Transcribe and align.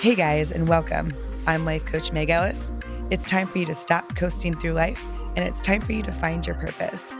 Hey 0.00 0.14
guys, 0.14 0.50
and 0.50 0.66
welcome. 0.66 1.12
I'm 1.46 1.66
life 1.66 1.84
coach 1.84 2.10
Meg 2.10 2.30
Ellis. 2.30 2.74
It's 3.10 3.26
time 3.26 3.46
for 3.46 3.58
you 3.58 3.66
to 3.66 3.74
stop 3.74 4.16
coasting 4.16 4.56
through 4.56 4.72
life, 4.72 5.04
and 5.36 5.46
it's 5.46 5.60
time 5.60 5.82
for 5.82 5.92
you 5.92 6.02
to 6.02 6.10
find 6.10 6.46
your 6.46 6.56
purpose. 6.56 7.14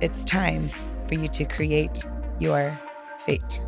It's 0.00 0.24
time 0.24 0.68
for 1.06 1.14
you 1.14 1.28
to 1.28 1.44
create 1.44 2.04
your 2.40 2.76
fate. 3.20 3.62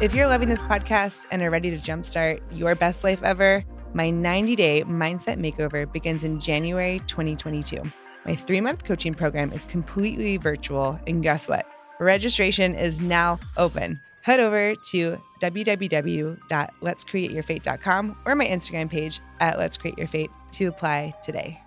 If 0.00 0.12
you're 0.12 0.26
loving 0.26 0.48
this 0.48 0.64
podcast 0.64 1.28
and 1.30 1.40
are 1.40 1.50
ready 1.50 1.70
to 1.70 1.76
jumpstart 1.76 2.40
your 2.50 2.74
best 2.74 3.04
life 3.04 3.22
ever, 3.22 3.62
my 3.94 4.10
90 4.10 4.56
day 4.56 4.82
mindset 4.82 5.38
makeover 5.38 5.90
begins 5.92 6.24
in 6.24 6.40
January 6.40 7.00
2022. 7.06 7.80
My 8.24 8.34
three 8.34 8.60
month 8.60 8.82
coaching 8.82 9.14
program 9.14 9.52
is 9.52 9.64
completely 9.64 10.36
virtual, 10.36 10.98
and 11.06 11.22
guess 11.22 11.46
what? 11.46 11.64
Registration 12.00 12.74
is 12.74 13.00
now 13.00 13.38
open. 13.56 14.00
Head 14.26 14.40
over 14.40 14.74
to 14.74 15.18
www.letscreateyourfate.com 15.40 18.16
or 18.24 18.34
my 18.34 18.44
Instagram 18.44 18.90
page 18.90 19.20
at 19.38 19.56
Let's 19.56 19.76
Create 19.76 19.96
Your 19.96 20.08
Fate 20.08 20.32
to 20.50 20.64
apply 20.64 21.14
today. 21.22 21.60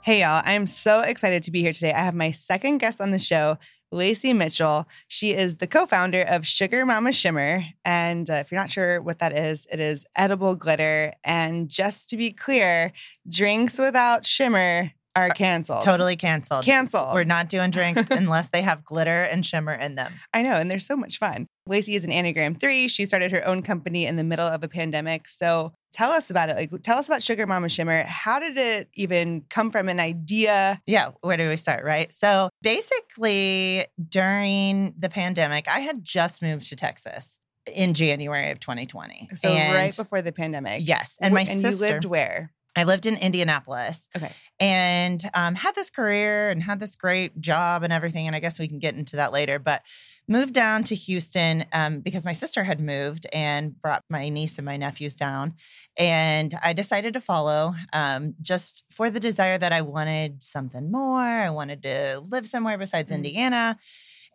Hey, 0.00 0.22
y'all. 0.22 0.40
I'm 0.46 0.66
so 0.66 1.00
excited 1.00 1.42
to 1.42 1.50
be 1.50 1.60
here 1.60 1.74
today. 1.74 1.92
I 1.92 1.98
have 1.98 2.14
my 2.14 2.30
second 2.30 2.78
guest 2.78 3.02
on 3.02 3.10
the 3.10 3.18
show, 3.18 3.58
Lacey 3.92 4.32
Mitchell. 4.32 4.88
She 5.08 5.34
is 5.34 5.56
the 5.56 5.66
co 5.66 5.84
founder 5.84 6.22
of 6.22 6.46
Sugar 6.46 6.86
Mama 6.86 7.12
Shimmer. 7.12 7.62
And 7.84 8.30
uh, 8.30 8.36
if 8.36 8.50
you're 8.50 8.58
not 8.58 8.70
sure 8.70 9.02
what 9.02 9.18
that 9.18 9.34
is, 9.34 9.66
it 9.70 9.78
is 9.78 10.06
edible 10.16 10.54
glitter. 10.54 11.12
And 11.22 11.68
just 11.68 12.08
to 12.08 12.16
be 12.16 12.32
clear, 12.32 12.92
drinks 13.28 13.78
without 13.78 14.24
shimmer 14.24 14.92
are 15.16 15.30
uh, 15.30 15.34
canceled. 15.34 15.82
Totally 15.82 16.16
canceled. 16.16 16.64
Canceled. 16.64 17.14
We're 17.14 17.24
not 17.24 17.48
doing 17.48 17.70
drinks 17.70 18.06
unless 18.10 18.50
they 18.50 18.62
have 18.62 18.84
glitter 18.84 19.22
and 19.24 19.44
shimmer 19.44 19.72
in 19.72 19.94
them. 19.94 20.12
I 20.32 20.42
know, 20.42 20.54
and 20.54 20.70
they're 20.70 20.78
so 20.78 20.96
much 20.96 21.18
fun. 21.18 21.46
Lacey 21.66 21.94
is 21.94 22.04
an 22.04 22.10
Enneagram 22.10 22.58
3. 22.58 22.88
She 22.88 23.06
started 23.06 23.30
her 23.32 23.46
own 23.46 23.62
company 23.62 24.06
in 24.06 24.16
the 24.16 24.24
middle 24.24 24.46
of 24.46 24.62
a 24.64 24.68
pandemic. 24.68 25.28
So 25.28 25.72
tell 25.92 26.10
us 26.10 26.30
about 26.30 26.48
it. 26.48 26.56
Like, 26.56 26.82
tell 26.82 26.98
us 26.98 27.06
about 27.06 27.22
Sugar 27.22 27.46
Mama 27.46 27.68
Shimmer. 27.68 28.02
How 28.02 28.38
did 28.38 28.56
it 28.56 28.88
even 28.94 29.44
come 29.50 29.70
from 29.70 29.88
an 29.88 30.00
idea? 30.00 30.80
Yeah, 30.86 31.10
where 31.20 31.36
do 31.36 31.48
we 31.48 31.56
start, 31.56 31.84
right? 31.84 32.12
So 32.12 32.48
basically, 32.62 33.86
during 34.08 34.94
the 34.98 35.08
pandemic, 35.08 35.68
I 35.68 35.80
had 35.80 36.04
just 36.04 36.42
moved 36.42 36.68
to 36.70 36.76
Texas 36.76 37.38
in 37.72 37.94
January 37.94 38.50
of 38.50 38.60
2020. 38.60 39.30
So 39.36 39.48
And- 39.48 39.74
right 39.74 39.96
before 39.96 40.22
the 40.22 40.32
pandemic. 40.32 40.82
Yes. 40.86 41.18
And 41.20 41.34
my 41.34 41.40
and 41.40 41.48
sister. 41.48 41.86
you 41.86 41.92
lived 41.92 42.04
where? 42.04 42.52
I 42.76 42.84
lived 42.84 43.06
in 43.06 43.16
Indianapolis 43.16 44.08
Okay. 44.16 44.30
and 44.60 45.22
um, 45.34 45.54
had 45.56 45.74
this 45.74 45.90
career 45.90 46.50
and 46.50 46.62
had 46.62 46.78
this 46.80 46.94
great 46.96 47.40
job 47.40 47.82
and 47.82 47.92
everything. 47.92 48.26
And 48.26 48.36
I 48.36 48.40
guess 48.40 48.58
we 48.58 48.68
can 48.68 48.78
get 48.78 48.94
into 48.94 49.16
that 49.16 49.32
later. 49.32 49.58
But 49.58 49.82
moved 50.28 50.54
down 50.54 50.84
to 50.84 50.94
Houston 50.94 51.64
um, 51.72 51.98
because 52.00 52.24
my 52.24 52.32
sister 52.32 52.62
had 52.62 52.78
moved 52.80 53.26
and 53.32 53.80
brought 53.82 54.04
my 54.08 54.28
niece 54.28 54.58
and 54.58 54.64
my 54.64 54.76
nephews 54.76 55.16
down. 55.16 55.54
And 55.96 56.54
I 56.62 56.72
decided 56.72 57.14
to 57.14 57.20
follow 57.20 57.74
um, 57.92 58.34
just 58.40 58.84
for 58.92 59.10
the 59.10 59.18
desire 59.18 59.58
that 59.58 59.72
I 59.72 59.82
wanted 59.82 60.40
something 60.42 60.92
more. 60.92 61.18
I 61.20 61.50
wanted 61.50 61.82
to 61.82 62.20
live 62.28 62.46
somewhere 62.46 62.78
besides 62.78 63.10
Mm. 63.10 63.14
Indiana. 63.16 63.78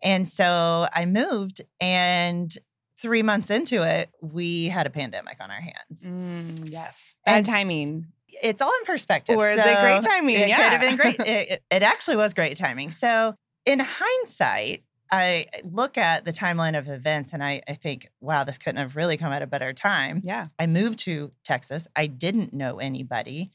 And 0.03 0.27
so 0.27 0.87
I 0.93 1.05
moved 1.05 1.61
and 1.79 2.53
three 2.97 3.23
months 3.23 3.49
into 3.49 3.83
it, 3.83 4.09
we 4.21 4.67
had 4.67 4.87
a 4.87 4.89
pandemic 4.89 5.37
on 5.39 5.51
our 5.51 5.61
hands. 5.61 6.03
Mm, 6.03 6.69
yes. 6.71 7.15
Bad 7.25 7.37
And- 7.37 7.45
timing. 7.45 8.07
It's 8.41 8.61
all 8.61 8.71
in 8.79 8.85
perspective. 8.85 9.37
Or 9.37 9.49
is 9.49 9.57
it 9.59 9.63
great 9.63 10.03
So 10.03 10.09
timing? 10.09 10.35
It 10.35 10.45
could 10.47 10.65
have 10.65 10.81
been 10.81 10.95
great. 10.97 11.19
It, 11.25 11.63
it- 11.71 11.83
actually 11.83 12.17
was 12.17 12.33
great 12.33 12.57
timing. 12.57 12.91
So, 12.91 13.35
in 13.65 13.79
hindsight, 13.79 14.83
I 15.11 15.45
look 15.63 15.97
at 15.97 16.25
the 16.25 16.31
timeline 16.31 16.77
of 16.77 16.87
events 16.89 17.33
and 17.33 17.43
I, 17.43 17.61
I 17.67 17.73
think, 17.75 18.07
wow, 18.21 18.43
this 18.43 18.57
couldn't 18.57 18.77
have 18.77 18.95
really 18.95 19.17
come 19.17 19.31
at 19.31 19.41
a 19.41 19.47
better 19.47 19.71
time. 19.73 20.21
Yeah. 20.23 20.47
I 20.59 20.65
moved 20.67 20.99
to 20.99 21.31
Texas. 21.43 21.87
I 21.95 22.07
didn't 22.07 22.53
know 22.53 22.77
anybody. 22.79 23.51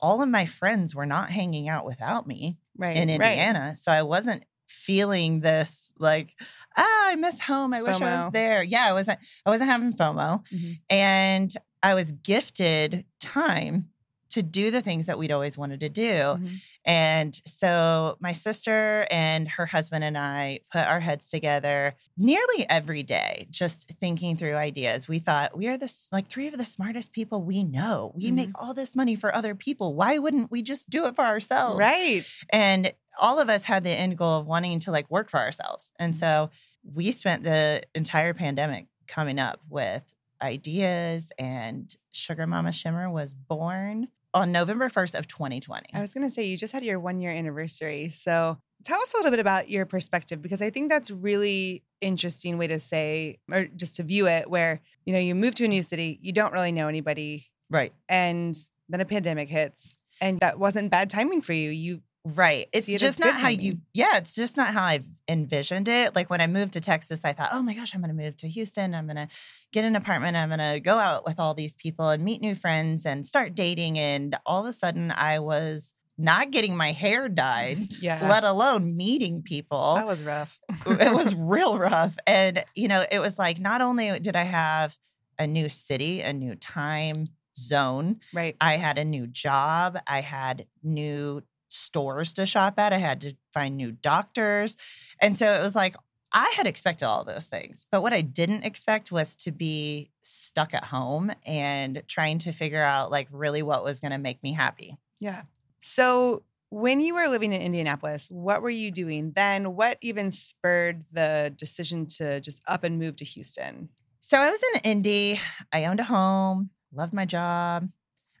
All 0.00 0.22
of 0.22 0.28
my 0.28 0.44
friends 0.46 0.94
were 0.94 1.06
not 1.06 1.30
hanging 1.30 1.68
out 1.68 1.84
without 1.86 2.26
me 2.26 2.58
Right. 2.76 2.96
in 2.96 3.08
right. 3.08 3.32
Indiana. 3.32 3.76
So 3.76 3.92
I 3.92 4.02
wasn't 4.02 4.44
feeling 4.66 5.40
this 5.40 5.92
like, 5.98 6.34
ah, 6.76 7.08
I 7.10 7.14
miss 7.16 7.38
home. 7.40 7.72
I 7.74 7.82
wish 7.82 8.00
I 8.00 8.24
was 8.24 8.32
there. 8.32 8.62
Yeah, 8.62 8.84
I 8.86 8.92
wasn't 8.92 9.18
I 9.46 9.50
wasn't 9.50 9.70
having 9.70 9.92
FOMO. 9.92 10.44
Mhm. 10.48 10.78
And 10.90 11.54
I 11.82 11.94
was 11.94 12.12
gifted 12.12 13.04
time 13.20 13.90
to 14.34 14.42
do 14.42 14.70
the 14.70 14.80
things 14.82 15.06
that 15.06 15.18
we'd 15.18 15.32
always 15.32 15.58
wanted 15.58 15.80
to 15.80 15.88
do. 15.88 16.02
Mhm. 16.12 16.60
And 16.84 17.34
so 17.34 18.16
my 18.20 18.32
sister 18.32 19.06
and 19.10 19.48
her 19.48 19.66
husband 19.66 20.04
and 20.04 20.18
I 20.18 20.60
put 20.70 20.86
our 20.86 21.00
heads 21.00 21.30
together 21.30 21.94
nearly 22.16 22.68
every 22.68 23.02
day, 23.02 23.46
just 23.50 23.88
thinking 24.00 24.36
through 24.36 24.54
ideas. 24.54 25.08
We 25.08 25.18
thought 25.18 25.56
we 25.56 25.66
are 25.68 25.78
this 25.78 26.08
like 26.12 26.28
three 26.28 26.46
of 26.46 26.58
the 26.58 26.64
smartest 26.64 27.12
people 27.12 27.42
we 27.42 27.64
know. 27.64 28.12
We 28.14 28.30
make 28.30 28.50
all 28.54 28.74
this 28.74 28.94
money 28.94 29.16
for 29.16 29.34
other 29.34 29.54
people. 29.54 29.94
Why 29.94 30.18
wouldn't 30.18 30.50
we 30.50 30.62
just 30.62 30.90
do 30.90 31.06
it 31.06 31.16
for 31.16 31.24
ourselves? 31.24 31.78
Right. 31.78 32.30
And 32.50 32.92
all 33.20 33.40
of 33.40 33.48
us 33.48 33.64
had 33.64 33.82
the 33.84 33.90
end 33.90 34.18
goal 34.18 34.40
of 34.40 34.46
wanting 34.46 34.78
to 34.80 34.90
like 34.90 35.10
work 35.10 35.30
for 35.30 35.38
ourselves. 35.40 35.90
And 35.98 36.12
Mhm. 36.12 36.18
so 36.18 36.50
we 36.84 37.10
spent 37.12 37.44
the 37.44 37.82
entire 37.94 38.34
pandemic 38.34 38.88
coming 39.06 39.38
up 39.38 39.60
with 39.70 40.02
ideas 40.42 41.32
and 41.38 41.96
Sugar 42.12 42.46
Mama 42.46 42.72
Shimmer 42.72 43.10
was 43.10 43.32
born 43.34 44.08
on 44.34 44.50
November 44.50 44.88
1st 44.88 45.16
of 45.16 45.28
2020. 45.28 45.86
I 45.94 46.00
was 46.00 46.12
going 46.12 46.26
to 46.26 46.34
say, 46.34 46.44
you 46.44 46.56
just 46.56 46.72
had 46.72 46.84
your 46.84 46.98
one 46.98 47.20
year 47.20 47.30
anniversary. 47.30 48.10
So 48.10 48.58
tell 48.84 49.00
us 49.00 49.14
a 49.14 49.16
little 49.16 49.30
bit 49.30 49.40
about 49.40 49.70
your 49.70 49.86
perspective 49.86 50.42
because 50.42 50.60
I 50.60 50.70
think 50.70 50.90
that's 50.90 51.10
really 51.10 51.84
interesting 52.00 52.58
way 52.58 52.66
to 52.66 52.80
say 52.80 53.38
or 53.50 53.66
just 53.66 53.96
to 53.96 54.02
view 54.02 54.26
it 54.26 54.50
where, 54.50 54.82
you 55.06 55.12
know, 55.12 55.20
you 55.20 55.34
move 55.34 55.54
to 55.56 55.64
a 55.64 55.68
new 55.68 55.82
city, 55.82 56.18
you 56.20 56.32
don't 56.32 56.52
really 56.52 56.72
know 56.72 56.88
anybody 56.88 57.46
right. 57.70 57.92
and 58.08 58.58
then 58.88 59.00
a 59.00 59.04
pandemic 59.04 59.48
hits 59.48 59.94
and 60.20 60.40
that 60.40 60.58
wasn't 60.58 60.90
bad 60.90 61.08
timing 61.08 61.40
for 61.40 61.52
you. 61.52 61.70
You 61.70 62.02
Right. 62.24 62.68
It's 62.72 62.88
it 62.88 62.98
just 62.98 63.20
not 63.20 63.40
how 63.40 63.48
you, 63.48 63.78
yeah, 63.92 64.16
it's 64.16 64.34
just 64.34 64.56
not 64.56 64.72
how 64.72 64.82
I've 64.82 65.04
envisioned 65.28 65.88
it. 65.88 66.14
Like 66.14 66.30
when 66.30 66.40
I 66.40 66.46
moved 66.46 66.72
to 66.72 66.80
Texas, 66.80 67.22
I 67.22 67.34
thought, 67.34 67.50
oh 67.52 67.62
my 67.62 67.74
gosh, 67.74 67.94
I'm 67.94 68.00
going 68.00 68.16
to 68.16 68.22
move 68.22 68.36
to 68.38 68.48
Houston. 68.48 68.94
I'm 68.94 69.04
going 69.04 69.16
to 69.16 69.28
get 69.72 69.84
an 69.84 69.94
apartment. 69.94 70.36
I'm 70.36 70.48
going 70.48 70.74
to 70.74 70.80
go 70.80 70.96
out 70.96 71.26
with 71.26 71.38
all 71.38 71.52
these 71.52 71.74
people 71.74 72.08
and 72.08 72.24
meet 72.24 72.40
new 72.40 72.54
friends 72.54 73.04
and 73.04 73.26
start 73.26 73.54
dating. 73.54 73.98
And 73.98 74.36
all 74.46 74.62
of 74.62 74.70
a 74.70 74.72
sudden, 74.72 75.10
I 75.10 75.40
was 75.40 75.92
not 76.16 76.50
getting 76.50 76.76
my 76.76 76.92
hair 76.92 77.28
dyed, 77.28 77.92
yeah. 78.00 78.26
let 78.26 78.44
alone 78.44 78.96
meeting 78.96 79.42
people. 79.42 79.96
that 79.96 80.06
was 80.06 80.22
rough. 80.22 80.58
it 80.86 81.12
was 81.14 81.34
real 81.38 81.76
rough. 81.76 82.16
And, 82.26 82.64
you 82.74 82.88
know, 82.88 83.04
it 83.10 83.18
was 83.18 83.38
like 83.38 83.60
not 83.60 83.82
only 83.82 84.18
did 84.18 84.34
I 84.34 84.44
have 84.44 84.96
a 85.38 85.46
new 85.46 85.68
city, 85.68 86.22
a 86.22 86.32
new 86.32 86.54
time 86.54 87.28
zone, 87.58 88.20
right. 88.32 88.56
I 88.62 88.76
had 88.76 88.96
a 88.96 89.04
new 89.04 89.26
job. 89.26 89.98
I 90.06 90.22
had 90.22 90.66
new 90.82 91.42
stores 91.74 92.32
to 92.34 92.46
shop 92.46 92.78
at. 92.78 92.92
I 92.92 92.98
had 92.98 93.20
to 93.22 93.36
find 93.52 93.76
new 93.76 93.92
doctors. 93.92 94.76
And 95.20 95.36
so 95.36 95.52
it 95.52 95.62
was 95.62 95.74
like, 95.74 95.96
I 96.32 96.52
had 96.56 96.66
expected 96.66 97.06
all 97.06 97.24
those 97.24 97.46
things. 97.46 97.86
But 97.90 98.02
what 98.02 98.12
I 98.12 98.20
didn't 98.20 98.64
expect 98.64 99.12
was 99.12 99.36
to 99.36 99.52
be 99.52 100.10
stuck 100.22 100.74
at 100.74 100.84
home 100.84 101.32
and 101.46 102.02
trying 102.08 102.38
to 102.38 102.52
figure 102.52 102.82
out, 102.82 103.10
like, 103.10 103.28
really 103.30 103.62
what 103.62 103.84
was 103.84 104.00
going 104.00 104.12
to 104.12 104.18
make 104.18 104.42
me 104.42 104.52
happy. 104.52 104.96
Yeah. 105.20 105.42
So 105.80 106.42
when 106.70 107.00
you 107.00 107.14
were 107.14 107.28
living 107.28 107.52
in 107.52 107.60
Indianapolis, 107.60 108.26
what 108.30 108.62
were 108.62 108.70
you 108.70 108.90
doing 108.90 109.32
then? 109.36 109.76
What 109.76 109.98
even 110.00 110.32
spurred 110.32 111.04
the 111.12 111.54
decision 111.56 112.06
to 112.18 112.40
just 112.40 112.62
up 112.66 112.82
and 112.82 112.98
move 112.98 113.14
to 113.16 113.24
Houston? 113.24 113.90
So 114.18 114.38
I 114.38 114.50
was 114.50 114.62
in 114.74 114.80
Indy. 114.80 115.40
I 115.72 115.84
owned 115.84 116.00
a 116.00 116.04
home, 116.04 116.70
loved 116.92 117.12
my 117.12 117.26
job. 117.26 117.88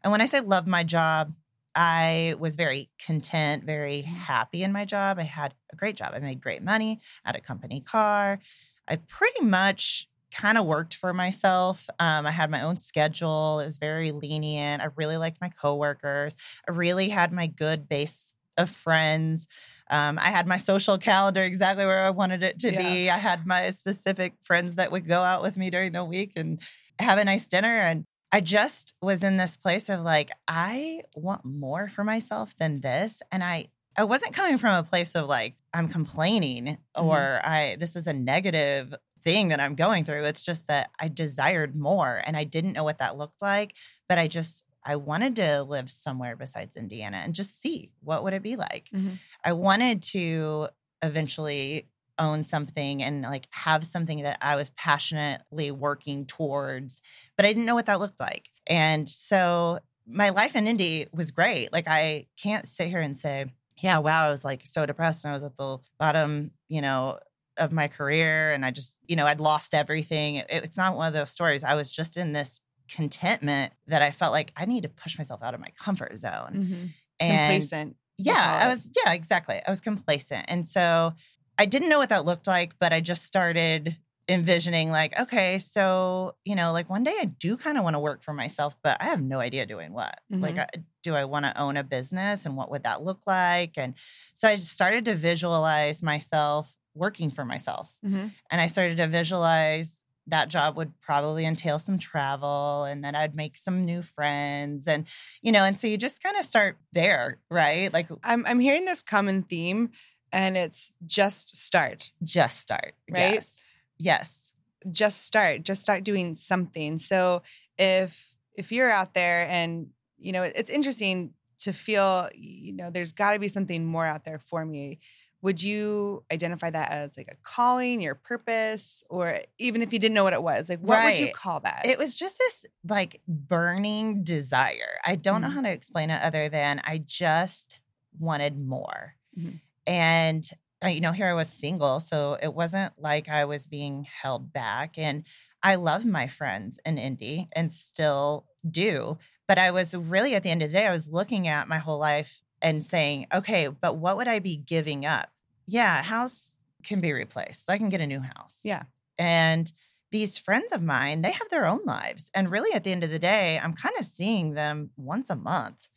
And 0.02 0.10
when 0.10 0.20
I 0.20 0.26
say 0.26 0.40
loved 0.40 0.66
my 0.66 0.82
job, 0.82 1.32
I 1.74 2.36
was 2.38 2.56
very 2.56 2.90
content, 2.98 3.64
very 3.64 4.02
happy 4.02 4.62
in 4.62 4.72
my 4.72 4.84
job. 4.84 5.18
I 5.18 5.22
had 5.24 5.54
a 5.72 5.76
great 5.76 5.96
job. 5.96 6.12
I 6.14 6.20
made 6.20 6.40
great 6.40 6.62
money, 6.62 7.00
I 7.24 7.28
had 7.30 7.36
a 7.36 7.40
company 7.40 7.80
car. 7.80 8.38
I 8.86 8.96
pretty 8.96 9.44
much 9.44 10.08
kind 10.34 10.58
of 10.58 10.66
worked 10.66 10.94
for 10.94 11.12
myself. 11.14 11.88
Um, 12.00 12.26
I 12.26 12.30
had 12.30 12.50
my 12.50 12.62
own 12.62 12.76
schedule. 12.76 13.60
It 13.60 13.66
was 13.66 13.78
very 13.78 14.10
lenient. 14.12 14.82
I 14.82 14.88
really 14.96 15.16
liked 15.16 15.40
my 15.40 15.48
coworkers. 15.48 16.36
I 16.68 16.72
really 16.72 17.08
had 17.08 17.32
my 17.32 17.46
good 17.46 17.88
base 17.88 18.34
of 18.56 18.68
friends. 18.68 19.46
Um, 19.90 20.18
I 20.18 20.30
had 20.30 20.46
my 20.46 20.56
social 20.56 20.98
calendar 20.98 21.42
exactly 21.42 21.86
where 21.86 22.02
I 22.04 22.10
wanted 22.10 22.42
it 22.42 22.58
to 22.60 22.72
Yeah. 22.72 22.72
be. 22.72 23.10
I 23.10 23.18
had 23.18 23.46
my 23.46 23.70
specific 23.70 24.34
friends 24.42 24.74
that 24.76 24.90
would 24.90 25.06
go 25.06 25.22
out 25.22 25.42
with 25.42 25.56
me 25.56 25.70
during 25.70 25.92
the 25.92 26.04
week 26.04 26.32
and 26.36 26.60
have 26.98 27.18
a 27.18 27.24
nice 27.24 27.46
dinner. 27.48 27.68
And 27.78 28.04
I 28.34 28.40
just 28.40 28.96
was 29.00 29.22
in 29.22 29.36
this 29.36 29.56
place 29.56 29.88
of 29.88 30.00
like, 30.00 30.32
I 30.48 31.02
want 31.14 31.44
more 31.44 31.86
for 31.88 32.02
myself 32.02 32.56
than 32.56 32.80
this. 32.80 33.22
And 33.30 33.44
I, 33.44 33.68
I 33.96 34.02
wasn't 34.02 34.32
coming 34.32 34.58
from 34.58 34.74
a 34.74 34.82
place 34.82 35.14
of 35.14 35.28
like, 35.28 35.54
I'm 35.72 35.86
complaining 35.86 36.78
or 36.96 37.16
I, 37.44 37.76
this 37.78 37.94
is 37.94 38.08
a 38.08 38.12
negative 38.12 38.92
thing 39.22 39.50
that 39.50 39.60
I'm 39.60 39.76
going 39.76 40.02
through. 40.02 40.24
It's 40.24 40.42
just 40.42 40.66
that 40.66 40.90
I 41.00 41.06
desired 41.06 41.76
more 41.76 42.20
and 42.26 42.36
I 42.36 42.42
didn't 42.42 42.72
know 42.72 42.82
what 42.82 42.98
that 42.98 43.16
looked 43.16 43.40
like, 43.40 43.76
but 44.08 44.18
I 44.18 44.26
just, 44.26 44.64
I 44.82 44.96
wanted 44.96 45.36
to 45.36 45.62
live 45.62 45.88
somewhere 45.88 46.34
besides 46.34 46.76
Indiana 46.76 47.18
and 47.18 47.36
just 47.36 47.62
see 47.62 47.92
what 48.00 48.24
would 48.24 48.34
it 48.34 48.42
be 48.42 48.56
like. 48.56 48.90
Mhm. 48.92 49.18
I 49.44 49.52
wanted 49.52 50.02
to 50.02 50.70
eventually 51.04 51.86
own 52.18 52.44
something 52.44 53.02
and 53.02 53.22
like 53.22 53.46
have 53.50 53.86
something 53.86 54.22
that 54.22 54.38
I 54.40 54.56
was 54.56 54.70
passionately 54.70 55.70
working 55.70 56.26
towards, 56.26 57.00
but 57.36 57.44
I 57.44 57.48
didn't 57.50 57.64
know 57.64 57.74
what 57.74 57.86
that 57.86 58.00
looked 58.00 58.20
like. 58.20 58.48
And 58.66 59.08
so 59.08 59.78
my 60.06 60.30
life 60.30 60.54
in 60.54 60.66
Indy 60.66 61.06
was 61.12 61.30
great. 61.30 61.72
Like 61.72 61.88
I 61.88 62.26
can't 62.40 62.66
sit 62.66 62.88
here 62.88 63.00
and 63.00 63.16
say, 63.16 63.46
yeah, 63.82 63.98
wow, 63.98 64.26
I 64.26 64.30
was 64.30 64.44
like 64.44 64.62
so 64.64 64.86
depressed 64.86 65.24
and 65.24 65.32
I 65.32 65.34
was 65.34 65.44
at 65.44 65.56
the 65.56 65.78
bottom, 65.98 66.52
you 66.68 66.80
know, 66.80 67.18
of 67.56 67.72
my 67.72 67.88
career 67.88 68.52
and 68.52 68.64
I 68.64 68.70
just, 68.70 68.98
you 69.06 69.16
know, 69.16 69.26
I'd 69.26 69.40
lost 69.40 69.74
everything. 69.74 70.36
It, 70.36 70.46
it's 70.50 70.76
not 70.76 70.96
one 70.96 71.08
of 71.08 71.14
those 71.14 71.30
stories. 71.30 71.62
I 71.62 71.74
was 71.74 71.90
just 71.90 72.16
in 72.16 72.32
this 72.32 72.60
contentment 72.88 73.72
that 73.86 74.02
I 74.02 74.10
felt 74.10 74.32
like 74.32 74.52
I 74.56 74.66
need 74.66 74.82
to 74.82 74.88
push 74.88 75.18
myself 75.18 75.42
out 75.42 75.54
of 75.54 75.60
my 75.60 75.70
comfort 75.78 76.16
zone. 76.18 76.52
Mm-hmm. 76.54 76.84
And 77.20 77.62
Complacent. 77.62 77.96
yeah, 78.18 78.60
I 78.64 78.68
was, 78.68 78.90
yeah, 79.04 79.12
exactly. 79.12 79.60
I 79.66 79.70
was 79.70 79.80
complacent. 79.80 80.44
And 80.48 80.66
so 80.66 81.14
I 81.58 81.66
didn't 81.66 81.88
know 81.88 81.98
what 81.98 82.08
that 82.08 82.24
looked 82.24 82.46
like, 82.46 82.78
but 82.78 82.92
I 82.92 83.00
just 83.00 83.24
started 83.24 83.96
envisioning 84.28 84.90
like, 84.90 85.18
okay, 85.20 85.58
so, 85.58 86.36
you 86.44 86.54
know, 86.56 86.72
like 86.72 86.88
one 86.88 87.04
day 87.04 87.14
I 87.20 87.26
do 87.26 87.56
kind 87.56 87.76
of 87.76 87.84
want 87.84 87.94
to 87.94 88.00
work 88.00 88.22
for 88.22 88.32
myself, 88.32 88.74
but 88.82 88.96
I 89.00 89.04
have 89.06 89.22
no 89.22 89.38
idea 89.38 89.66
doing 89.66 89.92
what. 89.92 90.20
Like, 90.40 90.56
Mhm. 90.56 90.58
I, 90.58 90.66
do 91.02 91.14
I 91.14 91.26
want 91.26 91.44
to 91.44 91.60
own 91.60 91.76
a 91.76 91.84
business 91.84 92.46
and 92.46 92.56
what 92.56 92.70
would 92.70 92.84
that 92.84 93.02
look 93.02 93.20
like? 93.26 93.76
And 93.76 93.94
so 94.32 94.48
I 94.48 94.56
just 94.56 94.72
started 94.72 95.04
to 95.06 95.14
visualize 95.14 96.02
myself 96.02 96.76
working 96.94 97.30
for 97.30 97.44
myself. 97.44 97.94
Mhm. 98.02 98.34
And 98.50 98.60
I 98.60 98.66
started 98.66 98.96
to 98.98 99.06
visualize 99.06 100.02
that 100.26 100.48
job 100.48 100.76
would 100.76 100.98
probably 101.00 101.44
entail 101.44 101.78
some 101.78 101.98
travel 101.98 102.84
and 102.84 103.04
then 103.04 103.14
I'd 103.14 103.34
make 103.34 103.58
some 103.58 103.84
new 103.84 104.00
friends. 104.00 104.86
And, 104.86 105.06
you 105.42 105.52
know, 105.52 105.64
and 105.64 105.76
so 105.76 105.86
you 105.86 105.98
just 105.98 106.22
kind 106.22 106.36
of 106.38 106.44
start 106.44 106.78
there, 106.92 107.42
right? 107.50 107.92
Like 107.92 108.08
I'm 108.22 108.44
I'm 108.46 108.58
hearing 108.60 108.86
this 108.86 109.02
common 109.02 109.42
theme, 109.42 109.90
and 110.34 110.56
it's 110.56 110.92
just 111.06 111.56
start. 111.56 112.10
just 112.22 112.60
start. 112.60 112.94
Right? 113.10 113.34
Yes. 113.34 113.72
Yes. 113.98 114.52
Just 114.90 115.22
start. 115.24 115.62
Just 115.62 115.82
start 115.82 116.04
doing 116.04 116.34
something. 116.34 116.98
So 116.98 117.42
if 117.78 118.34
if 118.54 118.70
you're 118.72 118.90
out 118.90 119.14
there 119.14 119.46
and 119.48 119.88
you 120.18 120.32
know 120.32 120.42
it's 120.42 120.70
interesting 120.70 121.34
to 121.60 121.72
feel 121.72 122.28
you 122.34 122.72
know 122.72 122.90
there's 122.90 123.12
got 123.12 123.32
to 123.32 123.38
be 123.38 123.48
something 123.48 123.84
more 123.84 124.04
out 124.06 124.24
there 124.24 124.38
for 124.38 124.64
me 124.64 124.98
would 125.42 125.62
you 125.62 126.24
identify 126.32 126.70
that 126.70 126.90
as 126.90 127.16
like 127.18 127.28
a 127.30 127.36
calling 127.42 128.00
your 128.00 128.14
purpose 128.14 129.04
or 129.10 129.40
even 129.58 129.82
if 129.82 129.92
you 129.92 129.98
didn't 129.98 130.14
know 130.14 130.24
what 130.24 130.32
it 130.32 130.42
was 130.42 130.68
like 130.68 130.78
what 130.80 131.02
would 131.04 131.18
you 131.18 131.32
call 131.32 131.60
that 131.60 131.82
It 131.84 131.98
was 131.98 132.16
just 132.18 132.38
this 132.38 132.64
like 132.88 133.20
burning 133.26 134.22
desire. 134.24 134.98
I 135.04 135.16
don't 135.16 135.40
know 135.42 135.48
Mhm. 135.48 135.54
how 135.54 135.62
to 135.62 135.70
explain 135.70 136.10
it 136.10 136.22
other 136.22 136.48
than 136.48 136.80
I 136.84 136.98
just 136.98 137.80
wanted 138.18 138.58
more. 138.58 139.16
Mhm. 139.38 139.60
And, 139.86 140.48
uh, 140.84 140.88
you 140.88 141.00
know, 141.00 141.12
here 141.12 141.26
I 141.26 141.34
was 141.34 141.48
single. 141.48 142.00
So 142.00 142.38
it 142.42 142.54
wasn't 142.54 142.92
like 142.98 143.28
I 143.28 143.44
was 143.44 143.66
being 143.66 144.04
held 144.04 144.52
back. 144.52 144.98
And 144.98 145.24
I 145.62 145.76
love 145.76 146.04
my 146.04 146.26
friends 146.26 146.78
in 146.84 146.98
Indy 146.98 147.48
and 147.52 147.72
still 147.72 148.46
do. 148.68 149.18
But 149.48 149.58
I 149.58 149.70
was 149.70 149.94
really 149.94 150.34
at 150.34 150.42
the 150.42 150.50
end 150.50 150.62
of 150.62 150.70
the 150.70 150.78
day, 150.78 150.86
I 150.86 150.92
was 150.92 151.10
looking 151.10 151.48
at 151.48 151.68
my 151.68 151.78
whole 151.78 151.98
life 151.98 152.42
and 152.62 152.84
saying, 152.84 153.26
okay, 153.32 153.68
but 153.68 153.96
what 153.96 154.16
would 154.16 154.28
I 154.28 154.38
be 154.38 154.56
giving 154.56 155.04
up? 155.04 155.30
Yeah, 155.66 156.00
a 156.00 156.02
house 156.02 156.58
can 156.82 157.00
be 157.00 157.12
replaced. 157.12 157.68
I 157.70 157.78
can 157.78 157.88
get 157.88 158.00
a 158.00 158.06
new 158.06 158.20
house. 158.20 158.62
Yeah. 158.64 158.84
And 159.18 159.70
these 160.12 160.38
friends 160.38 160.72
of 160.72 160.82
mine, 160.82 161.22
they 161.22 161.32
have 161.32 161.48
their 161.50 161.66
own 161.66 161.80
lives. 161.84 162.30
And 162.34 162.50
really, 162.50 162.72
at 162.74 162.84
the 162.84 162.92
end 162.92 163.04
of 163.04 163.10
the 163.10 163.18
day, 163.18 163.58
I'm 163.62 163.74
kind 163.74 163.94
of 163.98 164.04
seeing 164.04 164.54
them 164.54 164.90
once 164.96 165.28
a 165.28 165.36
month. 165.36 165.88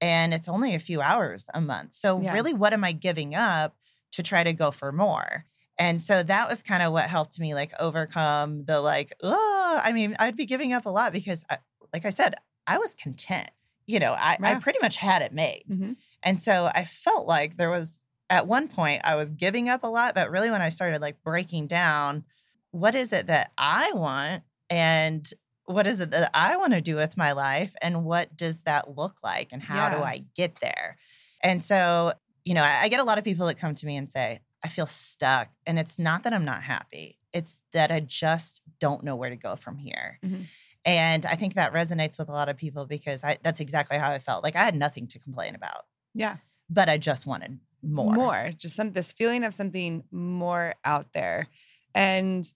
And 0.00 0.32
it's 0.32 0.48
only 0.48 0.74
a 0.74 0.78
few 0.78 1.00
hours 1.00 1.48
a 1.54 1.60
month. 1.60 1.94
So, 1.94 2.18
Yeah. 2.18 2.32
really, 2.32 2.54
what 2.54 2.72
am 2.72 2.84
I 2.84 2.92
giving 2.92 3.34
up 3.34 3.76
to 4.12 4.22
try 4.22 4.42
to 4.44 4.52
go 4.52 4.70
for 4.70 4.92
more? 4.92 5.44
And 5.78 6.00
so 6.00 6.22
that 6.22 6.48
was 6.48 6.62
kind 6.62 6.82
of 6.82 6.92
what 6.92 7.04
helped 7.08 7.38
me 7.40 7.54
like 7.54 7.72
overcome 7.80 8.64
the 8.64 8.80
like, 8.80 9.12
oh, 9.22 9.80
I 9.82 9.92
mean, 9.92 10.16
I'd 10.18 10.36
be 10.36 10.46
giving 10.46 10.72
up 10.72 10.84
a 10.86 10.90
lot 10.90 11.12
because, 11.12 11.44
I, 11.50 11.58
like 11.92 12.04
I 12.04 12.10
said, 12.10 12.34
I 12.66 12.78
was 12.78 12.94
content. 12.94 13.50
You 13.86 13.98
know, 13.98 14.12
I, 14.12 14.38
I 14.42 14.54
pretty 14.56 14.78
much 14.80 14.96
had 14.96 15.22
it 15.22 15.32
made. 15.32 15.64
Mhm. 15.68 15.96
And 16.22 16.38
so 16.38 16.70
I 16.74 16.84
felt 16.84 17.26
like 17.26 17.56
there 17.56 17.70
was 17.70 18.06
at 18.28 18.46
one 18.46 18.68
point 18.68 19.00
I 19.04 19.16
was 19.16 19.30
giving 19.32 19.68
up 19.68 19.82
a 19.82 19.88
lot, 19.88 20.14
but 20.14 20.30
really 20.30 20.50
when 20.50 20.62
I 20.62 20.68
started 20.68 21.00
like 21.00 21.22
breaking 21.24 21.66
down, 21.66 22.24
what 22.70 22.94
is 22.94 23.12
it 23.12 23.26
that 23.26 23.52
I 23.58 23.90
want 23.94 24.44
and 24.68 25.28
what 25.70 25.86
is 25.86 26.00
it 26.00 26.10
that 26.10 26.30
I 26.34 26.56
want 26.56 26.72
to 26.72 26.80
do 26.80 26.96
with 26.96 27.16
my 27.16 27.32
life 27.32 27.74
and 27.80 28.04
what 28.04 28.36
does 28.36 28.62
that 28.62 28.96
look 28.96 29.18
like 29.22 29.52
and 29.52 29.62
how 29.62 29.90
do 29.90 30.02
I 30.02 30.24
get 30.34 30.56
there? 30.60 30.96
And 31.42 31.62
so, 31.62 32.12
you 32.44 32.54
know, 32.54 32.62
I, 32.62 32.82
I 32.82 32.88
get 32.88 33.00
a 33.00 33.04
lot 33.04 33.18
of 33.18 33.24
people 33.24 33.46
that 33.46 33.58
come 33.58 33.74
to 33.74 33.86
me 33.86 33.96
and 33.96 34.10
say, 34.10 34.40
I 34.62 34.68
feel 34.68 34.86
stuck. 34.86 35.48
And 35.66 35.78
it's 35.78 35.98
not 35.98 36.24
that 36.24 36.32
I'm 36.32 36.44
not 36.44 36.62
happy, 36.62 37.18
it's 37.32 37.60
that 37.72 37.90
I 37.90 38.00
just 38.00 38.62
don't 38.78 39.04
know 39.04 39.16
where 39.16 39.30
to 39.30 39.36
go 39.36 39.56
from 39.56 39.78
here. 39.78 40.18
Mhm. 40.24 40.46
And 40.84 41.26
I 41.26 41.34
think 41.36 41.54
that 41.54 41.74
resonates 41.74 42.18
with 42.18 42.30
a 42.30 42.32
lot 42.32 42.48
of 42.48 42.56
people 42.56 42.86
because 42.86 43.22
I, 43.22 43.38
that's 43.42 43.60
exactly 43.60 43.98
how 43.98 44.10
I 44.10 44.18
felt. 44.18 44.42
Like 44.42 44.56
I 44.56 44.64
had 44.64 44.74
nothing 44.74 45.06
to 45.08 45.18
complain 45.18 45.54
about 45.54 45.84
yeah 46.14 46.36
but 46.68 46.88
I 46.88 46.98
just 46.98 47.26
wanted 47.26 47.58
more. 47.82 48.14
more 48.14 48.50
just 48.56 48.76
some 48.76 48.92
this 48.92 49.12
feeling 49.12 49.44
of 49.44 49.54
something 49.54 50.04
more 50.10 50.74
out 50.84 51.12
there 51.12 51.46
and 51.94 52.46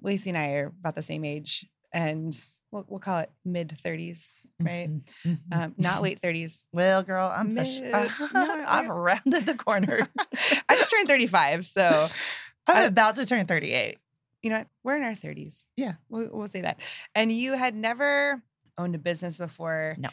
lacey 0.00 0.30
and 0.30 0.38
i 0.38 0.52
are 0.54 0.72
about 0.80 0.94
the 0.96 1.02
same 1.02 1.24
age 1.24 1.66
and 1.92 2.36
we'll, 2.72 2.84
we'll 2.88 2.98
call 2.98 3.20
it 3.20 3.30
mid 3.44 3.68
30s 3.84 4.28
right 4.60 4.88
Mhm, 4.90 5.02
mhm. 5.24 5.38
um, 5.52 5.74
not 5.78 6.02
late 6.02 6.20
30s 6.20 6.62
well, 6.72 7.02
girl, 7.04 7.30
I'm 7.32 7.54
push- 7.54 7.80
Mid- 7.80 7.94
uh, 7.94 8.08
I've 8.66 8.88
rounded 8.88 9.46
the 9.46 9.54
corner. 9.54 10.08
i 10.68 10.76
just 10.76 10.90
turned 10.90 11.06
35 11.08 11.66
so 11.66 12.08
I'm 12.66 12.76
I- 12.76 12.82
about 12.84 13.14
to 13.16 13.26
turn 13.26 13.46
38. 13.46 13.98
you 14.42 14.50
know 14.50 14.56
what 14.58 14.66
we're 14.82 14.96
in 14.96 15.02
our 15.04 15.12
30s 15.14 15.64
Yeah. 15.76 15.94
we'll, 16.08 16.28
we'll 16.32 16.48
say 16.48 16.62
that 16.62 16.78
and 17.14 17.30
you 17.30 17.52
had 17.52 17.74
never 17.76 18.42
owned 18.78 18.94
a 18.94 18.98
business 18.98 19.38
before 19.38 19.94
No. 19.98 20.08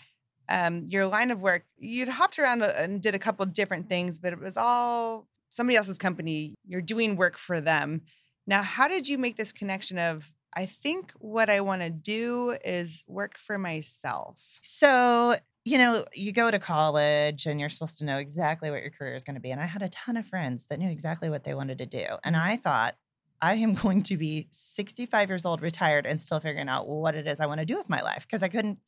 um, 0.49 0.85
your 0.87 1.05
line 1.07 1.31
of 1.31 1.41
work 1.41 1.63
you'd 1.77 2.09
hopped 2.09 2.37
around 2.37 2.61
and 2.63 3.01
did 3.01 3.15
a 3.15 3.19
couple 3.19 3.45
different 3.45 3.87
things 3.89 4.19
but 4.19 4.33
it 4.33 4.39
was 4.39 4.57
all 4.57 5.27
somebody 5.49 5.77
else's 5.77 5.97
company 5.97 6.55
you're 6.67 6.81
doing 6.81 7.15
work 7.15 7.37
for 7.37 7.61
them 7.61 8.01
now 8.45 8.61
how 8.61 8.87
did 8.87 9.07
you 9.07 9.17
make 9.17 9.35
this 9.37 9.51
connection 9.51 9.97
of 9.97 10.31
i 10.55 10.65
think 10.65 11.11
what 11.19 11.49
i 11.49 11.61
want 11.61 11.81
to 11.81 11.89
do 11.89 12.55
is 12.65 13.03
work 13.07 13.37
for 13.37 13.57
myself 13.57 14.59
So, 14.61 15.37
you 15.65 15.77
know, 15.77 16.05
you 16.13 16.31
go 16.31 16.49
to 16.49 16.57
college 16.59 17.45
and 17.45 17.59
you're 17.59 17.69
supposed 17.69 17.97
to 17.99 18.05
know 18.05 18.17
exactly 18.17 18.71
what 18.71 18.81
your 18.81 18.91
career 18.91 19.13
is 19.13 19.23
going 19.23 19.35
to 19.35 19.41
be. 19.41 19.51
And 19.51 19.61
I 19.61 19.65
had 19.65 19.81
a 19.81 19.89
ton 19.89 20.17
of 20.17 20.25
friends 20.25 20.65
that 20.67 20.79
knew 20.79 20.89
exactly 20.89 21.29
what 21.29 21.43
they 21.43 21.53
wanted 21.53 21.77
to 21.79 21.85
do. 21.85 22.05
And 22.23 22.35
Mm-hmm. 22.35 22.49
I 22.51 22.55
thought, 22.55 22.95
I 23.41 23.55
am 23.55 23.73
going 23.73 24.03
to 24.03 24.17
be 24.17 24.47
65 24.51 25.29
years 25.29 25.45
old, 25.45 25.61
retired, 25.61 26.05
and 26.05 26.19
still 26.19 26.39
figuring 26.39 26.69
out 26.69 26.87
what 26.87 27.13
it 27.15 27.27
is 27.27 27.39
I 27.39 27.45
want 27.45 27.59
to 27.59 27.65
do 27.65 27.75
with 27.75 27.89
my 27.89 28.01
life 28.01 28.25
because 28.25 28.41
I 28.41 28.47
couldn't, 28.47 28.79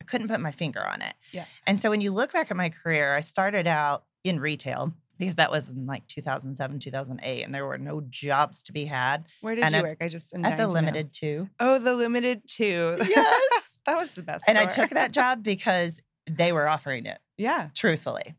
I 0.00 0.04
couldn't 0.04 0.28
put 0.28 0.40
my 0.40 0.52
finger 0.52 0.86
on 0.86 1.02
it. 1.02 1.14
Yeah. 1.32 1.46
And 1.66 1.80
so 1.80 1.90
when 1.90 2.00
you 2.00 2.12
look 2.12 2.32
back 2.32 2.50
at 2.50 2.56
my 2.56 2.68
career, 2.68 3.14
I 3.14 3.20
started 3.20 3.66
out 3.66 4.04
in 4.22 4.38
retail 4.38 4.92
because 5.18 5.34
that 5.36 5.50
was 5.50 5.68
in 5.70 5.86
like 5.86 6.06
2007, 6.06 6.78
2008, 6.78 7.42
and 7.42 7.54
there 7.54 7.66
were 7.66 7.78
no 7.78 8.02
jobs 8.08 8.62
to 8.64 8.72
be 8.72 8.84
had 8.86 9.26
where 9.40 9.54
did 9.54 9.64
And 9.64 9.72
you 9.72 9.78
at- 9.78 9.84
work 9.84 9.98
i 10.00 10.08
just 10.08 10.34
at 10.34 10.42
the 10.42 10.48
to 10.50 10.56
know. 10.56 10.68
Limited 10.68 11.12
Too. 11.12 11.48
oh 11.60 11.78
the 11.78 11.94
Limited 11.94 12.42
Too 12.48 12.96
Yes. 13.08 13.80
that 13.86 13.96
was 13.96 14.12
the 14.12 14.22
best 14.22 14.44
and 14.48 14.56
I 14.58 14.66
took 14.66 14.90
that 14.90 15.12
job 15.12 15.42
because 15.42 16.00
they 16.30 16.52
were 16.52 16.68
offering 16.68 17.06
it. 17.06 17.18
yeah 17.36 17.68
truthfully. 17.74 18.34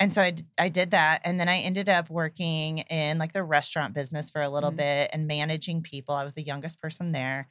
And 0.00 0.12
so 0.12 0.22
I, 0.22 0.30
d- 0.30 0.42
I 0.58 0.68
did 0.70 0.92
that. 0.92 1.20
And 1.24 1.38
then 1.38 1.48
I 1.50 1.58
ended 1.58 1.88
up 1.88 2.08
working 2.10 2.78
in 2.78 3.18
like 3.18 3.32
the 3.34 3.44
restaurant 3.44 3.94
business 3.94 4.30
for 4.30 4.40
a 4.40 4.48
little 4.48 4.72
Mhm. 4.72 4.76
bit 4.78 5.10
and 5.12 5.26
managing 5.28 5.82
people. 5.82 6.14
I 6.14 6.24
was 6.24 6.34
the 6.34 6.42
youngest 6.42 6.80
person 6.80 7.12
there. 7.12 7.46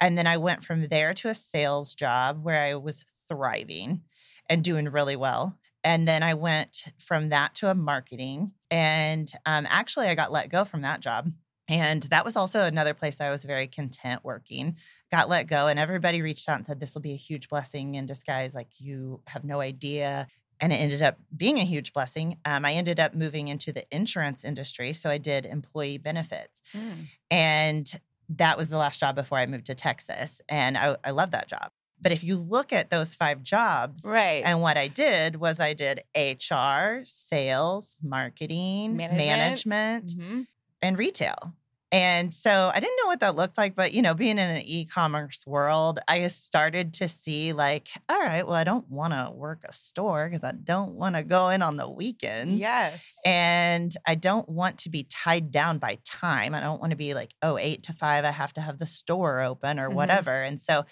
And 0.00 0.16
then 0.16 0.26
I 0.26 0.36
went 0.36 0.62
from 0.62 0.86
there 0.88 1.14
to 1.14 1.30
a 1.30 1.34
sales 1.34 1.94
job 1.94 2.44
where 2.44 2.62
I 2.62 2.74
was 2.74 3.02
thriving 3.28 4.02
and 4.48 4.62
doing 4.62 4.88
really 4.90 5.16
well. 5.16 5.58
And 5.86 6.06
then 6.06 6.24
I 6.24 6.34
went 6.34 6.86
from 6.98 7.28
that 7.28 7.54
to 7.56 7.70
a 7.70 7.74
marketing. 7.74 8.50
And 8.72 9.30
um, 9.46 9.68
actually, 9.70 10.08
I 10.08 10.16
got 10.16 10.32
let 10.32 10.50
go 10.50 10.64
from 10.64 10.82
that 10.82 10.98
job. 10.98 11.30
And 11.68 12.02
that 12.04 12.24
was 12.24 12.34
also 12.34 12.64
another 12.64 12.92
place 12.92 13.20
I 13.20 13.30
was 13.30 13.44
very 13.44 13.68
content 13.68 14.24
working. 14.24 14.76
Got 15.12 15.28
let 15.28 15.46
go, 15.46 15.68
and 15.68 15.78
everybody 15.78 16.22
reached 16.22 16.48
out 16.48 16.56
and 16.56 16.66
said, 16.66 16.80
This 16.80 16.94
will 16.94 17.02
be 17.02 17.12
a 17.12 17.16
huge 17.16 17.48
blessing 17.48 17.94
in 17.94 18.04
disguise. 18.04 18.52
Like, 18.52 18.68
you 18.78 19.20
have 19.28 19.44
no 19.44 19.60
idea. 19.60 20.26
And 20.60 20.72
it 20.72 20.76
ended 20.76 21.02
up 21.02 21.18
being 21.36 21.58
a 21.58 21.64
huge 21.64 21.92
blessing. 21.92 22.38
Um, 22.44 22.64
I 22.64 22.74
ended 22.74 22.98
up 22.98 23.14
moving 23.14 23.46
into 23.46 23.72
the 23.72 23.84
insurance 23.94 24.44
industry. 24.44 24.92
So 24.92 25.08
I 25.08 25.18
did 25.18 25.46
employee 25.46 25.98
benefits. 25.98 26.62
Mm. 26.74 27.06
And 27.30 28.00
that 28.30 28.58
was 28.58 28.70
the 28.70 28.78
last 28.78 28.98
job 28.98 29.14
before 29.14 29.38
I 29.38 29.46
moved 29.46 29.66
to 29.66 29.74
Texas. 29.76 30.42
And 30.48 30.76
I, 30.76 30.96
I 31.04 31.12
love 31.12 31.30
that 31.30 31.46
job. 31.46 31.70
But 32.00 32.12
if 32.12 32.22
you 32.22 32.36
look 32.36 32.72
at 32.72 32.90
those 32.90 33.14
five 33.14 33.42
jobs, 33.42 34.04
right 34.04 34.42
and 34.44 34.60
what 34.60 34.76
I 34.76 34.88
did 34.88 35.36
was 35.36 35.58
I 35.60 35.72
did 35.72 36.02
HR, 36.14 37.02
sales, 37.04 37.96
marketing, 38.02 38.96
Management. 38.96 39.26
management, 39.28 40.06
Mhm. 40.16 40.46
and 40.82 40.98
retail. 40.98 41.54
And 41.92 42.34
so 42.34 42.70
I 42.74 42.80
didn't 42.80 42.96
know 43.00 43.06
what 43.06 43.20
that 43.20 43.36
looked 43.36 43.56
like, 43.56 43.76
but 43.76 43.92
you 43.92 44.02
know, 44.02 44.12
being 44.12 44.38
in 44.38 44.50
an 44.56 44.62
e-commerce 44.62 45.46
world, 45.46 46.00
I 46.08 46.26
started 46.28 46.92
to 46.94 47.08
see 47.08 47.52
like, 47.52 47.88
all 48.08 48.18
right, 48.20 48.44
well, 48.44 48.56
I 48.56 48.64
don't 48.64 48.90
want 48.90 49.12
to 49.12 49.30
work 49.32 49.62
a 49.64 49.72
store 49.72 50.28
because 50.28 50.42
I 50.42 50.50
don't 50.52 50.94
want 50.94 51.14
to 51.14 51.22
go 51.22 51.48
in 51.48 51.62
on 51.62 51.76
the 51.76 51.88
weekends. 51.88 52.60
Yes. 52.60 53.14
And 53.24 53.96
I 54.04 54.16
don't 54.16 54.48
want 54.48 54.78
to 54.78 54.90
be 54.90 55.04
tied 55.04 55.52
down 55.52 55.78
by 55.78 55.98
time. 56.04 56.54
I 56.56 56.60
don't 56.60 56.80
want 56.80 56.90
to 56.90 56.96
be 56.96 57.14
like, 57.14 57.34
oh, 57.40 57.56
eight 57.56 57.84
to 57.84 57.92
five, 57.92 58.24
I 58.24 58.32
have 58.32 58.52
to 58.54 58.60
have 58.60 58.78
the 58.78 58.86
store 58.86 59.40
open 59.40 59.78
or 59.78 59.88
Mhm. 59.88 59.94
whatever. 59.94 60.42
And 60.42 60.60
so 60.60 60.84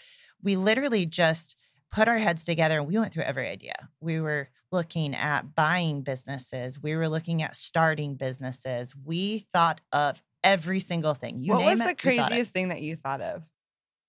we 0.45 0.57
literally 0.57 1.07
just 1.07 1.57
put 1.91 2.07
our 2.07 2.19
heads 2.19 2.45
together 2.45 2.79
and 2.79 2.87
we 2.87 2.99
went 2.99 3.13
through 3.13 3.23
every 3.25 3.49
idea. 3.49 3.89
We 4.01 4.21
were 4.21 4.49
looking 4.71 5.15
at 5.15 5.55
buying 5.55 6.03
businesses, 6.03 6.81
we 6.83 6.95
were 6.95 7.09
looking 7.09 7.43
at 7.43 7.57
starting 7.57 8.15
businesses. 8.15 8.95
We 8.95 9.47
thought 9.53 9.81
of 9.93 10.23
every 10.43 10.81
single 10.81 11.15
thing. 11.15 11.39
You 11.39 11.53
what 11.53 11.65
was 11.65 11.81
it, 11.81 11.85
the 11.85 12.11
we 12.11 12.17
thought 12.17 12.27
it. 12.27 12.29
craziest 12.29 12.53
thing 12.53 12.69
that 12.69 12.83
you 12.83 12.97
thought 12.97 13.21
of? 13.21 13.43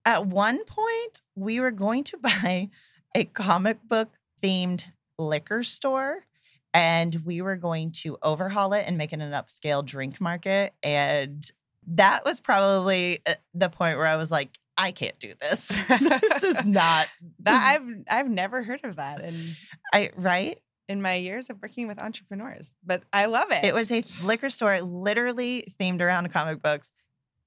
At 0.03 0.27
one 0.27 0.63
point, 0.65 1.21
we 1.35 1.59
were 1.59 1.71
going 1.71 2.03
to 2.05 2.17
buy 2.21 2.69
a 3.15 3.23
comic 3.25 3.79
book 3.87 4.09
themed 4.43 4.83
liquor 5.17 5.63
store 5.63 6.25
and 6.73 7.15
we 7.23 7.41
were 7.41 7.55
going 7.55 7.91
to 7.91 8.17
overhaul 8.21 8.73
it 8.73 8.83
and 8.85 8.97
make 8.97 9.13
it 9.13 9.21
an 9.21 9.31
upscale 9.31 9.85
drink 9.85 10.19
market. 10.19 10.73
And 10.83 11.49
that 11.87 12.25
was 12.25 12.41
probably 12.41 13.21
uh, 13.25 13.35
the 13.53 13.69
point 13.69 13.97
where 13.97 14.07
I 14.07 14.17
was 14.17 14.31
like, 14.31 14.59
I 14.77 14.91
can't 14.91 15.17
do 15.19 15.33
this. 15.39 15.67
this 15.87 16.43
is 16.43 16.65
not 16.65 17.07
That 17.39 17.79
I've 17.79 18.03
I've 18.09 18.29
never 18.29 18.63
heard 18.63 18.83
of 18.83 18.97
that 18.97 19.21
and 19.21 19.55
I 19.93 20.11
right. 20.15 20.59
in 20.87 21.01
my 21.01 21.15
years 21.15 21.49
of 21.49 21.61
working 21.61 21.87
with 21.87 21.99
entrepreneurs, 21.99 22.73
but 22.83 23.03
I 23.13 23.25
love 23.25 23.51
it. 23.51 23.63
It 23.63 23.73
was 23.73 23.91
a 23.91 24.03
liquor 24.23 24.49
store 24.49 24.81
literally 24.81 25.65
themed 25.79 26.01
around 26.01 26.31
comic 26.33 26.61
books, 26.61 26.91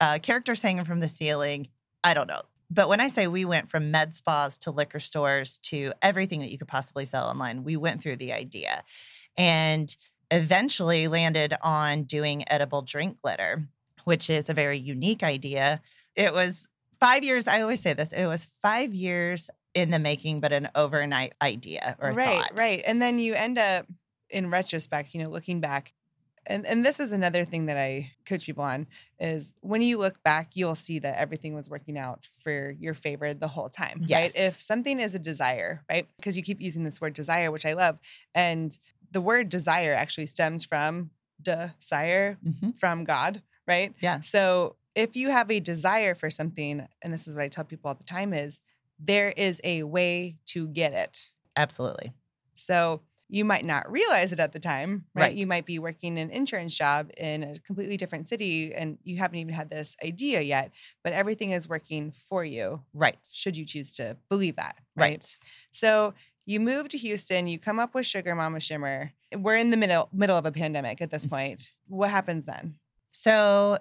uh, 0.00 0.18
characters 0.23 0.62
hanging 0.62 0.85
from 0.85 1.00
the 1.00 1.08
ceiling. 1.08 1.68
I 2.02 2.14
don't 2.14 2.28
know. 2.28 2.42
But 2.70 2.88
when 2.88 3.00
I 3.00 3.08
say 3.08 3.26
we 3.26 3.44
went 3.44 3.70
from 3.70 3.90
med 3.90 4.14
spas 4.14 4.58
to 4.58 4.70
liquor 4.70 5.00
stores 5.00 5.58
to 5.64 5.92
everything 6.02 6.40
that 6.40 6.50
you 6.50 6.58
could 6.58 6.68
possibly 6.68 7.04
sell 7.04 7.28
online, 7.28 7.64
we 7.64 7.76
went 7.76 8.02
through 8.02 8.16
the 8.16 8.32
idea 8.32 8.85
and 9.37 9.94
eventually 10.30 11.08
landed 11.08 11.54
on 11.62 12.02
doing 12.02 12.44
edible 12.49 12.82
drink 12.82 13.18
glitter, 13.23 13.64
which 14.04 14.28
is 14.28 14.50
a 14.50 14.54
very 14.54 14.78
unique 14.78 15.23
idea. 15.23 15.80
It 16.14 16.35
was 16.35 16.68
five 17.00 17.25
years. 17.25 17.47
I 17.49 17.61
always 17.62 17.81
say 17.81 17.93
this 17.95 18.12
it 18.12 18.26
was 18.26 18.45
five 18.45 18.95
years 18.95 19.50
in 19.75 19.90
the 19.90 19.99
making, 19.99 20.40
but 20.40 20.52
an 20.52 20.69
overnight 20.75 21.35
idea 21.43 21.97
or 22.00 22.12
right, 22.12 22.38
thought. 22.38 22.50
right. 22.52 22.59
Right. 22.59 22.83
And 22.87 23.00
then 23.00 23.19
you 23.19 23.35
end 23.35 23.59
up 23.59 23.87
in 24.31 24.50
retrospect, 24.50 25.14
you 25.14 25.23
know, 25.23 25.31
looking 25.31 25.61
back. 25.61 25.93
And 26.47 26.64
and 26.67 26.83
this 26.85 26.99
is 26.99 27.12
another 27.12 27.45
thing 27.45 27.67
that 27.67 27.76
I 27.76 28.11
coach 28.25 28.47
people 28.47 28.64
on 28.64 28.87
is 29.21 29.55
when 29.61 29.83
you 29.83 29.99
look 29.99 30.23
back, 30.23 30.52
you'll 30.57 30.75
see 30.75 30.99
that 31.00 31.19
everything 31.19 31.55
was 31.55 31.69
working 31.69 31.99
out 31.99 32.28
for 32.43 32.71
your 32.81 32.95
favor 32.95 33.35
the 33.35 33.49
whole 33.49 33.69
time. 33.69 34.02
Yes. 34.07 34.35
Right. 34.35 34.45
If 34.47 34.62
something 34.62 34.99
is 34.99 35.14
a 35.14 35.19
desire, 35.19 35.83
right? 35.90 36.09
Because 36.17 36.37
you 36.38 36.43
keep 36.43 36.61
using 36.62 36.85
this 36.85 37.00
word 37.02 37.12
desire, 37.12 37.50
which 37.50 37.67
I 37.67 37.75
love. 37.75 37.99
And 38.35 38.76
the 39.12 39.21
word 39.21 39.50
desire 39.50 39.93
actually 39.93 40.26
stems 40.26 40.64
from 40.64 41.11
desire 41.43 42.38
Mhm. 42.45 42.75
from 42.78 43.05
God, 43.05 43.43
right? 43.67 43.95
Yeah. 44.00 44.21
So 44.23 44.76
if 44.99 45.14
you 45.14 45.31
have 45.31 45.49
a 45.50 45.61
desire 45.61 46.17
for 46.17 46.28
something, 46.28 46.87
and 47.02 47.12
this 47.12 47.28
is 47.28 47.37
what 47.37 47.45
I 47.45 47.49
tell 47.49 47.64
people 47.64 47.88
all 47.88 47.95
the 47.95 48.02
time, 48.02 48.35
is 48.35 48.61
there 48.99 49.33
is 49.37 49.61
a 49.62 49.85
way 49.85 50.38
to 50.47 50.67
get 50.67 50.93
it. 50.93 51.28
Absolutely. 51.57 52.12
So 52.57 53.02
you 53.28 53.45
might 53.45 53.64
not 53.64 53.88
realize 53.93 54.33
it 54.33 54.40
at 54.40 54.52
the 54.52 54.59
time, 54.59 55.05
right? 55.14 55.25
Right. 55.26 55.37
You 55.37 55.47
might 55.47 55.67
be 55.67 55.78
working 55.78 56.19
an 56.19 56.31
insurance 56.31 56.75
job 56.75 57.11
in 57.17 57.45
a 57.45 57.59
completely 57.61 57.97
different 57.97 58.26
city 58.26 58.75
and 58.75 58.99
you 59.05 59.19
haven't 59.19 59.38
even 59.38 59.55
had 59.55 59.71
this 59.71 59.95
idea 60.05 60.40
yet, 60.40 60.73
but 61.05 61.12
everything 61.12 61.52
is 61.52 61.69
working 61.69 62.11
for 62.11 62.45
you 62.45 62.83
Right. 62.93 63.19
should 63.33 63.57
you 63.57 63.67
choose 63.67 63.95
to 63.97 64.17
believe 64.28 64.57
that, 64.57 64.76
right? 64.97 65.11
Right. 65.11 65.38
So 65.71 66.14
you 66.45 66.59
move 66.59 66.88
to 66.88 66.99
Houston, 66.99 67.47
you 67.47 67.59
come 67.61 67.78
up 67.78 67.95
with 67.95 68.07
Sugar 68.07 68.35
Mama 68.35 68.59
Shimmer. 68.59 69.12
We're 69.37 69.57
in 69.57 69.71
the 69.71 69.76
middle 69.76 70.09
middle 70.12 70.37
of 70.37 70.47
a 70.47 70.50
pandemic 70.52 71.00
at 71.02 71.11
this 71.11 71.25
Mm-hmm. 71.26 71.35
point. 71.37 71.71
What 71.87 72.11
happens 72.11 72.47
then? 72.47 72.76
So 73.12 73.78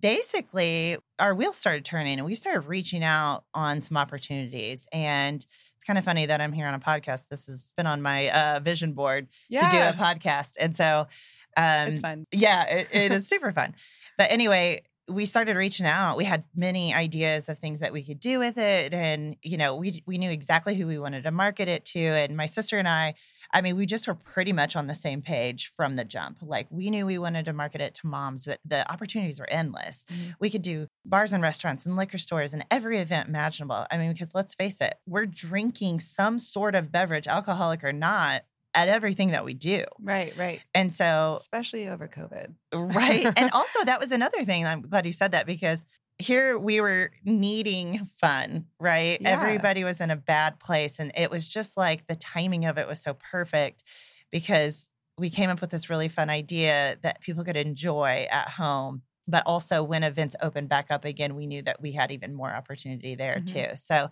basically, 0.00 0.96
our 1.18 1.34
wheels 1.34 1.56
started 1.56 1.84
turning 1.84 2.18
and 2.18 2.26
we 2.26 2.34
started 2.34 2.60
reaching 2.68 3.02
out 3.04 3.44
on 3.54 3.80
some 3.80 3.96
opportunities. 3.96 4.88
And 4.92 5.36
it's 5.76 5.84
kind 5.86 5.98
of 5.98 6.04
funny 6.04 6.26
that 6.26 6.40
I'm 6.40 6.52
here 6.52 6.66
on 6.66 6.74
a 6.74 6.80
podcast. 6.80 7.28
This 7.28 7.46
has 7.46 7.74
been 7.76 7.86
on 7.86 8.02
my 8.02 8.30
uh, 8.30 8.60
vision 8.60 8.92
board 8.92 9.28
to 9.50 9.70
do 9.70 9.76
a 9.76 9.92
podcast. 9.92 10.56
And 10.58 10.74
so, 10.74 11.06
um, 11.56 11.88
it's 11.88 12.00
fun. 12.00 12.26
yeah, 12.32 12.64
it, 12.66 12.88
it 12.92 13.12
is 13.12 13.28
super 13.28 13.52
fun. 13.52 13.74
But 14.18 14.30
anyway, 14.30 14.82
we 15.06 15.26
started 15.26 15.56
reaching 15.56 15.84
out. 15.86 16.16
We 16.16 16.24
had 16.24 16.46
many 16.54 16.94
ideas 16.94 17.48
of 17.48 17.58
things 17.58 17.80
that 17.80 17.92
we 17.92 18.02
could 18.02 18.18
do 18.20 18.38
with 18.38 18.56
it, 18.56 18.94
and 18.94 19.36
you 19.42 19.56
know, 19.58 19.76
we 19.76 20.02
we 20.06 20.16
knew 20.18 20.30
exactly 20.30 20.74
who 20.74 20.86
we 20.86 20.98
wanted 20.98 21.24
to 21.24 21.30
market 21.30 21.68
it 21.68 21.84
to. 21.86 22.00
And 22.00 22.36
my 22.36 22.46
sister 22.46 22.78
and 22.78 22.88
I, 22.88 23.14
I 23.52 23.60
mean, 23.60 23.76
we 23.76 23.84
just 23.84 24.06
were 24.06 24.14
pretty 24.14 24.52
much 24.52 24.76
on 24.76 24.86
the 24.86 24.94
same 24.94 25.20
page 25.20 25.72
from 25.76 25.96
the 25.96 26.04
jump. 26.04 26.38
Like 26.40 26.68
we 26.70 26.88
knew 26.88 27.04
we 27.04 27.18
wanted 27.18 27.44
to 27.44 27.52
market 27.52 27.82
it 27.82 27.94
to 27.96 28.06
moms, 28.06 28.46
but 28.46 28.60
the 28.64 28.90
opportunities 28.90 29.38
were 29.38 29.50
endless. 29.50 30.04
Mhm. 30.10 30.34
We 30.40 30.48
could 30.48 30.62
do 30.62 30.88
bars 31.04 31.32
and 31.32 31.42
restaurants 31.42 31.84
and 31.84 31.96
liquor 31.96 32.18
stores 32.18 32.54
and 32.54 32.64
every 32.70 32.98
event 32.98 33.28
imaginable. 33.28 33.86
I 33.90 33.98
mean, 33.98 34.12
because 34.12 34.34
let's 34.34 34.54
face 34.54 34.80
it, 34.80 34.94
we're 35.06 35.26
drinking 35.26 36.00
some 36.00 36.38
sort 36.38 36.74
of 36.74 36.90
beverage, 36.90 37.28
alcoholic 37.28 37.84
or 37.84 37.92
not, 37.92 38.44
at 38.74 38.88
everything 38.88 39.30
that 39.30 39.44
we 39.44 39.54
do. 39.54 39.84
Right, 40.00 40.36
right. 40.36 40.60
And 40.74 40.92
so 40.92 41.36
Especially 41.40 41.88
over 41.88 42.08
COVID. 42.08 42.54
Right. 42.72 43.26
and 43.36 43.50
also, 43.52 43.84
that 43.84 44.00
was 44.00 44.12
another 44.12 44.44
thing. 44.44 44.66
I'm 44.66 44.82
glad 44.82 45.06
you 45.06 45.12
said 45.12 45.32
that 45.32 45.46
because 45.46 45.86
here 46.18 46.58
we 46.58 46.80
were 46.80 47.10
needing 47.24 48.04
fun, 48.04 48.66
right? 48.78 49.20
Yeah. 49.20 49.40
Everybody 49.40 49.84
was 49.84 50.00
in 50.00 50.10
a 50.10 50.16
bad 50.16 50.60
place. 50.60 51.00
And 51.00 51.12
it 51.16 51.30
was 51.30 51.48
just 51.48 51.76
like 51.76 52.06
the 52.06 52.16
timing 52.16 52.66
of 52.66 52.78
it 52.78 52.86
was 52.86 53.00
so 53.00 53.14
perfect 53.14 53.82
because 54.30 54.88
we 55.18 55.30
came 55.30 55.50
up 55.50 55.60
with 55.60 55.70
this 55.70 55.90
really 55.90 56.08
fun 56.08 56.30
idea 56.30 56.96
that 57.02 57.20
people 57.20 57.44
could 57.44 57.56
enjoy 57.56 58.26
at 58.30 58.48
home. 58.48 59.02
But 59.26 59.42
also, 59.46 59.82
when 59.82 60.02
events 60.02 60.36
opened 60.42 60.68
back 60.68 60.86
up 60.90 61.04
again, 61.04 61.34
we 61.34 61.46
knew 61.46 61.62
that 61.62 61.80
we 61.80 61.92
had 61.92 62.10
even 62.12 62.34
more 62.34 62.50
opportunity 62.50 63.14
there 63.14 63.36
Mhm. 63.40 63.46
too. 63.70 63.76
So 63.76 64.10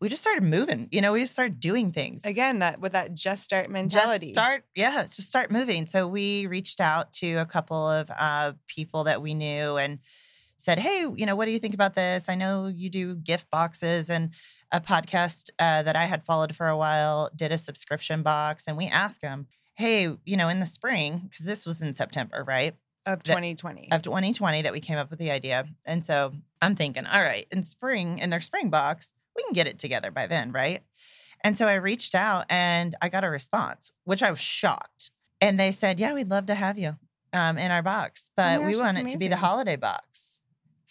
we 0.00 0.08
just 0.10 0.22
started 0.22 0.42
moving. 0.44 0.88
You 0.92 1.00
know, 1.00 1.12
we 1.12 1.20
just 1.20 1.32
started 1.32 1.60
doing 1.60 1.92
things 1.92 2.24
Again, 2.26 2.58
that 2.58 2.80
with 2.80 2.92
that 2.92 3.14
just 3.14 3.42
start 3.42 3.70
mentality. 3.70 4.26
just 4.32 4.34
start 4.34 4.64
yeah 4.74 5.04
just 5.04 5.28
start 5.28 5.50
moving 5.50 5.86
so 5.86 6.06
we 6.06 6.46
reached 6.46 6.80
out 6.80 7.12
to 7.12 7.34
a 7.36 7.46
couple 7.46 7.88
of 7.88 8.10
uh, 8.18 8.52
people 8.66 9.04
that 9.04 9.22
we 9.22 9.34
knew 9.34 9.76
and 9.78 9.98
said 10.56 10.78
hey 10.78 11.06
you 11.16 11.24
know 11.24 11.34
what 11.36 11.46
do 11.46 11.52
you 11.52 11.58
think 11.58 11.72
about 11.74 11.94
this 11.94 12.28
i 12.28 12.34
know 12.34 12.66
you 12.66 12.90
do 12.90 13.14
gift 13.14 13.50
boxes 13.50 14.10
and 14.10 14.34
a 14.72 14.80
podcast 14.80 15.48
uh, 15.58 15.82
that 15.82 15.96
i 15.96 16.04
had 16.04 16.22
followed 16.24 16.54
for 16.54 16.68
a 16.68 16.76
while 16.76 17.30
did 17.34 17.50
a 17.50 17.56
subscription 17.58 18.22
box 18.22 18.64
and 18.68 18.76
we 18.76 18.86
asked 18.86 19.22
them 19.22 19.46
hey 19.74 20.08
you 20.26 20.36
know 20.36 20.48
in 20.50 20.60
the 20.60 20.66
spring 20.66 21.20
because 21.24 21.46
this 21.46 21.64
was 21.64 21.80
in 21.80 21.94
september 21.94 22.44
right 22.46 22.74
of 23.06 23.18
that- 23.20 23.24
2020. 23.26 23.90
of 23.92 24.02
2020 24.02 24.62
that 24.62 24.72
we 24.72 24.80
came 24.80 24.98
up 24.98 25.10
with 25.10 25.18
the 25.18 25.30
idea. 25.30 25.66
And 25.84 26.04
so 26.04 26.32
I'm 26.62 26.76
thinking, 26.76 27.06
all 27.06 27.20
right, 27.22 27.46
in 27.50 27.62
spring, 27.62 28.18
in 28.18 28.30
their 28.30 28.40
spring 28.40 28.70
box, 28.70 29.12
we 29.36 29.42
can 29.44 29.52
get 29.52 29.66
it 29.66 29.78
together 29.78 30.10
by 30.10 30.26
then, 30.26 30.52
right? 30.52 30.82
And 31.42 31.56
so 31.56 31.66
I 31.66 31.74
reached 31.74 32.14
out 32.14 32.44
and 32.50 32.94
I 33.00 33.08
got 33.08 33.24
a 33.24 33.30
response, 33.30 33.92
which 34.04 34.22
I 34.22 34.30
was 34.30 34.40
shocked. 34.40 35.10
And 35.40 35.58
they 35.58 35.72
said, 35.72 35.98
yeah, 35.98 36.12
we'd 36.12 36.28
love 36.28 36.46
to 36.46 36.54
have 36.54 36.78
you 36.78 36.96
um, 37.32 37.56
in 37.56 37.70
our 37.70 37.82
box, 37.82 38.30
but 38.36 38.60
my 38.60 38.66
we 38.66 38.76
want 38.76 38.98
it 38.98 39.08
to 39.08 39.16
be 39.18 39.28
the 39.28 39.36
holiday 39.36 39.76
box. 39.76 40.40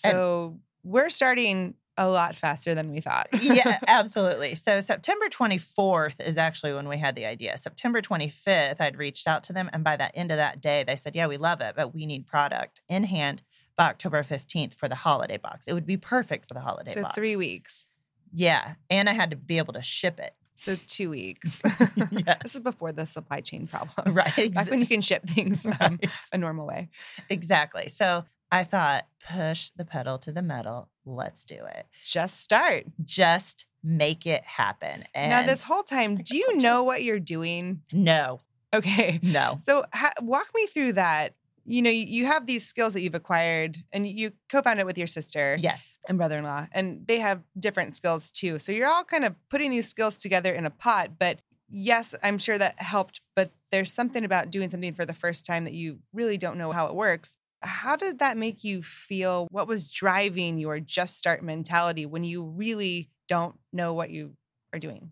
and- 0.03 0.13
so 0.13 0.59
we're 0.83 1.09
starting 1.09 1.75
a 1.99 2.09
lot 2.09 2.35
faster 2.35 2.73
than 2.73 2.89
we 2.91 3.01
thought. 3.01 3.27
yeah, 3.41 3.77
absolutely. 3.87 4.55
So 4.55 4.79
September 4.81 5.27
24th 5.29 6.25
is 6.25 6.37
actually 6.37 6.73
when 6.73 6.87
we 6.87 6.97
had 6.97 7.15
the 7.15 7.25
idea. 7.25 7.57
September 7.57 8.01
25th, 8.01 8.79
I'd 8.79 8.97
reached 8.97 9.27
out 9.27 9.43
to 9.43 9.53
them. 9.53 9.69
And 9.73 9.83
by 9.83 9.97
the 9.97 10.15
end 10.15 10.31
of 10.31 10.37
that 10.37 10.61
day, 10.61 10.83
they 10.87 10.95
said, 10.95 11.15
Yeah, 11.15 11.27
we 11.27 11.37
love 11.37 11.61
it, 11.61 11.75
but 11.75 11.93
we 11.93 12.05
need 12.05 12.25
product 12.25 12.81
in 12.89 13.03
hand 13.03 13.43
by 13.77 13.87
October 13.89 14.23
15th 14.23 14.73
for 14.73 14.87
the 14.87 14.95
holiday 14.95 15.37
box. 15.37 15.67
It 15.67 15.73
would 15.73 15.85
be 15.85 15.97
perfect 15.97 16.47
for 16.47 16.53
the 16.53 16.61
holiday 16.61 16.93
so 16.93 17.01
box. 17.03 17.15
three 17.15 17.35
weeks. 17.35 17.87
Yeah. 18.33 18.75
And 18.89 19.09
I 19.09 19.13
had 19.13 19.29
to 19.31 19.35
be 19.37 19.57
able 19.57 19.73
to 19.73 19.81
ship 19.81 20.19
it. 20.19 20.33
So 20.55 20.77
two 20.87 21.09
weeks. 21.09 21.61
Yes. 22.11 22.39
This 22.43 22.55
is 22.55 22.63
before 22.63 22.91
the 22.91 23.05
supply 23.05 23.41
chain 23.41 23.67
problem. 23.67 24.13
Right. 24.15 24.53
Back 24.53 24.69
when 24.69 24.79
you 24.79 24.87
can 24.87 25.01
ship 25.01 25.23
things 25.25 25.65
um, 25.65 25.73
Right. 25.79 26.09
a 26.33 26.37
normal 26.37 26.65
way. 26.65 26.89
Exactly. 27.29 27.87
So 27.89 28.23
I 28.51 28.63
thought, 28.63 29.05
push 29.31 29.69
the 29.75 29.85
pedal 29.85 30.17
to 30.19 30.31
the 30.31 30.41
metal. 30.41 30.89
Let's 31.05 31.45
do 31.45 31.55
it. 31.65 31.85
Just 32.03 32.41
start. 32.41 32.85
Just 33.05 33.65
make 33.83 34.25
it 34.25 34.43
happen. 34.43 35.03
And 35.13 35.29
now, 35.31 35.45
this 35.45 35.63
whole 35.63 35.83
time, 35.83 36.15
do 36.17 36.35
you 36.35 36.57
know 36.57 36.83
what 36.83 37.03
you're 37.03 37.19
doing? 37.19 37.81
no, 37.91 38.39
Okay. 38.73 39.19
no. 39.23 39.57
So 39.59 39.83
ha- 39.93 40.13
walk 40.21 40.47
me 40.55 40.67
through 40.67 40.93
that. 40.93 41.33
You 41.65 41.81
know, 41.83 41.89
you, 41.91 42.05
you 42.05 42.25
have 42.25 42.47
these 42.47 42.65
skills 42.65 42.93
that 42.93 43.01
you've 43.01 43.13
acquired, 43.15 43.77
and 43.93 44.07
you 44.07 44.31
co-founded 44.51 44.85
with 44.87 44.97
your 44.97 45.05
sister 45.07 45.55
Yes. 45.59 45.99
and 46.07 46.17
brother-in-law, 46.17 46.67
and 46.71 47.05
they 47.07 47.19
have 47.19 47.41
different 47.59 47.95
skills 47.95 48.31
too. 48.31 48.57
So 48.57 48.71
you're 48.71 48.87
all 48.87 49.03
kind 49.03 49.23
of 49.23 49.35
putting 49.49 49.69
these 49.69 49.87
skills 49.87 50.15
together 50.17 50.51
in 50.53 50.65
a 50.65 50.71
pot. 50.71 51.19
But 51.19 51.39
yes, 51.69 52.15
I'm 52.23 52.39
sure 52.39 52.57
that 52.57 52.79
helped. 52.81 53.21
But 53.35 53.51
there's 53.71 53.93
something 53.93 54.25
about 54.25 54.49
doing 54.49 54.71
something 54.71 54.93
for 54.95 55.05
the 55.05 55.13
first 55.13 55.45
time 55.45 55.63
that 55.65 55.73
you 55.73 55.99
really 56.11 56.37
don't 56.39 56.57
know 56.57 56.71
how 56.71 56.87
it 56.87 56.95
works. 56.95 57.37
How 57.61 57.95
did 57.95 58.19
that 58.19 58.37
make 58.37 58.63
you 58.63 58.81
feel? 58.81 59.47
What 59.51 59.67
was 59.67 59.89
driving 59.91 60.57
your 60.57 60.79
just 60.79 61.17
start 61.17 61.43
mentality 61.43 62.05
when 62.05 62.23
you 62.23 62.43
really 62.43 63.09
don't 63.27 63.55
know 63.73 63.93
what 63.93 64.09
you 64.09 64.33
are 64.73 64.79
doing? 64.79 65.11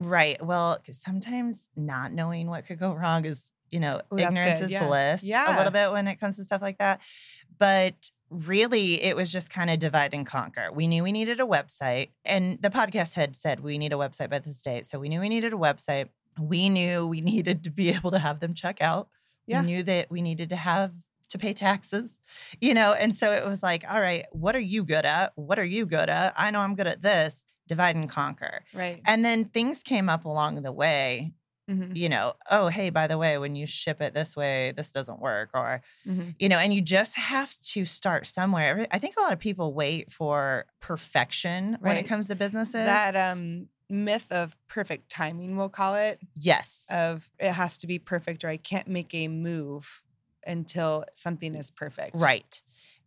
Right. 0.00 0.44
Well, 0.44 0.78
sometimes 0.90 1.68
not 1.74 2.12
knowing 2.12 2.46
what 2.48 2.66
could 2.66 2.78
go 2.78 2.92
wrong 2.92 3.24
is, 3.24 3.50
you 3.70 3.80
know, 3.80 4.00
Ooh, 4.12 4.18
ignorance 4.18 4.60
is 4.60 4.70
Yeah. 4.70 4.86
bliss 4.86 5.22
a 5.24 5.56
little 5.56 5.72
bit 5.72 5.90
when 5.90 6.06
it 6.06 6.20
comes 6.20 6.36
to 6.36 6.44
stuff 6.44 6.62
like 6.62 6.78
that. 6.78 7.00
But 7.58 8.10
really, 8.30 9.02
it 9.02 9.16
was 9.16 9.32
just 9.32 9.50
kind 9.50 9.70
of 9.70 9.78
divide 9.80 10.14
and 10.14 10.24
conquer. 10.26 10.70
We 10.72 10.86
knew 10.86 11.02
we 11.02 11.10
needed 11.12 11.40
a 11.40 11.44
website, 11.44 12.10
and 12.24 12.62
the 12.62 12.70
podcast 12.70 13.14
had 13.14 13.34
said 13.34 13.60
we 13.60 13.76
need 13.78 13.92
a 13.92 13.96
website 13.96 14.30
by 14.30 14.38
this 14.38 14.62
date. 14.62 14.86
So 14.86 15.00
we 15.00 15.08
knew 15.08 15.20
we 15.20 15.28
needed 15.28 15.52
a 15.52 15.56
website. 15.56 16.08
We 16.38 16.68
knew 16.68 17.06
we 17.08 17.20
needed 17.32 17.64
to 17.64 17.70
be 17.70 17.88
able 17.90 18.12
to 18.12 18.18
have 18.20 18.38
them 18.38 18.54
check 18.54 18.80
out. 18.80 19.08
Yeah. 19.46 19.62
We 19.62 19.66
knew 19.66 19.82
that 19.82 20.10
we 20.10 20.22
needed 20.22 20.50
to 20.50 20.56
have 20.56 20.92
to 21.28 21.38
pay 21.38 21.52
taxes, 21.52 22.18
you 22.60 22.74
know? 22.74 22.92
And 22.92 23.16
so 23.16 23.32
it 23.32 23.44
was 23.46 23.62
like, 23.62 23.84
all 23.88 24.00
right, 24.00 24.26
what 24.32 24.56
are 24.56 24.60
you 24.60 24.84
good 24.84 25.04
at? 25.04 25.32
What 25.36 25.58
are 25.58 25.64
you 25.64 25.86
good 25.86 26.08
at? 26.08 26.34
I 26.36 26.50
know 26.50 26.60
I'm 26.60 26.74
good 26.74 26.86
at 26.86 27.02
this. 27.02 27.44
Divide 27.66 27.96
and 27.96 28.08
conquer. 28.08 28.64
Right. 28.74 29.00
And 29.04 29.24
then 29.24 29.44
things 29.44 29.82
came 29.82 30.08
up 30.08 30.24
along 30.24 30.62
the 30.62 30.72
way, 30.72 31.32
Mhm. 31.70 31.94
you 31.94 32.08
know, 32.08 32.32
oh, 32.50 32.68
hey, 32.68 32.88
by 32.88 33.06
the 33.06 33.18
way, 33.18 33.36
when 33.36 33.54
you 33.54 33.66
ship 33.66 34.00
it 34.00 34.14
this 34.14 34.34
way, 34.34 34.72
this 34.74 34.90
doesn't 34.90 35.20
work. 35.20 35.50
Or, 35.52 35.82
Mhm. 36.06 36.34
you 36.38 36.48
know, 36.48 36.56
and 36.56 36.72
you 36.72 36.80
just 36.80 37.14
have 37.16 37.54
to 37.72 37.84
start 37.84 38.26
somewhere. 38.26 38.86
I 38.90 38.98
think 38.98 39.16
a 39.18 39.20
lot 39.20 39.34
of 39.34 39.38
people 39.38 39.74
wait 39.74 40.10
for 40.10 40.64
perfection 40.80 41.76
when 41.80 41.98
it 41.98 42.04
comes 42.04 42.28
to 42.28 42.34
businesses. 42.34 42.72
That 42.86 43.14
um, 43.16 43.68
myth 43.90 44.32
of 44.32 44.56
perfect 44.66 45.10
timing, 45.10 45.56
we'll 45.58 45.68
call 45.68 45.94
it, 45.94 46.20
yes. 46.38 46.86
of 46.90 47.30
it 47.38 47.52
has 47.52 47.76
to 47.78 47.86
be 47.86 47.98
perfect 47.98 48.44
or 48.44 48.48
I 48.48 48.56
can't 48.56 48.88
make 48.88 49.14
a 49.14 49.28
move 49.28 50.02
until 50.48 51.04
something 51.14 51.54
is 51.54 51.70
perfect. 51.70 52.12
Right. 52.14 52.60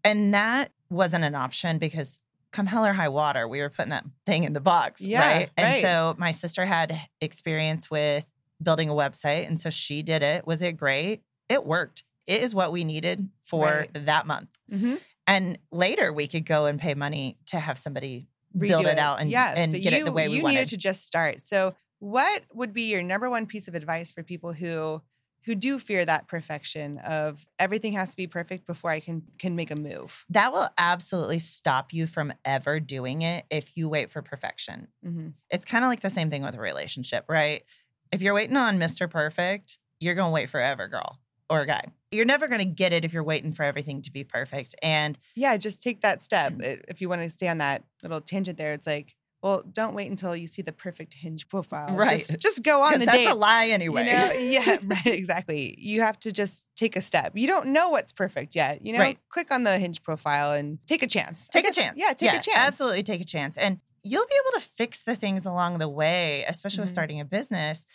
And 0.04 0.34
that 0.34 0.72
wasn't 0.90 1.24
an 1.24 1.36
option 1.36 1.78
because 1.78 2.20
come 2.52 2.66
hell 2.66 2.86
or 2.86 2.94
high 2.94 3.10
water, 3.10 3.48
we 3.48 3.62
were 3.62 3.70
putting 3.70 3.92
that 3.92 4.06
thing 4.26 4.44
in 4.44 4.54
the 4.54 4.60
box. 4.60 5.02
Yeah, 5.06 5.20
right. 5.38 5.50
And 5.58 5.66
right. 5.66 5.82
so 5.82 6.16
my 6.18 6.32
sister 6.32 6.66
had 6.66 7.00
experience 7.22 7.90
with 7.90 8.26
building 8.62 8.90
a 8.90 8.94
website. 8.94 9.48
And 9.48 9.60
so 9.60 9.70
she 9.70 10.04
did 10.04 10.22
it. 10.22 10.46
Was 10.46 10.62
it 10.62 10.74
great? 10.78 11.22
It 11.50 11.66
worked. 11.66 12.04
It 12.28 12.42
is 12.44 12.54
what 12.54 12.72
we 12.72 12.84
needed 12.84 13.30
for 13.42 13.66
Right. 13.66 13.90
that 14.06 14.28
month. 14.28 14.50
Mhm. 14.72 15.00
And 15.28 15.58
later 15.72 16.12
we 16.12 16.28
could 16.28 16.46
go 16.46 16.66
and 16.66 16.80
pay 16.80 16.94
money 16.94 17.38
to 17.48 17.60
have 17.60 17.78
somebody 17.78 18.28
build 18.58 18.86
Redo 18.86 18.92
it 18.92 19.00
out 19.00 19.22
and, 19.22 19.32
yes, 19.32 19.56
and 19.58 19.72
get 19.74 19.94
you, 19.94 20.00
it 20.00 20.06
the 20.06 20.12
way 20.12 20.28
we 20.28 20.38
you 20.38 20.44
wanted. 20.44 20.56
needed 20.56 20.70
to 20.70 20.78
just 20.78 21.06
start. 21.06 21.42
So, 21.42 21.74
what 22.00 22.44
would 22.54 22.74
be 22.74 22.84
your 22.90 23.02
number 23.04 23.30
one 23.30 23.46
piece 23.46 23.68
of 23.68 23.76
advice 23.76 24.12
for 24.12 24.24
people 24.24 24.52
who 24.54 25.02
who 25.46 25.56
do 25.56 25.80
fear 25.80 26.06
that 26.06 26.28
perfection 26.28 27.00
of 27.00 27.46
everything 27.58 27.94
has 27.94 28.10
to 28.10 28.18
be 28.18 28.28
perfect 28.28 28.68
before 28.68 28.92
I 28.92 29.00
can 29.00 29.24
can 29.40 29.56
make 29.56 29.72
a 29.72 29.76
move? 29.76 30.26
that 30.30 30.54
will 30.54 30.70
absolutely 30.78 31.40
stop 31.40 31.94
you 31.94 32.08
from 32.08 32.34
ever 32.46 32.80
doing 32.80 33.22
it 33.22 33.46
if 33.50 33.76
you 33.78 33.90
wait 33.90 34.12
for 34.12 34.22
perfection. 34.22 34.88
Mm-hmm. 35.06 35.30
it's 35.50 35.66
kind 35.66 35.84
of 35.84 35.90
like 35.90 36.02
the 36.02 36.10
same 36.10 36.30
thing 36.30 36.44
with 36.44 36.56
a 36.56 36.62
relationship, 36.62 37.26
right? 37.28 37.64
If 38.12 38.22
you're 38.22 38.34
waiting 38.34 38.58
on 38.58 38.78
Mr. 38.78 39.10
Perfect, 39.10 39.78
you're 40.00 40.16
going 40.16 40.30
to 40.30 40.34
wait 40.34 40.50
forever, 40.50 40.88
girl 40.88 41.18
or 41.52 41.66
guy. 41.66 41.86
You're 42.12 42.26
never 42.26 42.48
going 42.48 42.60
to 42.60 42.66
get 42.66 42.94
it 42.94 43.06
if 43.06 43.14
you're 43.14 43.24
waiting 43.24 43.52
for 43.52 43.64
everything 43.64 44.02
to 44.04 44.12
be 44.12 44.24
perfect. 44.24 44.74
And 44.82 45.20
Yeah, 45.36 45.58
just 45.58 45.84
take 45.84 46.02
that 46.02 46.24
step. 46.24 46.54
Mm. 46.54 46.82
If 46.88 47.02
you 47.02 47.10
want 47.10 47.22
to 47.22 47.30
stay 47.30 47.48
on 47.48 47.60
that 47.60 47.84
little 48.02 48.22
tangent 48.22 48.58
there, 48.58 48.74
it's 48.74 48.88
like, 48.88 49.16
well, 49.42 49.64
don't 49.64 49.96
wait 49.96 50.10
until 50.10 50.36
you 50.36 50.46
see 50.48 50.62
the 50.62 50.72
perfect 50.72 51.14
Hinge 51.16 51.50
profile. 51.50 51.96
Right. 51.96 52.20
Just, 52.20 52.40
just 52.40 52.64
go 52.64 52.82
on 52.84 53.00
the 53.00 53.06
that's 53.06 53.18
date. 53.18 53.28
a 53.28 53.34
lie 53.36 53.68
anyway. 53.70 54.06
You 54.06 54.14
know? 54.14 54.32
Yeah, 54.34 54.78
right. 54.84 55.06
Exactly. 55.08 55.76
You 55.80 56.02
have 56.02 56.20
to 56.22 56.32
just 56.32 56.68
take 56.76 56.96
a 56.96 57.02
step. 57.02 57.34
You 57.36 57.48
don't 57.48 57.68
know 57.68 57.90
what's 57.90 58.14
perfect 58.14 58.56
yet. 58.56 58.86
You 58.86 58.94
know, 58.94 59.00
Right. 59.00 59.18
click 59.30 59.52
on 59.52 59.64
the 59.64 59.78
Hinge 59.80 60.04
profile 60.04 60.52
and 60.54 60.78
take 60.88 61.02
a 61.04 61.08
chance. 61.08 61.48
Take 61.48 61.68
a 61.68 61.72
chance. 61.72 62.00
Yeah, 62.00 62.14
take 62.14 62.30
a 62.32 62.34
chance. 62.42 62.56
Absolutely 62.56 63.04
take 63.04 63.22
a 63.22 63.26
chance. 63.26 63.58
And 63.58 63.80
you'll 64.04 64.26
be 64.26 64.36
able 64.48 64.60
to 64.60 64.66
fix 64.66 65.02
the 65.04 65.16
things 65.16 65.46
along 65.46 65.78
the 65.80 65.90
way, 65.90 66.44
especially 66.48 66.82
with 66.82 66.90
Mhm. 66.90 66.94
starting 66.94 67.20
a 67.20 67.26
business. 67.26 67.86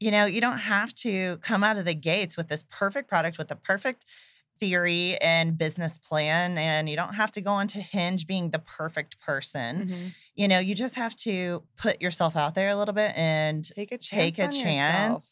You 0.00 0.10
know, 0.10 0.26
you 0.26 0.40
don't 0.40 0.58
have 0.58 0.94
to 0.96 1.38
come 1.38 1.64
out 1.64 1.76
of 1.76 1.84
the 1.84 1.94
gates 1.94 2.36
with 2.36 2.48
this 2.48 2.64
perfect 2.70 3.08
product 3.08 3.36
with 3.36 3.48
the 3.48 3.56
perfect 3.56 4.04
theory 4.60 5.16
and 5.18 5.56
business 5.58 5.98
plan. 5.98 6.58
And 6.58 6.88
you 6.88 6.96
don't 6.96 7.14
have 7.14 7.30
to 7.32 7.40
go 7.40 7.50
onto 7.52 7.80
Hinge 7.80 8.26
being 8.26 8.50
the 8.50 8.58
perfect 8.60 9.20
person. 9.20 9.84
Mhm. 9.84 10.14
You 10.34 10.48
know, 10.48 10.58
you 10.58 10.74
just 10.74 10.94
have 10.96 11.16
to 11.18 11.64
put 11.76 12.00
yourself 12.02 12.36
out 12.36 12.54
there 12.54 12.68
a 12.68 12.76
little 12.76 12.94
bit 12.94 13.12
and 13.16 13.68
Take 13.70 13.92
a 13.92 13.98
chance. 13.98 14.30
take 14.30 14.38
a 14.38 14.48
chance 14.48 15.30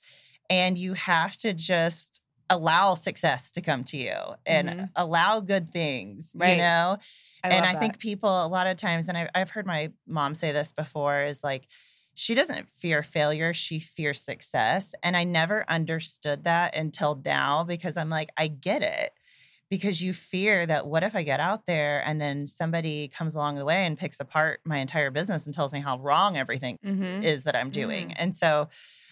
and 0.50 0.78
you 0.78 0.94
have 0.94 1.36
to 1.38 1.52
just 1.54 2.22
allow 2.50 2.94
success 2.94 3.50
to 3.52 3.60
come 3.60 3.82
to 3.84 3.96
you 3.96 4.14
and 4.46 4.74
Mhm. 4.74 4.90
allow 4.94 5.40
good 5.40 5.70
things, 5.72 6.34
you 6.40 6.54
know? 6.56 6.98
I 7.42 7.50
and 7.50 7.64
I 7.66 7.72
that. 7.72 7.76
think 7.76 7.98
people 7.98 8.28
a 8.44 8.48
lot 8.48 8.66
of 8.66 8.76
times, 8.76 9.08
and 9.08 9.16
I've, 9.18 9.30
I've 9.34 9.50
heard 9.50 9.66
my 9.66 9.92
mom 10.06 10.34
say 10.34 10.52
this 10.52 10.72
before, 10.72 11.22
is 11.22 11.44
like, 11.44 11.68
she 12.16 12.34
doesn't 12.34 12.68
fear 12.70 13.02
failure, 13.02 13.54
she 13.54 13.80
fears 13.80 14.20
success. 14.20 14.94
And 15.02 15.16
I 15.16 15.24
never 15.24 15.64
understood 15.70 16.44
that 16.44 16.74
until 16.76 17.20
now 17.24 17.64
because 17.64 17.96
I'm 17.96 18.10
like, 18.10 18.30
I 18.36 18.48
get 18.48 18.82
it. 18.82 19.12
Because 19.68 20.00
you 20.00 20.12
fear 20.12 20.64
that 20.66 20.86
what 20.86 21.02
if 21.02 21.16
I 21.16 21.24
get 21.24 21.40
out 21.40 21.66
there 21.66 22.02
and 22.06 22.20
then 22.20 22.46
somebody 22.46 23.08
comes 23.08 23.34
along 23.34 23.56
the 23.56 23.64
way 23.64 23.84
and 23.84 23.98
picks 23.98 24.20
apart 24.20 24.60
my 24.64 24.78
entire 24.78 25.10
business 25.10 25.44
and 25.44 25.54
tells 25.54 25.72
me 25.72 25.80
how 25.80 25.98
wrong 25.98 26.36
everything 26.36 26.78
Mhm. 26.82 27.20
is 27.20 27.44
that 27.44 27.56
I'm 27.56 27.70
doing. 27.70 28.12
And 28.14 28.34
so 28.36 28.68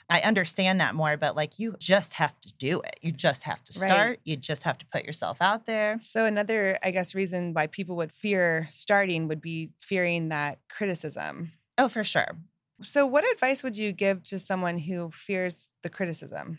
I 0.09 0.21
understand 0.21 0.81
that 0.81 0.95
more, 0.95 1.17
but 1.17 1.35
like 1.35 1.59
you 1.59 1.75
just 1.81 2.15
have 2.15 2.39
to 2.43 2.55
do 2.55 2.81
it. 2.83 2.99
You 3.03 3.11
just 3.13 3.43
have 3.45 3.65
to 3.65 3.73
Right. 3.75 3.83
start. 3.83 4.21
You 4.25 4.37
just 4.37 4.63
have 4.65 4.79
to 4.79 4.87
put 4.87 5.05
yourself 5.05 5.43
out 5.43 5.67
there. 5.67 5.99
So 5.99 6.25
another, 6.27 6.79
I 6.83 6.91
guess, 6.91 7.15
reason 7.15 7.53
why 7.55 7.67
people 7.67 7.97
would 7.97 8.13
fear 8.13 8.67
starting 8.71 9.29
would 9.29 9.41
be 9.41 9.73
fearing 9.81 10.29
that 10.29 10.59
criticism. 10.69 11.53
Oh, 11.79 11.89
for 11.89 12.05
sure. 12.05 12.39
So, 12.83 13.07
what 13.07 13.25
advice 13.33 13.63
would 13.63 13.77
you 13.77 13.93
give 13.93 14.25
to 14.25 14.39
someone 14.39 14.79
who 14.79 15.11
fears 15.11 15.75
the 15.83 15.91
criticism? 15.91 16.59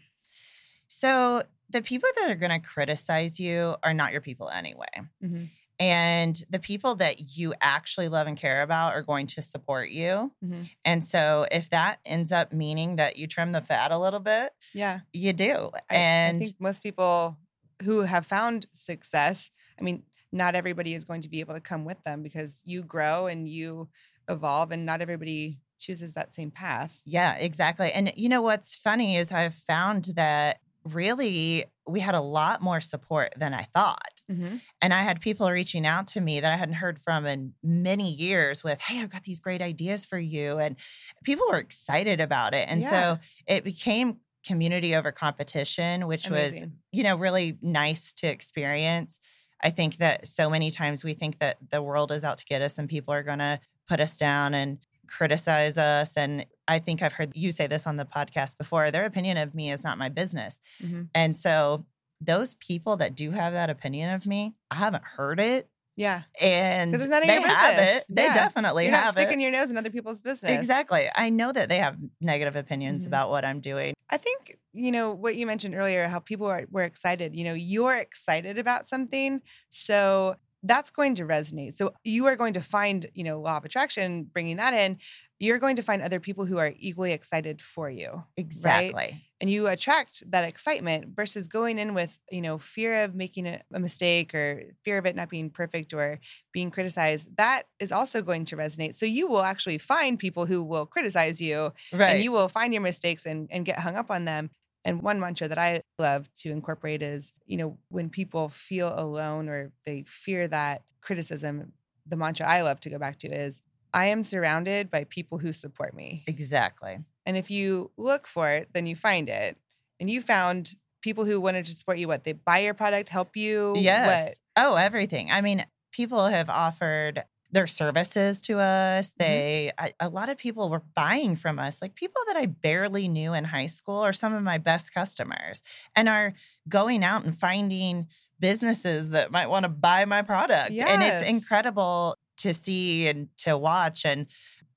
So 0.87 1.43
the 1.69 1.81
people 1.81 2.09
that 2.17 2.31
are 2.31 2.35
going 2.35 2.51
to 2.61 2.65
criticize 2.65 3.39
you 3.39 3.75
are 3.83 3.93
not 3.93 4.11
your 4.11 4.21
people 4.21 4.49
anyway. 4.49 4.87
Mhm. 5.23 5.49
And 5.79 6.41
the 6.49 6.59
people 6.59 6.95
that 6.95 7.35
you 7.35 7.53
actually 7.59 8.07
love 8.07 8.27
and 8.27 8.37
care 8.37 8.61
about 8.61 8.93
are 8.93 9.01
going 9.01 9.27
to 9.27 9.41
support 9.41 9.89
you. 9.89 10.31
Mhm. 10.43 10.69
And 10.85 11.03
so 11.03 11.47
if 11.51 11.69
that 11.71 11.99
ends 12.05 12.31
up 12.31 12.53
meaning 12.53 12.95
that 12.95 13.17
you 13.17 13.27
trim 13.27 13.51
the 13.51 13.61
fat 13.61 13.91
a 13.91 13.97
little 13.97 14.21
bit, 14.21 14.53
Yeah. 14.73 15.01
you 15.11 15.33
do. 15.33 15.71
I, 15.89 15.95
and 15.95 16.37
I 16.37 16.39
think 16.39 16.61
most 16.61 16.81
people 16.81 17.37
who 17.83 18.01
have 18.01 18.25
found 18.25 18.67
success, 18.73 19.51
I 19.77 19.81
mean, 19.83 20.03
not 20.31 20.55
everybody 20.55 20.93
is 20.93 21.03
going 21.03 21.21
to 21.21 21.29
be 21.29 21.39
able 21.41 21.55
to 21.55 21.61
come 21.61 21.83
with 21.83 22.01
them 22.03 22.23
because 22.23 22.61
you 22.63 22.83
grow 22.83 23.27
and 23.27 23.47
you 23.49 23.89
evolve, 24.29 24.71
and 24.71 24.85
not 24.85 25.01
everybody 25.01 25.59
chooses 25.79 26.13
that 26.13 26.35
same 26.35 26.51
path. 26.51 27.01
Yeah, 27.05 27.35
exactly. 27.35 27.91
And 27.91 28.11
you 28.15 28.29
know 28.29 28.41
what's 28.41 28.75
funny 28.75 29.17
is 29.17 29.31
I've 29.31 29.55
found 29.55 30.05
that 30.15 30.59
really 30.83 31.65
we 31.87 31.99
had 31.99 32.15
a 32.15 32.21
lot 32.21 32.61
more 32.61 32.81
support 32.81 33.33
than 33.37 33.53
I 33.53 33.63
thought. 33.73 34.21
Mm-hmm. 34.31 34.57
And 34.81 34.93
I 34.93 35.01
had 35.01 35.21
people 35.21 35.49
reaching 35.49 35.85
out 35.85 36.07
to 36.07 36.21
me 36.21 36.39
that 36.39 36.51
I 36.51 36.55
hadn't 36.55 36.75
heard 36.75 36.99
from 36.99 37.25
in 37.25 37.53
many 37.63 38.11
years 38.11 38.63
with, 38.63 38.81
Hey, 38.81 39.01
I've 39.01 39.09
got 39.11 39.23
these 39.23 39.39
great 39.39 39.61
ideas 39.61 40.05
for 40.05 40.17
you. 40.17 40.57
And 40.57 40.77
people 41.23 41.45
were 41.49 41.57
excited 41.57 42.19
about 42.21 42.53
it. 42.53 42.67
And 42.69 42.81
Yeah. 42.81 42.89
so 42.89 43.19
it 43.47 43.63
became 43.63 44.17
community 44.45 44.95
over 44.95 45.11
competition, 45.11 46.07
which 46.07 46.29
was, 46.29 46.63
you 46.91 47.03
know, 47.03 47.15
really 47.17 47.57
nice 47.61 48.13
to 48.13 48.27
experience. 48.27 49.19
I 49.63 49.71
think 49.71 49.97
that 49.97 50.27
so 50.27 50.49
many 50.49 50.69
times 50.69 51.03
we 51.03 51.13
think 51.13 51.39
that 51.39 51.57
the 51.71 51.81
world 51.81 52.11
is 52.11 52.23
out 52.23 52.37
to 52.37 52.45
get 52.45 52.61
us 52.61 52.77
and 52.77 52.87
people 52.87 53.13
are 53.13 53.23
going 53.23 53.39
to 53.39 53.59
put 53.87 53.99
us 53.99 54.17
down 54.17 54.53
and 54.53 54.77
criticize 55.07 55.77
us. 55.77 56.17
And 56.17 56.45
I 56.67 56.79
think 56.79 57.01
I've 57.01 57.13
heard 57.13 57.31
you 57.35 57.51
say 57.51 57.67
this 57.67 57.85
on 57.87 57.97
the 57.97 58.05
podcast 58.05 58.57
before 58.57 58.91
their 58.91 59.05
opinion 59.05 59.37
of 59.37 59.53
me 59.55 59.71
is 59.71 59.83
not 59.83 59.97
my 59.97 60.09
business. 60.09 60.59
Mhm. 60.81 61.09
And 61.13 61.37
so 61.37 61.85
those 62.21 62.53
people 62.55 62.97
that 62.97 63.15
do 63.15 63.31
have 63.31 63.53
that 63.53 63.69
opinion 63.69 64.13
of 64.13 64.25
me, 64.25 64.55
I 64.71 64.75
haven't 64.75 65.03
heard 65.03 65.39
it. 65.39 65.69
Yeah. 65.97 66.23
And 66.41 66.93
it's 66.93 67.05
of 67.05 67.09
they 67.09 67.25
your 67.39 67.47
have 67.47 67.77
business. 67.77 68.09
it. 68.09 68.15
They 68.15 68.23
Yeah. 68.25 68.33
definitely 68.33 68.83
You're 68.83 68.91
not 68.91 69.13
sticking 69.13 69.39
it. 69.39 69.43
your 69.43 69.51
nose 69.53 69.69
in 69.71 69.77
other 69.77 69.89
people's 69.89 70.19
business. 70.19 70.51
Exactly. 70.51 71.07
I 71.15 71.29
know 71.29 71.53
that 71.53 71.69
they 71.69 71.77
have 71.77 71.95
negative 72.19 72.57
opinions 72.57 73.03
Mhm. 73.05 73.07
about 73.07 73.29
what 73.29 73.45
I'm 73.45 73.61
doing. 73.61 73.93
I 74.09 74.17
think, 74.17 74.57
you 74.73 74.91
know, 74.91 75.11
what 75.13 75.35
you 75.37 75.45
mentioned 75.47 75.73
earlier, 75.73 76.07
how 76.07 76.19
people 76.19 76.47
are, 76.47 76.65
were 76.69 76.83
excited. 76.83 77.33
You 77.35 77.45
know, 77.45 77.53
you're 77.53 77.95
excited 77.95 78.57
about 78.57 78.89
something. 78.89 79.41
So 79.69 80.35
that's 80.67 80.91
going 80.91 81.15
to 81.15 81.23
resonate. 81.23 81.77
So 81.77 81.93
you 82.03 82.25
are 82.25 82.35
going 82.35 82.53
to 82.53 82.61
find, 82.61 83.07
you 83.13 83.23
know, 83.23 83.39
law 83.39 83.57
of 83.57 83.65
attraction, 83.65 84.23
bringing 84.23 84.57
that 84.57 84.73
in, 84.73 84.97
you're 85.39 85.59
going 85.59 85.75
to 85.75 85.83
find 85.83 86.01
other 86.01 86.19
people 86.19 86.45
who 86.45 86.57
are 86.57 86.73
equally 86.77 87.11
excited 87.11 87.61
for 87.61 87.89
you. 87.89 88.23
Exactly. 88.37 89.21
And 89.41 89.49
you 89.49 89.67
attract 89.67 90.23
that 90.31 90.45
excitement 90.47 91.09
versus 91.13 91.49
going 91.49 91.77
in 91.77 91.93
with, 91.93 92.17
you 92.31 92.41
know, 92.41 92.57
fear 92.57 93.03
of 93.03 93.15
making 93.15 93.45
a, 93.45 93.61
a 93.73 93.79
mistake 93.79 94.33
or 94.33 94.63
fear 94.85 94.97
of 94.97 95.05
it 95.05 95.15
not 95.15 95.29
being 95.29 95.49
perfect 95.49 95.93
or 95.93 96.19
being 96.53 96.71
criticized. 96.71 97.35
That 97.35 97.63
is 97.79 97.91
also 97.91 98.21
going 98.21 98.45
to 98.45 98.55
resonate. 98.55 98.95
So 98.95 99.05
you 99.05 99.27
will 99.27 99.41
actually 99.41 99.77
find 99.77 100.17
people 100.17 100.45
who 100.45 100.63
will 100.63 100.85
criticize 100.85 101.41
you 101.41 101.73
Right. 101.91 102.15
and 102.15 102.23
you 102.23 102.31
will 102.31 102.47
find 102.47 102.73
your 102.73 102.81
mistakes 102.81 103.25
and, 103.25 103.49
and 103.51 103.65
get 103.65 103.79
hung 103.79 103.95
up 103.95 104.09
on 104.09 104.23
them. 104.25 104.51
And 104.85 105.01
one 105.01 105.19
mantra 105.19 105.47
that 105.47 105.57
I 105.57 105.81
love 105.99 106.31
to 106.35 106.51
incorporate 106.51 107.01
is, 107.01 107.33
you 107.45 107.57
know, 107.57 107.77
when 107.89 108.09
people 108.09 108.49
feel 108.49 108.93
alone 108.95 109.49
or 109.49 109.71
they 109.83 110.03
fear 110.07 110.47
that 110.47 110.83
criticism, 111.01 111.73
the 112.05 112.15
mantra 112.15 112.47
I 112.47 112.61
love 112.61 112.79
to 112.81 112.89
go 112.91 112.99
back 112.99 113.17
to 113.19 113.27
is, 113.27 113.63
I 113.93 114.07
am 114.07 114.23
surrounded 114.23 114.91
by 114.91 115.05
people 115.05 115.39
who 115.39 115.51
support 115.51 115.95
me. 115.95 116.23
Exactly. 116.27 116.99
And 117.25 117.35
if 117.35 117.49
you 117.49 117.91
look 117.97 118.27
for 118.27 118.49
it, 118.49 118.69
then 118.73 118.85
you 118.85 118.95
find 118.95 119.27
it. 119.27 119.57
And 119.99 120.09
you 120.09 120.21
found 120.21 120.75
people 121.01 121.25
who 121.25 121.41
wanted 121.41 121.65
to 121.65 121.71
support 121.71 121.97
you. 121.97 122.07
What 122.07 122.23
they 122.23 122.33
buy 122.33 122.59
your 122.59 122.73
product, 122.73 123.09
help 123.09 123.35
you. 123.35 123.73
Yes. 123.77 124.39
What? 124.55 124.65
Oh, 124.65 124.75
everything. 124.75 125.31
I 125.31 125.41
mean, 125.41 125.65
people 125.91 126.27
have 126.27 126.49
offered 126.49 127.23
their 127.55 127.67
services 127.67 128.41
to 128.41 128.59
us. 128.59 129.13
Mm-hmm. 129.13 129.17
They, 129.19 129.71
I, 129.77 129.93
a 129.99 130.09
lot 130.09 130.29
of 130.29 130.37
people 130.37 130.69
were 130.69 130.83
buying 130.95 131.35
from 131.37 131.57
us, 131.57 131.81
like 131.81 131.95
people 131.95 132.21
that 132.27 132.35
I 132.35 132.45
barely 132.47 133.07
knew 133.07 133.33
in 133.33 133.45
high 133.45 133.65
school 133.67 133.97
are 133.97 134.13
some 134.13 134.33
of 134.33 134.43
my 134.43 134.57
best 134.59 134.93
customers 134.93 135.63
and 135.95 136.07
are 136.09 136.33
going 136.69 137.03
out 137.03 137.23
and 137.23 137.35
finding 137.35 138.07
businesses 138.39 139.09
that 139.09 139.31
might 139.31 139.47
want 139.47 139.63
to 139.63 139.69
buy 139.69 140.03
my 140.05 140.21
product. 140.21 140.71
And 140.81 141.01
it's 141.01 141.23
incredible 141.27 142.17
to 142.37 142.53
see 142.53 143.07
and 143.07 143.29
to 143.37 143.57
watch. 143.57 144.05
And 144.05 144.27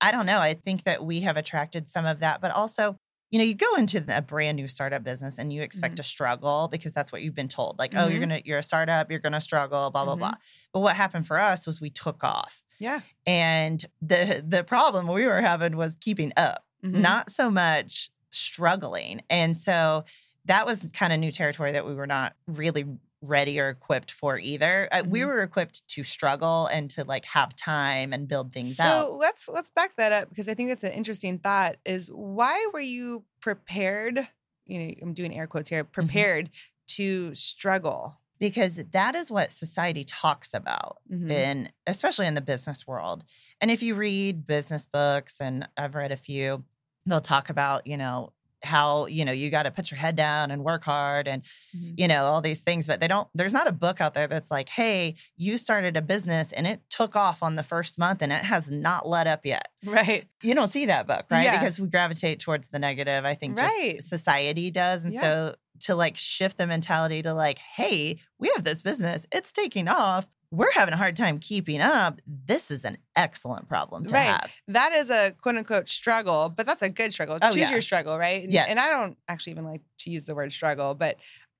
I 0.01 0.13
don't 0.13 0.27
know, 0.27 0.39
I 0.39 0.55
think 0.55 0.85
that 0.85 1.05
we 1.05 1.21
have 1.23 1.37
attracted 1.37 1.89
some 1.89 2.07
of 2.07 2.21
that, 2.21 2.41
but 2.41 2.53
also, 2.53 2.97
you 3.31 3.39
know, 3.41 3.45
you 3.45 3.55
go 3.55 3.75
into 3.75 4.03
a 4.17 4.23
brand 4.23 4.57
new 4.57 4.69
startup 4.69 5.03
business 5.03 5.39
and 5.39 5.53
you 5.53 5.61
expect 5.63 5.95
Mhm. 5.95 5.97
to 5.97 6.03
struggle 6.05 6.69
because 6.71 6.93
that's 6.93 7.11
what 7.11 7.21
you've 7.23 7.35
been 7.35 7.49
told. 7.49 7.79
Like, 7.81 7.93
oh, 7.97 8.07
you're 8.07 8.19
Mhm. 8.19 8.23
gonna, 8.23 8.43
you're 8.45 8.59
a 8.61 8.63
startup, 8.63 9.11
you're 9.11 9.19
gonna 9.21 9.41
struggle, 9.41 9.91
blah, 9.91 10.05
blah, 10.05 10.15
Mhm. 10.15 10.19
blah. 10.21 10.35
But 10.73 10.81
what 10.81 10.95
happened 10.97 11.27
for 11.27 11.39
us 11.39 11.67
was 11.67 11.81
we 11.81 11.91
took 11.91 12.23
off. 12.23 12.63
Yeah. 12.79 13.01
And 13.27 13.85
the 14.01 14.45
the 14.47 14.65
problem 14.65 15.09
we 15.09 15.27
were 15.27 15.41
having 15.41 15.77
was 15.77 15.97
keeping 15.97 16.33
up, 16.37 16.65
Mhm. 16.85 17.01
not 17.01 17.31
so 17.31 17.51
much 17.51 18.11
struggling. 18.31 19.23
And 19.31 19.57
so 19.59 20.05
that 20.45 20.65
was 20.67 20.89
kind 20.93 21.13
of 21.13 21.19
new 21.19 21.31
territory 21.33 21.73
that 21.73 21.85
we 21.87 21.95
were 21.95 22.07
not 22.07 22.35
really 22.47 22.87
ready 23.21 23.59
or 23.59 23.69
equipped 23.71 24.13
for 24.13 24.39
either. 24.39 24.89
Uh, 24.93 25.03
We 25.05 25.21
Mhm. 25.21 25.27
were 25.27 25.41
equipped 25.43 25.87
to 25.89 26.05
struggle 26.05 26.67
and 26.69 26.89
to 26.93 27.03
like 27.05 27.25
have 27.25 27.57
time 27.57 28.13
and 28.13 28.29
build 28.29 28.53
things 28.53 28.77
so 28.77 28.85
out. 28.85 29.07
So 29.09 29.17
let's 29.17 29.49
let's 29.49 29.71
back 29.71 29.97
that 29.97 30.13
up 30.13 30.29
because 30.29 30.49
I 30.49 30.55
think 30.55 30.69
that's 30.69 30.85
an 30.85 30.93
interesting 30.93 31.39
thought. 31.41 31.77
Is 31.85 32.09
why 32.13 32.69
were 32.73 32.81
you 32.81 33.25
prepared? 33.41 34.29
You 34.67 34.79
know, 34.79 34.95
I'm 35.03 35.15
doing 35.15 35.37
air 35.37 35.47
quotes 35.49 35.69
here. 35.69 35.83
Mm-hmm. 35.83 35.93
Prepared 35.93 36.51
to 36.89 37.35
struggle. 37.35 38.21
Because 38.39 38.77
that 38.77 39.15
is 39.15 39.31
what 39.31 39.51
society 39.51 40.05
talks 40.05 40.55
about. 40.55 40.99
Mhm. 41.11 41.31
in 41.31 41.73
especially 41.87 42.27
in 42.27 42.35
the 42.35 42.41
business 42.41 42.87
world. 42.87 43.25
And 43.61 43.71
if 43.71 43.83
you 43.83 43.95
read 43.95 44.47
business 44.47 44.87
books, 44.87 45.41
and 45.41 45.67
I've 45.77 45.95
read 45.95 46.13
a 46.13 46.17
few, 46.17 46.65
they'll 47.07 47.21
talk 47.21 47.49
about, 47.51 47.87
you 47.87 47.97
know, 47.97 48.33
how, 48.65 49.07
you 49.07 49.25
know, 49.25 49.31
you 49.31 49.51
got 49.51 49.63
to 49.63 49.71
put 49.71 49.89
your 49.91 49.99
head 49.99 50.17
down 50.17 50.51
and 50.51 50.65
work 50.65 50.83
hard 50.83 51.29
and, 51.29 51.45
Mhm. 51.77 51.95
you 51.97 52.09
know, 52.09 52.25
all 52.25 52.41
these 52.41 52.61
things. 52.61 52.89
But 52.89 52.99
they 53.01 53.07
don't, 53.07 53.29
there's 53.33 53.53
not 53.53 53.69
a 53.69 53.73
book 53.73 54.01
out 54.01 54.15
there 54.15 54.27
that's 54.27 54.51
like, 54.51 54.69
hey, 54.69 55.15
you 55.37 55.57
started 55.59 55.97
a 55.97 56.03
business 56.03 56.51
and 56.53 56.67
it 56.67 56.81
took 56.91 57.15
off 57.15 57.41
on 57.45 57.55
the 57.55 57.63
first 57.63 57.99
month 58.01 58.21
and 58.21 58.33
it 58.33 58.43
has 58.45 58.69
not 58.69 59.07
let 59.09 59.29
up 59.29 59.47
yet. 59.47 59.69
Right. 59.85 60.27
You 60.43 60.57
don't 60.57 60.67
see 60.69 60.87
that 60.87 61.07
book, 61.07 61.27
right? 61.31 61.45
Yeah. 61.45 61.59
Because 61.59 61.79
we 61.81 61.87
gravitate 61.87 62.41
towards 62.41 62.69
the 62.69 62.81
negative. 62.81 63.25
I 63.25 63.35
think 63.37 63.57
Right. 63.59 63.97
just 63.99 64.09
society 64.09 64.73
does. 64.73 65.05
And 65.05 65.15
Yeah. 65.15 65.21
so 65.21 65.57
to 65.81 65.95
like 65.95 66.17
shift 66.17 66.57
the 66.59 66.67
mentality 66.67 67.23
to 67.23 67.35
like, 67.35 67.59
hey, 67.59 68.19
we 68.39 68.51
have 68.55 68.65
this 68.65 68.83
business, 68.83 69.27
it's 69.33 69.53
taking 69.53 69.89
off. 69.89 70.27
We're 70.51 70.73
having 70.73 70.95
a 70.95 70.97
hard 70.97 71.15
time 71.15 71.41
keeping 71.41 71.83
up. 71.83 72.23
This 72.27 72.71
is 72.71 72.87
an 72.87 72.97
excellent 73.15 73.69
problem 73.69 74.07
to 74.07 74.15
Right. 74.15 74.23
have. 74.25 74.55
That 74.69 74.93
is 74.93 75.11
a 75.11 75.33
quote 75.43 75.57
unquote 75.57 75.89
struggle, 75.91 76.49
but 76.49 76.65
that's 76.65 76.83
a 76.83 76.89
good 76.89 77.13
struggle. 77.13 77.39
Oh, 77.43 77.49
Choose 77.51 77.59
yeah. 77.59 77.71
your 77.73 77.83
struggle, 77.83 78.19
right? 78.19 78.45
And, 78.45 78.53
Yes. 78.53 78.67
and 78.71 78.81
I 78.81 78.93
don't 78.95 79.19
actually 79.29 79.51
even 79.53 79.67
like 79.67 79.83
to 79.99 80.11
use 80.11 80.25
the 80.25 80.35
word 80.35 80.51
struggle, 80.53 80.95
but 80.95 81.17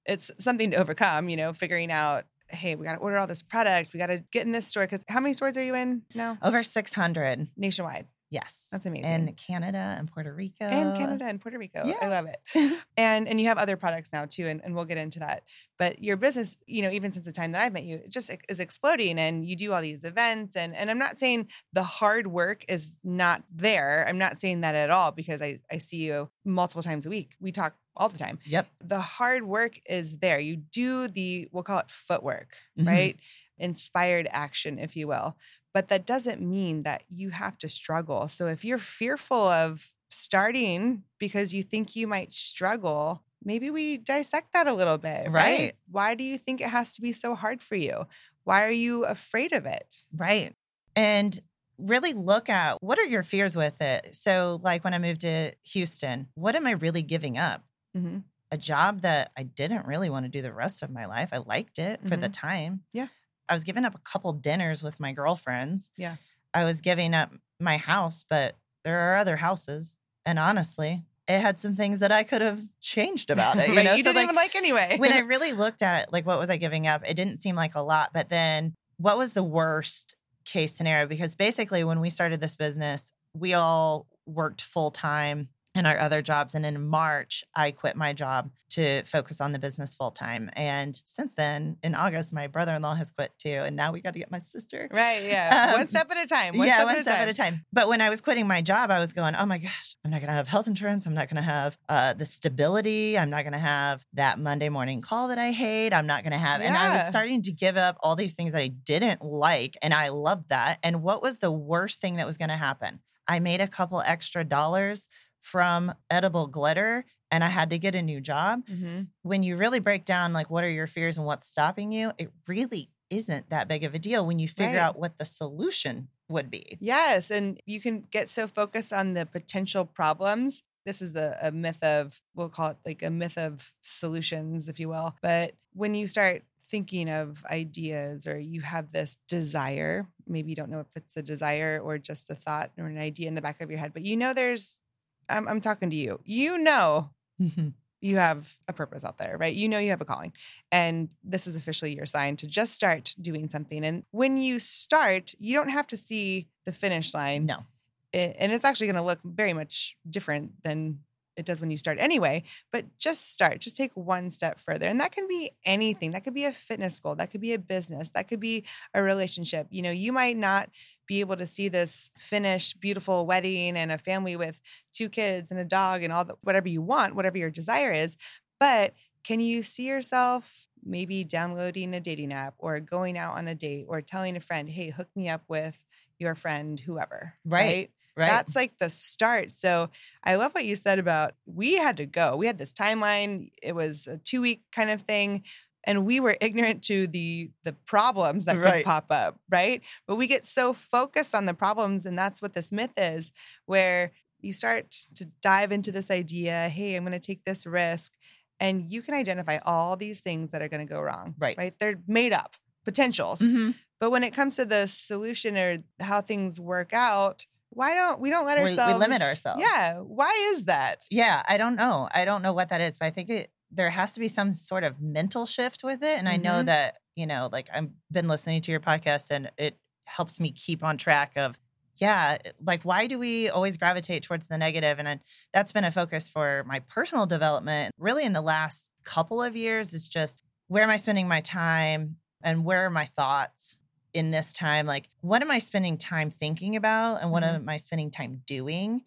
it's 0.07 0.31
something 0.39 0.71
to 0.71 0.79
overcome, 0.79 1.29
you 1.29 1.37
know, 1.37 1.53
figuring 1.53 1.93
out, 1.93 2.25
hey, 2.49 2.77
we 2.77 2.87
got 2.87 2.95
to 2.95 2.99
order 3.01 3.19
all 3.19 3.27
this 3.27 3.43
product. 3.43 3.93
We 3.93 3.99
got 3.99 4.07
to 4.07 4.25
get 4.33 4.47
in 4.47 4.53
this 4.53 4.67
store. 4.67 4.87
Cause 4.87 5.05
how 5.07 5.21
many 5.21 5.35
stores 5.35 5.59
are 5.59 5.63
you 5.63 5.75
in 5.75 6.01
now? 6.15 6.39
Over 6.41 6.63
600. 6.63 7.49
Nationwide. 7.59 8.07
Yes. 8.31 8.69
That's 8.71 8.85
amazing. 8.85 9.07
And 9.07 9.37
Canada 9.37 9.97
and 9.99 10.11
Puerto 10.11 10.33
Rico. 10.35 10.65
and 10.67 10.97
Canada 10.99 11.25
and 11.25 11.41
Puerto 11.41 11.59
Rico. 11.59 11.81
I 12.01 12.09
love 12.09 12.27
it. 12.27 12.39
and 12.97 13.27
and 13.27 13.41
you 13.41 13.47
have 13.47 13.57
other 13.59 13.77
products 13.79 14.11
now 14.13 14.27
too, 14.27 14.47
and, 14.47 14.61
and 14.63 14.75
we'll 14.75 14.85
get 14.85 14.99
into 14.99 15.19
that. 15.21 15.45
But 15.79 16.03
your 16.03 16.17
business, 16.17 16.57
you 16.67 16.83
know, 16.83 16.91
even 16.91 17.11
since 17.13 17.25
the 17.25 17.33
time 17.33 17.53
that 17.53 17.63
I've 17.63 17.73
met 17.73 17.85
you, 17.85 17.97
it 17.97 18.11
just 18.11 18.31
is 18.49 18.61
exploding 18.61 19.19
and 19.19 19.47
you 19.47 19.57
do 19.57 19.73
all 19.73 19.81
these 19.81 20.05
events. 20.05 20.57
And 20.57 20.77
and 20.77 20.91
I'm 20.91 20.99
not 20.99 21.19
saying 21.19 21.49
the 21.73 21.83
hard 21.85 22.27
work 22.27 22.65
is 22.69 22.99
not 23.03 23.45
there. 23.51 24.05
I'm 24.07 24.19
not 24.19 24.41
saying 24.41 24.61
that 24.61 24.75
at 24.75 24.91
all 24.91 25.11
because 25.11 25.41
I, 25.41 25.61
I 25.73 25.79
see 25.79 25.99
you 25.99 26.29
multiple 26.45 26.83
times 26.83 27.07
a 27.07 27.11
week. 27.11 27.35
We 27.41 27.51
talk 27.51 27.77
all 27.97 28.09
the 28.11 28.19
time. 28.19 28.41
Yep. 28.45 28.67
The 28.85 29.01
hard 29.01 29.45
work 29.45 29.81
is 29.89 30.19
there. 30.19 30.39
You 30.39 30.57
do 30.57 31.09
the 31.09 31.49
we'll 31.51 31.63
call 31.63 31.79
it 31.79 31.91
footwork, 31.91 32.57
Mhm. 32.79 32.87
right? 32.87 33.17
Inspired 33.61 34.29
action, 34.31 34.79
if 34.79 34.97
you 34.97 35.09
will. 35.09 35.37
But 35.75 35.89
that 35.89 36.07
doesn't 36.07 36.41
mean 36.41 36.83
that 36.83 37.05
you 37.09 37.31
have 37.31 37.59
to 37.59 37.69
struggle. 37.69 38.29
So 38.29 38.47
if 38.47 38.65
you're 38.65 38.79
fearful 38.79 39.37
of 39.49 39.93
starting 40.09 41.05
because 41.19 41.53
you 41.53 41.63
think 41.63 41.95
you 41.95 42.07
might 42.07 42.33
struggle, 42.33 43.23
maybe 43.45 43.71
we 43.71 43.99
dissect 43.99 44.53
that 44.55 44.67
a 44.67 44.73
little 44.73 44.99
bit, 44.99 45.31
right? 45.31 45.33
Right. 45.33 45.73
Why 45.91 46.15
do 46.15 46.25
you 46.25 46.39
think 46.39 46.61
it 46.61 46.69
has 46.69 46.95
to 46.95 47.03
be 47.03 47.13
so 47.13 47.35
hard 47.35 47.61
for 47.63 47.77
you? 47.77 48.07
Why 48.45 48.65
are 48.65 48.71
you 48.71 49.05
afraid 49.05 49.53
of 49.53 49.67
it? 49.67 50.05
Right. 50.17 50.55
And 50.97 51.39
really 51.79 52.13
look 52.13 52.49
at 52.49 52.83
what 52.83 52.99
are 52.99 53.05
your 53.05 53.23
fears 53.23 53.57
with 53.57 53.81
it. 53.81 54.15
So, 54.15 54.59
like 54.63 54.85
when 54.85 54.95
I 54.95 54.99
moved 54.99 55.21
to 55.21 55.53
Houston, 55.65 56.29
what 56.35 56.57
am 56.57 56.67
I 56.67 56.73
really 56.73 57.03
giving 57.03 57.39
up? 57.39 57.63
Mm-hmm. 57.97 58.19
A 58.51 58.57
job 58.57 59.03
that 59.03 59.31
I 59.37 59.43
didn't 59.43 59.87
really 59.87 60.09
want 60.09 60.25
to 60.25 60.31
do 60.31 60.41
the 60.41 60.53
rest 60.53 60.83
of 60.83 60.91
my 60.91 61.05
life. 61.05 61.29
I 61.33 61.39
liked 61.39 61.79
it 61.79 62.01
for 62.09 62.17
the 62.17 62.31
time. 62.31 62.81
Yeah. 62.93 63.09
I 63.49 63.55
was 63.55 63.65
giving 63.65 63.85
up 63.85 63.95
a 63.95 63.99
couple 63.99 64.33
dinners 64.33 64.83
with 64.83 65.01
my 65.01 65.13
girlfriends. 65.13 65.91
Yeah. 65.97 66.17
I 66.55 66.65
was 66.65 66.81
giving 66.81 67.15
up 67.15 67.33
my 67.61 67.77
house, 67.77 68.25
but 68.29 68.57
there 68.85 68.99
are 68.99 69.17
other 69.17 69.37
houses. 69.37 69.99
And 70.27 70.39
honestly, 70.39 71.03
it 71.27 71.41
had 71.41 71.61
some 71.61 71.75
things 71.75 72.01
that 72.01 72.13
I 72.13 72.23
could 72.23 72.41
have 72.43 72.61
changed 72.81 73.31
about 73.31 73.59
it. 73.59 73.69
You 73.71 73.77
right? 73.77 73.85
know, 73.85 73.95
you 73.95 74.03
So, 74.03 74.11
didn't 74.13 74.17
like, 74.17 74.25
even 74.25 74.35
like 74.37 74.55
anyway. 74.57 74.97
when 74.99 75.13
I 75.13 75.19
really 75.33 75.53
looked 75.53 75.83
at 75.83 76.05
it, 76.05 76.13
like 76.13 76.27
what 76.27 76.39
was 76.39 76.51
I 76.51 76.57
giving 76.57 76.87
up? 76.87 77.03
It 77.09 77.15
didn't 77.15 77.39
seem 77.39 77.55
like 77.57 77.75
a 77.75 77.83
lot. 77.83 78.11
But 78.15 78.29
then 78.31 78.75
what 78.97 79.19
was 79.19 79.33
the 79.33 79.43
worst 79.45 80.17
case 80.45 80.75
scenario? 80.75 81.07
Because 81.07 81.35
basically, 81.35 81.85
when 81.85 82.01
we 82.01 82.11
started 82.11 82.41
this 82.41 82.57
business, 82.57 83.13
we 83.35 83.55
all 83.55 84.07
worked 84.27 84.63
full 84.63 84.91
time 84.91 85.49
in 85.79 85.87
our 85.87 85.99
other 85.99 86.21
jobs. 86.23 86.55
And 86.55 86.67
in 86.67 86.87
March, 86.87 87.45
I 87.55 87.71
quit 87.71 87.97
my 87.97 88.13
job 88.13 88.51
to 88.71 89.03
focus 89.05 89.41
on 89.41 89.53
the 89.53 89.59
business 89.59 89.95
full 89.95 90.11
time. 90.11 90.51
And 90.53 90.95
since 91.07 91.33
then, 91.35 91.79
in 91.83 91.95
August, 91.95 92.35
my 92.35 92.49
brother 92.49 92.75
in 92.75 92.83
law 92.83 92.95
has 92.95 93.11
quit 93.11 93.33
too. 93.39 93.49
And 93.49 93.75
now 93.77 93.93
we 93.93 94.03
got 94.03 94.13
to 94.13 94.19
get 94.19 94.31
my 94.31 94.39
sister. 94.41 94.89
right? 94.93 95.23
Yeah, 95.25 95.73
one 95.73 95.83
Um, 95.83 95.87
step 95.87 96.11
at 96.11 96.23
a 96.23 96.27
time. 96.27 96.59
One 96.59 96.67
yeah, 96.67 96.75
step, 96.75 96.87
one 96.87 96.97
at, 96.97 97.03
step 97.03 97.15
time. 97.15 97.23
at 97.23 97.29
a 97.29 97.35
time. 97.35 97.65
But 97.73 97.89
when 97.89 98.03
I 98.03 98.11
was 98.11 98.21
quitting 98.21 98.47
my 98.47 98.61
job, 98.61 98.91
I 98.91 98.99
was 98.99 99.15
going, 99.15 99.35
oh 99.37 99.47
my 99.47 99.57
gosh, 99.59 99.97
I'm 100.05 100.11
not 100.11 100.19
going 100.21 100.29
to 100.29 100.35
have 100.35 100.49
health 100.49 100.67
insurance. 100.67 101.07
I'm 101.07 101.15
not 101.15 101.29
going 101.29 101.37
to 101.37 101.43
have 101.43 101.79
uh, 101.89 102.13
the 102.13 102.27
stability. 102.27 103.17
I'm 103.17 103.31
not 103.31 103.45
going 103.45 103.53
to 103.55 103.59
have 103.59 104.05
that 104.15 104.39
Monday 104.39 104.69
morning 104.69 105.01
call 105.01 105.29
that 105.29 105.39
I 105.39 105.53
hate. 105.53 105.95
I'm 105.95 106.07
not 106.07 106.23
going 106.23 106.33
to 106.33 106.39
have. 106.39 106.61
And 106.61 106.77
I 106.77 106.95
was 106.95 107.07
starting 107.09 107.41
to 107.43 107.53
give 107.53 107.77
up 107.79 107.97
all 108.01 108.17
these 108.17 108.35
things 108.35 108.53
that 108.53 108.61
I 108.61 108.69
didn't 108.69 109.23
like. 109.25 109.79
And 109.81 109.95
I 109.95 110.11
loved 110.11 110.51
that. 110.51 110.79
And 110.83 111.03
what 111.03 111.23
was 111.23 111.39
the 111.39 111.51
worst 111.53 112.01
thing 112.03 112.17
that 112.17 112.27
was 112.27 112.37
going 112.37 112.51
to 112.51 112.57
happen? 112.57 113.01
I 113.27 113.41
made 113.41 113.61
a 113.61 113.69
couple 113.69 114.03
extra 114.07 114.43
dollars 114.43 115.09
from 115.41 115.93
edible 116.11 116.47
glitter 116.47 117.05
and 117.31 117.45
I 117.45 117.49
had 117.49 117.71
to 117.71 117.79
get 117.79 117.95
a 117.95 118.03
new 118.03 118.21
job. 118.21 118.63
Mhm. 118.67 119.09
When 119.23 119.43
you 119.43 119.57
really 119.57 119.81
break 119.81 120.05
down, 120.05 120.33
like, 120.33 120.49
what 120.51 120.65
are 120.65 120.71
your 120.71 120.87
fears 120.87 121.19
and 121.19 121.27
what's 121.27 121.45
stopping 121.47 121.93
you, 121.93 122.13
it 122.19 122.33
really 122.47 122.91
isn't 123.11 123.51
that 123.51 123.69
big 123.69 123.85
of 123.85 123.95
a 123.95 123.99
deal 123.99 124.27
when 124.27 124.39
you 124.39 124.49
figure 124.49 124.79
Right. 124.79 124.83
out 124.85 124.99
what 124.99 125.19
the 125.19 125.25
solution 125.25 126.09
would 126.29 126.51
be. 126.51 126.77
Yes. 126.81 127.31
And 127.31 127.61
you 127.67 127.81
can 127.81 128.03
get 128.03 128.29
so 128.29 128.47
focused 128.47 128.93
on 128.93 129.15
the 129.15 129.27
potential 129.27 129.85
problems. 129.87 130.63
This 130.85 131.01
is 131.03 131.15
a, 131.17 131.39
a 131.43 131.51
myth 131.53 131.83
of, 131.83 132.23
we'll 132.35 132.49
call 132.51 132.71
it 132.71 132.79
like 132.85 133.03
a 133.03 133.11
myth 133.11 133.37
of 133.39 133.73
solutions, 133.83 134.69
if 134.69 134.79
you 134.81 134.89
will. 134.89 135.17
But 135.23 135.55
when 135.73 135.95
you 135.95 136.07
start 136.07 136.45
thinking 136.71 137.09
of 137.09 137.45
ideas 137.47 138.27
or 138.27 138.39
you 138.39 138.61
have 138.61 138.93
this 138.93 139.17
desire, 139.27 140.07
maybe 140.27 140.51
you 140.51 140.57
don't 140.57 140.71
know 140.71 140.81
if 140.81 140.87
it's 140.95 141.17
a 141.17 141.23
desire 141.23 141.81
or 141.83 141.97
just 141.99 142.31
a 142.31 142.35
thought 142.35 142.73
or 142.79 142.87
an 142.87 142.99
idea 142.99 143.27
in 143.29 143.35
the 143.35 143.43
back 143.43 143.61
of 143.63 143.71
your 143.71 143.79
head, 143.79 143.93
but 143.95 144.03
you 144.05 144.17
know 144.17 144.35
there's, 144.35 144.83
I'm, 145.29 145.49
I'm 145.49 145.61
talking 145.61 145.91
to 145.91 145.97
you, 145.97 146.21
you 146.25 146.59
know 146.59 147.11
mm-hmm. 147.41 147.69
you 148.01 148.17
have 148.17 148.57
a 148.67 148.73
purpose 148.73 149.05
out 149.05 149.19
there, 149.19 149.37
right? 149.39 149.55
You 149.55 149.69
know 149.69 149.79
you 149.79 149.91
have 149.91 150.01
a 150.01 150.05
calling. 150.05 150.33
And 150.71 151.09
this 151.25 151.47
is 151.47 151.57
officially 151.57 151.95
your 151.95 152.07
sign 152.07 152.37
to 152.37 152.47
just 152.47 152.75
start 152.75 153.15
doing 153.21 153.49
something. 153.49 153.85
And 153.85 154.05
when 154.11 154.37
you 154.37 154.59
start, 154.59 155.35
you 155.39 155.55
don't 155.55 155.71
have 155.71 155.87
to 155.89 155.97
see 155.97 156.49
the 156.65 156.73
finish 156.73 157.15
line. 157.15 157.47
no. 157.47 157.65
It- 158.13 158.37
and 158.39 158.53
it's 158.53 158.65
actually 158.65 158.87
going 158.87 158.97
to 158.97 159.03
look 159.03 159.21
very 159.23 159.53
much 159.53 159.97
different 160.09 160.63
than 160.63 161.01
it 161.39 161.47
does 161.47 161.61
when 161.61 161.71
you 161.71 161.79
start 161.79 161.99
anyway. 161.99 162.43
But 162.73 162.99
just 162.99 163.33
start, 163.33 163.61
just 163.61 163.77
take 163.77 163.93
one 163.95 164.31
step 164.31 164.59
further. 164.61 164.87
And 164.87 165.01
that 165.01 165.13
can 165.13 165.29
be 165.29 165.53
anything. 165.65 166.11
That 166.11 166.25
could 166.25 166.35
be 166.35 166.45
a 166.45 166.53
fitness 166.53 166.99
goal. 167.01 167.15
That 167.15 167.31
could 167.31 167.41
be 167.41 167.55
a 167.55 167.59
business. 167.59 168.11
That 168.11 168.29
could 168.29 168.41
be 168.41 168.65
a 168.95 169.03
relationship. 169.03 169.69
You 169.71 169.83
know, 169.83 169.91
you 169.91 170.13
might 170.13 170.37
not 170.37 170.71
be 171.07 171.21
able 171.21 171.37
to 171.37 171.47
see 171.47 171.69
this 171.69 172.11
finished, 172.19 172.81
beautiful 172.81 173.25
wedding 173.27 173.77
and 173.77 173.91
a 173.91 173.99
family 173.99 174.37
with 174.37 174.61
two 174.93 175.09
kids 175.09 175.51
and 175.51 175.59
a 175.61 175.65
dog 175.65 176.03
and 176.03 176.13
all 176.13 176.25
the 176.25 176.35
whatever 176.43 176.69
you 176.69 176.83
want, 176.83 177.15
whatever 177.15 177.39
your 177.39 177.51
desire 177.51 177.93
is. 177.93 178.17
But 178.61 178.95
can 179.25 179.41
you 179.41 179.63
see 179.63 179.85
yourself 179.85 180.69
maybe 180.85 181.25
downloading 181.25 181.95
a 181.95 182.01
dating 182.01 182.33
app 182.33 182.55
or 182.59 182.81
going 182.81 183.19
out 183.19 183.37
on 183.37 183.49
a 183.49 183.55
date 183.55 183.87
or 183.89 184.01
telling 184.01 184.37
a 184.37 184.41
friend, 184.41 184.69
hey, 184.69 184.91
hook 184.91 185.09
me 185.15 185.29
up 185.29 185.43
with 185.49 185.85
your 186.19 186.35
friend, 186.35 186.79
whoever? 186.81 187.35
Right. 187.45 187.81
Right. 187.81 187.91
That's 188.27 188.57
like 188.57 188.79
the 188.79 188.91
start. 188.91 189.53
So 189.53 189.91
I 190.25 190.35
love 190.37 190.53
what 190.55 190.65
you 190.65 190.77
said 190.77 190.99
about 190.99 191.35
we 191.47 191.75
had 191.75 191.97
to 191.99 192.07
go. 192.07 192.37
We 192.37 192.47
had 192.47 192.59
this 192.59 192.73
timeline. 192.73 193.51
It 193.63 193.75
was 193.75 194.07
a 194.07 194.19
two 194.19 194.41
week 194.41 194.63
kind 194.73 194.91
of 194.91 195.03
thing. 195.03 195.45
And 195.85 196.05
we 196.05 196.21
were 196.21 196.37
ignorant 196.41 196.83
to 196.85 197.07
the 197.07 197.51
the 197.65 197.73
problems 197.73 198.45
that 198.45 198.57
Right. 198.59 198.79
could 198.79 198.85
pop 198.85 199.07
up, 199.11 199.39
right? 199.49 199.81
But 200.07 200.17
we 200.17 200.27
get 200.27 200.45
so 200.45 200.73
focused 200.75 201.35
on 201.35 201.47
the 201.47 201.55
problems, 201.55 202.05
and 202.05 202.19
that's 202.19 202.43
what 202.43 202.53
this 202.53 202.73
myth 202.73 202.93
is, 202.97 203.33
where 203.67 204.11
you 204.41 204.53
start 204.53 204.91
to 205.15 205.25
dive 205.41 205.73
into 205.73 205.91
this 205.91 206.11
idea, 206.11 206.69
hey, 206.69 206.95
I'm 206.95 207.05
gonna 207.05 207.19
take 207.21 207.45
this 207.45 207.65
risk. 207.65 208.13
And 208.61 208.93
you 208.93 209.03
can 209.03 209.15
identify 209.15 209.59
all 209.65 209.97
these 209.97 210.21
things 210.21 210.51
that 210.51 210.61
are 210.63 210.69
gonna 210.69 210.85
go 210.85 211.01
wrong. 211.01 211.35
Right. 211.39 211.57
Right. 211.57 211.75
They're 211.79 212.01
made 212.07 212.33
up 212.33 212.57
potentials. 212.85 213.39
Mhm. 213.41 213.75
But 214.01 214.11
when 214.11 214.25
it 214.25 214.33
comes 214.33 214.57
to 214.57 214.65
the 214.65 214.87
solution 214.89 215.57
or 215.57 215.83
how 216.01 216.21
things 216.21 216.61
work 216.61 216.93
out, 216.93 217.47
why 217.79 217.95
don't 217.95 218.21
we 218.21 218.29
don't 218.29 218.45
let 218.45 218.59
We- 218.59 218.65
we 218.77 218.95
limit 218.95 219.23
ourselves. 219.23 219.63
Yeah. 219.63 219.99
Why 219.99 220.33
is 220.53 220.65
that? 220.65 221.05
Yeah, 221.11 221.43
I 221.49 221.57
don't 221.57 221.77
know. 221.77 222.09
I 222.13 222.25
don't 222.25 222.43
know 222.43 222.53
what 222.53 222.71
that 222.71 222.81
is, 222.81 222.99
but 222.99 223.07
I 223.07 223.11
think 223.11 223.31
it 223.31 223.53
there 223.71 223.91
has 223.91 224.15
to 224.15 224.21
be 224.21 224.29
some 224.29 224.53
sort 224.53 224.83
of 224.83 225.01
mental 225.01 225.45
shift 225.47 225.85
with 225.85 226.03
it. 226.03 226.19
And 226.19 226.27
I 226.29 226.37
know 226.39 226.63
Mhm. 226.63 226.67
that, 226.67 226.99
you 227.15 227.27
know, 227.27 227.51
like 227.53 227.69
I've 227.73 227.91
been 228.11 228.27
listening 228.27 228.63
to 228.63 228.71
your 228.71 228.81
podcast 228.81 229.31
and 229.31 229.51
it 229.59 229.79
helps 230.07 230.41
me 230.41 230.51
keep 230.53 230.83
on 230.83 230.97
track 230.97 231.33
of, 231.37 231.59
yeah, 231.97 232.39
like 232.61 232.83
why 232.83 233.07
do 233.07 233.19
we 233.19 233.51
always 233.51 233.77
gravitate 233.77 234.23
towards 234.23 234.47
the 234.47 234.57
negative? 234.57 234.99
And 234.99 235.07
I- 235.09 235.21
that's 235.53 235.73
been 235.73 235.85
a 235.85 235.93
focus 235.93 236.29
for 236.31 236.65
my 236.67 236.79
personal 236.81 237.27
development. 237.27 237.95
Really, 237.99 238.25
in 238.25 238.33
the 238.33 238.41
last 238.41 238.91
couple 239.05 239.43
of 239.43 239.55
years, 239.55 239.93
is 239.93 240.09
just 240.09 240.41
where 240.69 240.83
am 240.83 240.91
I 240.91 240.97
spending 240.97 241.29
my 241.29 241.43
time 241.43 242.17
and 242.43 242.65
where 242.65 242.87
are 242.87 242.91
my 242.91 243.05
thoughts 243.05 243.79
in 244.15 244.31
this 244.31 244.53
time? 244.53 244.87
Like, 244.87 245.09
what 245.21 245.43
am 245.43 245.51
I 245.51 245.59
spending 245.59 245.97
time 245.99 246.31
thinking 246.31 246.77
about 246.77 247.23
and 247.23 247.31
what 247.31 247.43
Mhm. 247.43 247.55
am 247.55 247.69
I 247.69 247.77
spending 247.77 248.11
time 248.11 248.43
doing? 248.47 249.03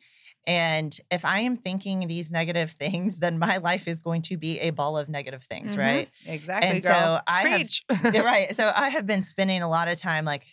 And 0.47 0.97
if 1.11 1.23
I 1.23 1.41
am 1.41 1.55
thinking 1.57 2.07
these 2.07 2.31
negative 2.31 2.71
things, 2.71 3.19
then 3.19 3.37
my 3.37 3.57
life 3.57 3.87
is 3.87 4.01
going 4.01 4.23
to 4.23 4.37
be 4.37 4.59
a 4.59 4.71
ball 4.71 4.97
of 4.97 5.07
negative 5.09 5.43
things, 5.43 5.75
Mhm. 5.75 5.79
right? 5.79 6.09
Exactly. 6.25 6.69
And 6.69 6.81
girl. 6.83 6.93
so 6.93 7.21
I 7.27 7.47
have 7.47 7.59
Preach. 7.59 7.83
yeah, 8.13 8.21
right. 8.21 8.55
So 8.55 8.71
I 8.75 8.89
have 8.89 9.05
been 9.05 9.21
spending 9.23 9.61
a 9.61 9.69
lot 9.69 9.87
of 9.87 9.99
time 9.99 10.25
like 10.25 10.45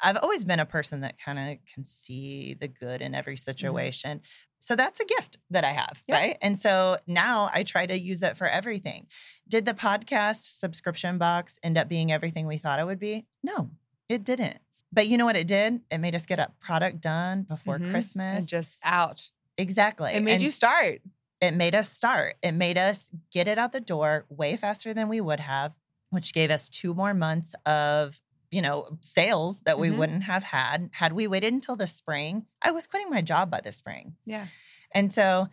I've 0.00 0.16
always 0.18 0.44
been 0.44 0.60
a 0.60 0.66
person 0.66 1.00
that 1.00 1.18
kind 1.18 1.38
of 1.52 1.58
can 1.74 1.84
see 1.84 2.54
the 2.54 2.68
good 2.68 3.02
in 3.02 3.14
every 3.16 3.36
situation. 3.36 4.20
So 4.60 4.76
that's 4.76 5.00
a 5.00 5.04
gift 5.04 5.38
that 5.50 5.64
I 5.64 5.70
have, 5.72 6.04
Yeah. 6.06 6.14
right? 6.16 6.38
And 6.40 6.56
so 6.56 6.98
now 7.08 7.50
I 7.52 7.64
try 7.64 7.84
to 7.86 7.98
use 7.98 8.22
it 8.22 8.36
for 8.36 8.46
everything. 8.46 9.08
Did 9.48 9.64
the 9.64 9.74
podcast 9.74 10.56
subscription 10.58 11.18
box 11.18 11.58
end 11.64 11.76
up 11.78 11.88
being 11.88 12.12
everything 12.12 12.46
we 12.46 12.58
thought 12.58 12.78
it 12.78 12.86
would 12.86 13.00
be? 13.00 13.26
No, 13.42 13.70
it 14.08 14.24
didn't. 14.24 14.58
But 14.92 15.06
you 15.06 15.18
know 15.18 15.26
what 15.26 15.36
it 15.36 15.46
did? 15.46 15.80
It 15.90 15.98
made 15.98 16.14
us 16.14 16.24
get 16.26 16.38
a 16.38 16.50
product 16.60 17.00
done 17.00 17.42
before 17.42 17.78
Mhm. 17.78 17.90
Christmas. 17.90 18.38
and 18.38 18.48
just 18.48 18.78
out. 18.82 19.30
exactly. 19.58 20.12
It 20.14 20.22
made 20.22 20.34
And 20.34 20.42
you 20.42 20.50
start. 20.50 21.02
it 21.40 21.52
made 21.52 21.74
us 21.74 21.88
start. 21.90 22.36
It 22.42 22.52
made 22.52 22.78
us 22.78 23.10
get 23.30 23.46
it 23.48 23.58
out 23.58 23.72
the 23.72 23.80
door 23.80 24.24
way 24.28 24.56
faster 24.56 24.94
than 24.94 25.08
we 25.08 25.20
would 25.20 25.40
have, 25.40 25.74
which 26.10 26.32
gave 26.32 26.50
us 26.50 26.68
two 26.68 26.94
more 26.94 27.12
months 27.12 27.54
of, 27.66 28.20
you 28.50 28.62
know, 28.62 28.98
sales 29.02 29.60
that 29.60 29.78
we 29.78 29.88
Mhm. 29.90 29.98
wouldn't 29.98 30.22
have 30.24 30.42
had 30.44 30.88
had 30.94 31.12
we 31.12 31.26
waited 31.26 31.52
until 31.52 31.76
the 31.76 31.86
spring. 31.86 32.46
I 32.62 32.70
was 32.70 32.86
quitting 32.86 33.10
my 33.10 33.20
job 33.20 33.50
by 33.50 33.60
the 33.60 33.72
spring. 33.72 34.16
Yeah. 34.24 34.46
And 34.92 35.10
so, 35.12 35.48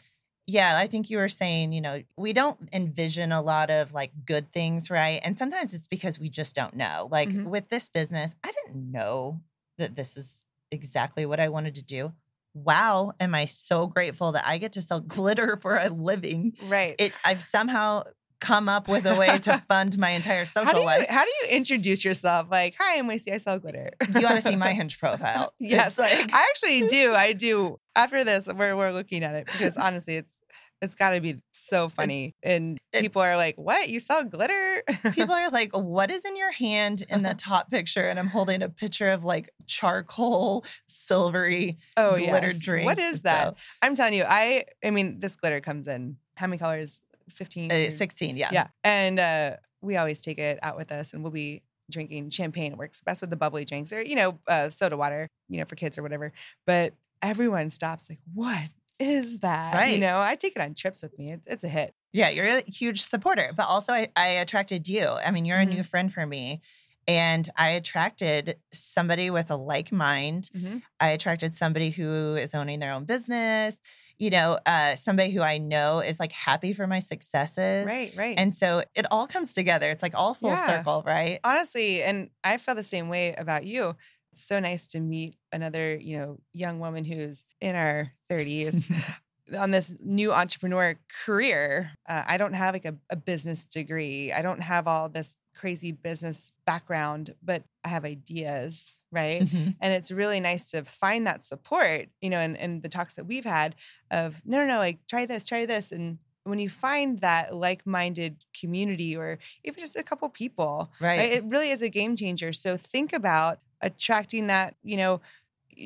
yeah, 0.48 0.78
I 0.78 0.88
think 0.88 1.10
you 1.10 1.18
were 1.18 1.30
saying, 1.30 1.74
you 1.74 1.82
know, 1.82 2.04
we 2.18 2.34
don't 2.34 2.58
envision 2.72 3.32
a 3.32 3.42
lot 3.42 3.70
of 3.72 3.94
like 3.94 4.12
good 4.26 4.52
things, 4.52 4.90
right? 4.90 5.20
And 5.24 5.38
sometimes 5.38 5.74
it's 5.74 5.88
because 5.88 6.20
we 6.20 6.30
just 6.30 6.56
don't 6.56 6.76
know. 6.76 7.08
Like 7.12 7.30
Mhm. 7.30 7.46
with 7.46 7.70
this 7.70 7.90
business, 7.90 8.36
I 8.44 8.52
didn't 8.52 8.92
know 8.92 9.42
that 9.78 9.96
this 9.96 10.18
is 10.18 10.44
exactly 10.72 11.26
what 11.26 11.40
I 11.40 11.50
wanted 11.50 11.76
to 11.76 11.84
do. 11.84 12.14
Wow, 12.54 13.12
am 13.20 13.36
I 13.36 13.46
so 13.46 13.86
grateful 13.88 14.32
that 14.34 14.46
I 14.48 14.58
get 14.60 14.74
to 14.74 14.82
sell 14.82 15.00
glitter 15.16 15.58
for 15.58 15.78
a 15.78 15.90
living. 15.90 16.54
Right. 16.62 16.96
It 17.00 17.14
I've 17.26 17.44
somehow 17.44 18.04
come 18.40 18.70
up 18.70 18.88
with 18.88 19.06
a 19.06 19.16
way 19.16 19.40
to 19.40 19.64
fund 19.68 19.98
my 19.98 20.12
entire 20.12 20.46
social 20.46 20.68
how 20.68 20.74
do 20.74 20.80
you 20.80 20.86
life. 20.86 21.08
how 21.08 21.24
do 21.24 21.32
you 21.42 21.56
introduce 21.56 22.04
yourself? 22.04 22.48
Like, 22.50 22.76
hi, 22.78 22.98
I'm 22.98 23.08
Lacey. 23.08 23.32
I 23.32 23.38
sell 23.38 23.60
glitter. 23.60 23.92
You 24.14 24.22
want 24.22 24.36
to 24.36 24.42
see 24.42 24.56
my 24.56 24.74
Hinge 24.74 25.00
profile. 25.00 25.54
yes, 25.60 25.98
like 25.98 26.34
I 26.34 26.48
actually 26.50 26.88
do. 26.88 27.14
I 27.14 27.34
do. 27.34 27.80
After 27.96 28.24
this, 28.24 28.48
we're 28.48 28.76
we're 28.76 28.92
looking 28.92 29.24
at 29.24 29.36
it 29.36 29.46
because 29.48 29.78
honestly, 29.78 30.16
it's 30.16 30.42
it's 30.82 30.96
got 30.96 31.12
to 31.12 31.22
be 31.22 31.42
so 31.52 31.88
funny, 31.90 32.36
and 32.44 32.78
it- 32.92 33.02
people 33.02 33.22
are 33.22 33.38
like, 33.38 33.56
"What? 33.58 33.90
You 33.90 34.00
sell 34.00 34.24
glitter?" 34.24 34.84
people 35.14 35.34
are 35.34 35.50
like, 35.50 35.76
"What 35.76 36.12
is 36.12 36.26
in 36.26 36.36
your 36.36 36.52
hand 36.52 37.06
in 37.10 37.24
the 37.24 37.34
top 37.34 37.72
picture?" 37.72 38.08
And 38.08 38.20
I'm 38.20 38.28
holding 38.28 38.62
a 38.62 38.70
picture 38.70 39.10
of 39.10 39.24
like 39.24 39.50
charcoal, 39.66 40.66
silvery 40.86 41.78
oh 41.96 42.18
glitter 42.18 42.48
yes. 42.48 42.60
drinks. 42.60 42.86
What 42.86 43.00
is 43.00 43.22
that? 43.22 43.50
So, 43.50 43.56
I'm 43.82 43.96
telling 43.96 44.14
you, 44.14 44.26
I 44.28 44.66
I 44.84 44.92
mean, 44.92 45.20
this 45.20 45.36
glitter 45.36 45.62
comes 45.62 45.88
in 45.88 46.18
how 46.36 46.48
many 46.48 46.58
colors? 46.58 47.02
Fifteen. 47.30 47.72
uh, 47.72 47.90
16, 47.90 48.38
yeah. 48.38 48.50
Yeah. 48.52 48.68
And 48.84 49.20
uh, 49.20 49.56
we 49.82 49.98
always 49.98 50.22
take 50.22 50.38
it 50.40 50.60
out 50.62 50.78
with 50.78 50.92
us 50.92 51.14
and 51.14 51.24
we'll 51.24 51.32
be 51.32 51.64
drinking 51.92 52.30
champagne. 52.32 52.72
It 52.74 52.78
works 52.78 53.02
best 53.02 53.22
with 53.22 53.30
the 53.30 53.36
bubbly 53.36 53.66
drinks 53.66 53.92
or, 53.94 54.02
you 54.02 54.16
know, 54.16 54.40
uh, 54.48 54.70
soda 54.70 54.98
water, 54.98 55.28
you 55.50 55.60
know, 55.60 55.66
for 55.66 55.76
kids 55.76 55.98
or 55.98 56.04
whatever. 56.04 56.32
But 56.66 56.94
everyone 57.22 57.70
stops 57.70 58.10
like, 58.10 58.20
what 58.34 58.70
is 59.00 59.40
that? 59.40 59.74
right. 59.76 59.94
You 59.94 60.00
know, 60.00 60.20
I 60.20 60.36
take 60.36 60.56
it 60.56 60.62
on 60.62 60.74
trips 60.74 61.02
with 61.04 61.18
me. 61.20 61.32
It's, 61.34 61.44
it's 61.48 61.64
a 61.64 61.68
hit. 61.70 61.94
Yeah, 62.14 62.30
you're 62.30 62.46
a 62.46 62.62
huge 62.62 63.02
supporter, 63.02 63.52
but 63.56 63.68
also 63.68 63.94
I, 63.94 64.08
I 64.16 64.28
attracted 64.28 64.88
you. 64.88 65.06
I 65.06 65.32
mean, 65.32 65.46
you're 65.46 65.58
a 65.60 65.66
new 65.66 65.84
friend 65.84 66.12
for 66.14 66.26
me. 66.26 66.62
And 67.08 67.48
I 67.56 67.72
attracted 67.72 68.58
somebody 68.72 69.30
with 69.30 69.52
a 69.52 69.56
like 69.56 69.92
mind. 69.92 70.50
Mhm. 70.58 70.82
I 71.00 71.10
attracted 71.10 71.54
somebody 71.54 71.92
who 71.92 72.36
is 72.36 72.56
owning 72.56 72.80
their 72.80 72.94
own 72.94 73.04
business, 73.06 73.80
you 74.18 74.30
know, 74.30 74.58
uh, 74.66 74.96
somebody 74.96 75.32
who 75.32 75.42
I 75.42 75.58
know 75.58 76.00
is 76.00 76.20
like 76.20 76.32
happy 76.32 76.74
for 76.74 76.88
my 76.88 77.00
successes. 77.00 77.86
Right, 77.86 78.14
right. 78.16 78.38
And 78.40 78.54
so 78.54 78.82
it 78.96 79.06
all 79.12 79.28
comes 79.28 79.54
together. 79.54 79.90
It's 79.92 80.04
like 80.04 80.16
all 80.16 80.34
full 80.34 80.52
Yeah. 80.52 80.66
circle, 80.66 81.04
right? 81.06 81.40
honestly, 81.44 82.02
and 82.04 82.30
I 82.44 82.58
feel 82.58 82.76
the 82.76 82.84
same 82.84 83.10
way 83.10 83.34
about 83.36 83.66
you. 83.66 83.96
It's 84.32 84.44
so 84.44 84.60
nice 84.60 84.88
to 84.88 85.00
meet 85.00 85.38
another, 85.52 85.96
you 85.96 86.18
know, 86.18 86.40
young 86.54 86.80
woman 86.80 87.06
who's 87.06 87.46
in 87.62 87.76
our 87.76 88.12
30s 88.30 88.86
on 89.58 89.72
this 89.72 89.94
new 90.04 90.34
entrepreneur 90.34 90.96
career. 91.26 91.92
Uh, 92.08 92.24
I 92.28 92.38
don't 92.38 92.54
have 92.54 92.74
like 92.74 92.86
a, 92.86 92.96
a 93.10 93.16
business 93.16 93.66
degree. 93.66 94.32
I 94.34 94.42
don't 94.42 94.62
have 94.62 94.88
all 94.88 95.08
this 95.10 95.36
crazy 95.56 95.92
business 95.92 96.52
background, 96.66 97.36
but 97.44 97.64
I 97.84 97.90
have 97.90 98.06
ideas, 98.06 99.02
right? 99.12 99.44
Mhm. 99.44 99.76
And 99.80 99.94
it's 99.94 100.12
really 100.12 100.40
nice 100.40 100.72
to 100.72 100.84
find 100.84 101.28
that 101.28 101.46
support, 101.46 102.08
you 102.22 102.30
know, 102.30 102.40
and, 102.40 102.58
and 102.58 102.82
the 102.82 102.90
talks 102.90 103.16
that 103.16 103.26
we've 103.26 103.46
had 103.46 103.76
of 104.12 104.42
no, 104.46 104.58
no, 104.60 104.66
no, 104.66 104.78
like 104.78 105.06
try 105.08 105.26
this, 105.26 105.46
try 105.46 105.66
this. 105.66 105.92
And 105.92 106.18
when 106.44 106.60
you 106.60 106.70
find 106.70 107.20
that 107.22 107.56
like 107.56 107.86
minded 107.86 108.44
community 108.60 109.16
or 109.16 109.38
even 109.64 109.80
just 109.80 109.96
a 109.96 110.04
couple 110.04 110.28
people, 110.30 110.92
Right. 111.00 111.18
right? 111.20 111.32
It 111.34 111.44
really 111.46 111.70
is 111.70 111.82
a 111.82 111.90
game 111.90 112.16
changer. 112.16 112.52
So 112.52 112.78
think 112.78 113.14
about 113.14 113.60
attracting 113.82 114.48
that, 114.48 114.76
you 114.84 114.98
know, 114.98 115.22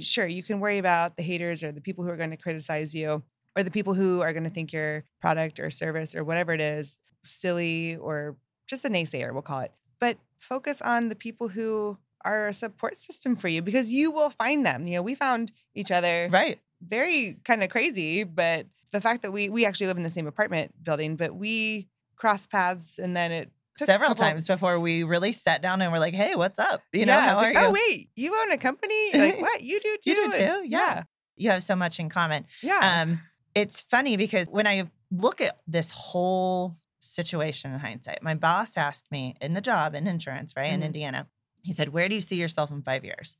sure, 0.01 0.27
you 0.27 0.43
can 0.43 0.59
worry 0.59 0.77
about 0.77 1.17
the 1.17 1.23
haters 1.23 1.61
or 1.63 1.71
the 1.71 1.81
people 1.81 2.03
who 2.03 2.09
are 2.09 2.17
going 2.17 2.29
to 2.31 2.37
criticize 2.37 2.93
you 2.95 3.23
or 3.59 3.63
the 3.63 3.71
people 3.71 3.93
who 3.93 4.21
are 4.21 4.31
going 4.33 4.43
to 4.45 4.49
think 4.49 4.71
your 4.71 5.03
product 5.19 5.59
or 5.59 5.69
service 5.69 6.15
or 6.15 6.23
whatever 6.23 6.53
it 6.53 6.61
is 6.61 6.97
silly 7.23 7.95
or 7.97 8.37
just 8.67 8.85
a 8.85 8.89
naysayer, 8.89 9.33
we'll 9.33 9.41
call 9.41 9.59
it. 9.59 9.71
But 9.99 10.17
focus 10.37 10.81
on 10.81 11.09
the 11.09 11.15
people 11.15 11.49
who 11.49 11.97
are 12.23 12.47
a 12.47 12.53
support 12.53 12.97
system 12.97 13.35
for 13.35 13.47
you 13.47 13.61
because 13.61 13.91
you 13.91 14.11
will 14.11 14.29
find 14.29 14.65
them. 14.65 14.87
You 14.87 14.95
know, 14.95 15.01
we 15.01 15.15
found 15.15 15.51
each 15.75 15.91
other 15.91 16.29
Right. 16.31 16.59
very 16.81 17.37
kind 17.43 17.63
of 17.63 17.69
crazy, 17.69 18.23
but 18.23 18.65
the 18.91 19.01
fact 19.01 19.21
that 19.23 19.31
we 19.31 19.49
we 19.49 19.65
actually 19.65 19.87
live 19.87 19.97
in 19.97 20.03
the 20.03 20.09
same 20.09 20.27
apartment 20.27 20.73
building, 20.83 21.15
but 21.15 21.35
we 21.35 21.87
crossed 22.15 22.49
paths 22.49 22.97
and 22.99 23.15
then 23.15 23.31
it 23.31 23.51
Several 23.77 24.13
times 24.13 24.45
before 24.45 24.77
we 24.77 25.03
really 25.03 25.31
sat 25.31 25.61
down 25.61 25.81
and 25.81 25.93
we're 25.93 25.99
like, 25.99 26.13
hey, 26.13 26.35
what's 26.35 26.59
up? 26.59 26.81
You 26.91 27.05
know, 27.05 27.13
Yeah, 27.15 27.21
how 27.21 27.39
it's 27.39 27.45
are 27.45 27.53
like, 27.53 27.55
you? 27.63 27.67
Oh 27.67 27.71
wait, 27.71 28.09
you 28.15 28.35
own 28.35 28.51
a 28.51 28.57
company? 28.57 29.11
Like 29.13 29.39
what? 29.47 29.61
You 29.63 29.79
do 29.79 29.97
too? 30.03 30.09
You 30.09 30.15
do 30.31 30.37
too? 30.37 30.63
Yeah. 30.65 31.03
You 31.37 31.51
have 31.51 31.63
so 31.63 31.77
much 31.77 31.97
in 32.01 32.09
common. 32.09 32.45
Yeah. 32.61 33.03
Um, 33.03 33.21
it's 33.55 33.81
funny 33.81 34.17
because 34.17 34.47
when 34.49 34.67
I 34.67 34.89
look 35.11 35.41
at 35.41 35.59
this 35.67 35.91
whole 35.91 36.77
situation 36.99 37.73
in 37.73 37.79
hindsight, 37.79 38.21
my 38.21 38.35
boss 38.35 38.77
asked 38.77 39.11
me 39.11 39.35
in 39.41 39.53
the 39.53 39.61
job 39.61 39.95
in 39.95 40.07
insurance, 40.07 40.53
right, 40.55 40.71
in 40.71 40.81
Mhm. 40.81 40.85
Indiana, 40.85 41.27
he 41.63 41.71
said, 41.71 41.89
Where 41.89 42.07
do 42.09 42.15
you 42.15 42.21
see 42.21 42.35
yourself 42.39 42.71
in 42.71 42.81
five 42.81 43.03
years? 43.03 43.35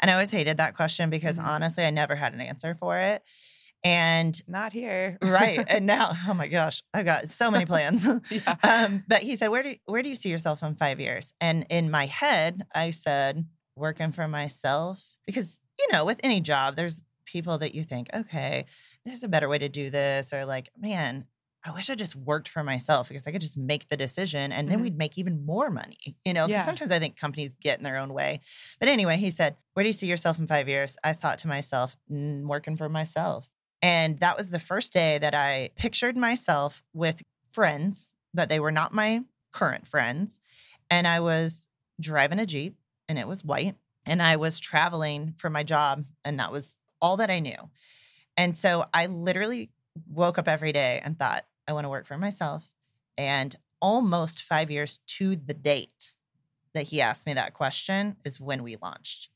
And 0.00 0.10
I 0.10 0.14
always 0.14 0.30
hated 0.30 0.56
that 0.58 0.74
question 0.76 1.10
because 1.10 1.38
Mhm. 1.38 1.44
honestly, 1.44 1.84
I 1.84 1.90
never 1.90 2.14
had 2.16 2.32
an 2.32 2.40
answer 2.40 2.74
for 2.74 2.98
it. 2.98 3.22
And 3.82 4.40
Not 4.46 4.72
here. 4.72 5.16
right. 5.22 5.64
And 5.68 5.86
now, 5.86 6.16
oh 6.28 6.34
my 6.34 6.48
gosh, 6.48 6.82
I've 6.92 7.06
got 7.06 7.30
so 7.30 7.50
many 7.50 7.64
plans. 7.66 8.06
yeah. 8.30 8.56
um, 8.62 9.02
but 9.08 9.22
he 9.22 9.36
said, 9.36 9.48
Where 9.48 9.62
do 9.62 9.76
where 9.86 10.02
do 10.02 10.08
you 10.08 10.14
see 10.14 10.30
yourself 10.30 10.62
in 10.62 10.74
five 10.74 11.00
years? 11.00 11.34
And 11.40 11.66
in 11.70 11.90
my 11.90 12.06
head, 12.06 12.66
I 12.74 12.90
said, 12.90 13.46
working 13.76 14.12
for 14.12 14.28
myself 14.28 15.02
because 15.24 15.58
you 15.78 15.88
know 15.92 16.04
with 16.04 16.20
any 16.22 16.40
job 16.40 16.76
there's 16.76 17.02
people 17.24 17.56
that 17.56 17.74
you 17.74 17.82
think 17.82 18.08
okay 18.12 18.66
there's 19.04 19.22
a 19.22 19.28
better 19.28 19.48
way 19.48 19.58
to 19.58 19.68
do 19.68 19.90
this 19.90 20.32
or 20.32 20.44
like 20.44 20.68
man 20.76 21.26
I 21.62 21.72
wish 21.72 21.90
I 21.90 21.94
just 21.94 22.16
worked 22.16 22.48
for 22.48 22.64
myself 22.64 23.08
because 23.08 23.26
I 23.26 23.32
could 23.32 23.42
just 23.42 23.58
make 23.58 23.90
the 23.90 23.96
decision 23.98 24.50
and 24.50 24.70
then 24.70 24.78
Mhm. 24.78 24.82
we'd 24.82 24.96
make 24.96 25.18
even 25.18 25.44
more 25.44 25.68
money. 25.68 26.16
You 26.24 26.32
know, 26.32 26.48
'cause 26.48 26.52
Yeah. 26.52 26.64
sometimes 26.64 26.90
I 26.90 26.98
think 26.98 27.18
companies 27.18 27.52
get 27.52 27.76
in 27.78 27.84
their 27.84 27.98
own 27.98 28.14
way. 28.14 28.40
But 28.78 28.88
anyway, 28.88 29.18
he 29.18 29.28
said, 29.28 29.58
Where 29.74 29.84
do 29.84 29.88
you 29.88 29.92
see 29.92 30.06
yourself 30.06 30.38
in 30.38 30.46
five 30.46 30.70
years? 30.70 30.96
I 31.04 31.12
thought 31.12 31.36
to 31.40 31.48
myself, 31.48 31.98
"Mm, 32.10 32.46
working 32.46 32.78
for 32.78 32.88
myself. 32.88 33.50
And 33.82 34.18
that 34.20 34.38
was 34.38 34.48
the 34.48 34.58
first 34.58 34.90
day 34.94 35.18
that 35.18 35.34
I 35.34 35.68
pictured 35.76 36.16
myself 36.16 36.82
with 36.94 37.22
friends, 37.50 38.08
but 38.32 38.48
they 38.48 38.58
were 38.58 38.72
not 38.72 38.94
my 38.94 39.24
current 39.52 39.86
friends. 39.86 40.40
And 40.90 41.06
I 41.06 41.20
was 41.20 41.68
driving 42.00 42.38
a 42.38 42.46
Jeep 42.46 42.78
and 43.06 43.18
it 43.18 43.28
was 43.28 43.44
white. 43.44 43.76
And 44.06 44.22
I 44.22 44.36
was 44.36 44.60
traveling 44.60 45.34
for 45.36 45.50
my 45.50 45.62
job. 45.62 46.06
And 46.24 46.38
that 46.40 46.52
was 46.52 46.78
all 47.02 47.18
that 47.18 47.30
I 47.30 47.38
knew. 47.40 47.70
And 48.40 48.56
so 48.56 48.86
I 48.94 49.06
literally 49.06 49.70
woke 50.08 50.38
up 50.38 50.48
every 50.48 50.72
day 50.72 51.00
and 51.04 51.18
thought, 51.18 51.44
I 51.68 51.72
want 51.74 51.84
to 51.84 51.88
work 51.90 52.06
for 52.06 52.16
myself. 52.16 52.70
And 53.18 53.54
almost 53.82 54.42
five 54.42 54.70
years 54.70 54.98
to 55.18 55.36
the 55.36 55.52
date 55.54 56.14
that 56.74 56.84
he 56.84 57.00
asked 57.02 57.26
me 57.26 57.34
that 57.34 57.52
question 57.52 58.16
is 58.24 58.40
when 58.40 58.62
we 58.62 58.76
launched. 58.80 59.28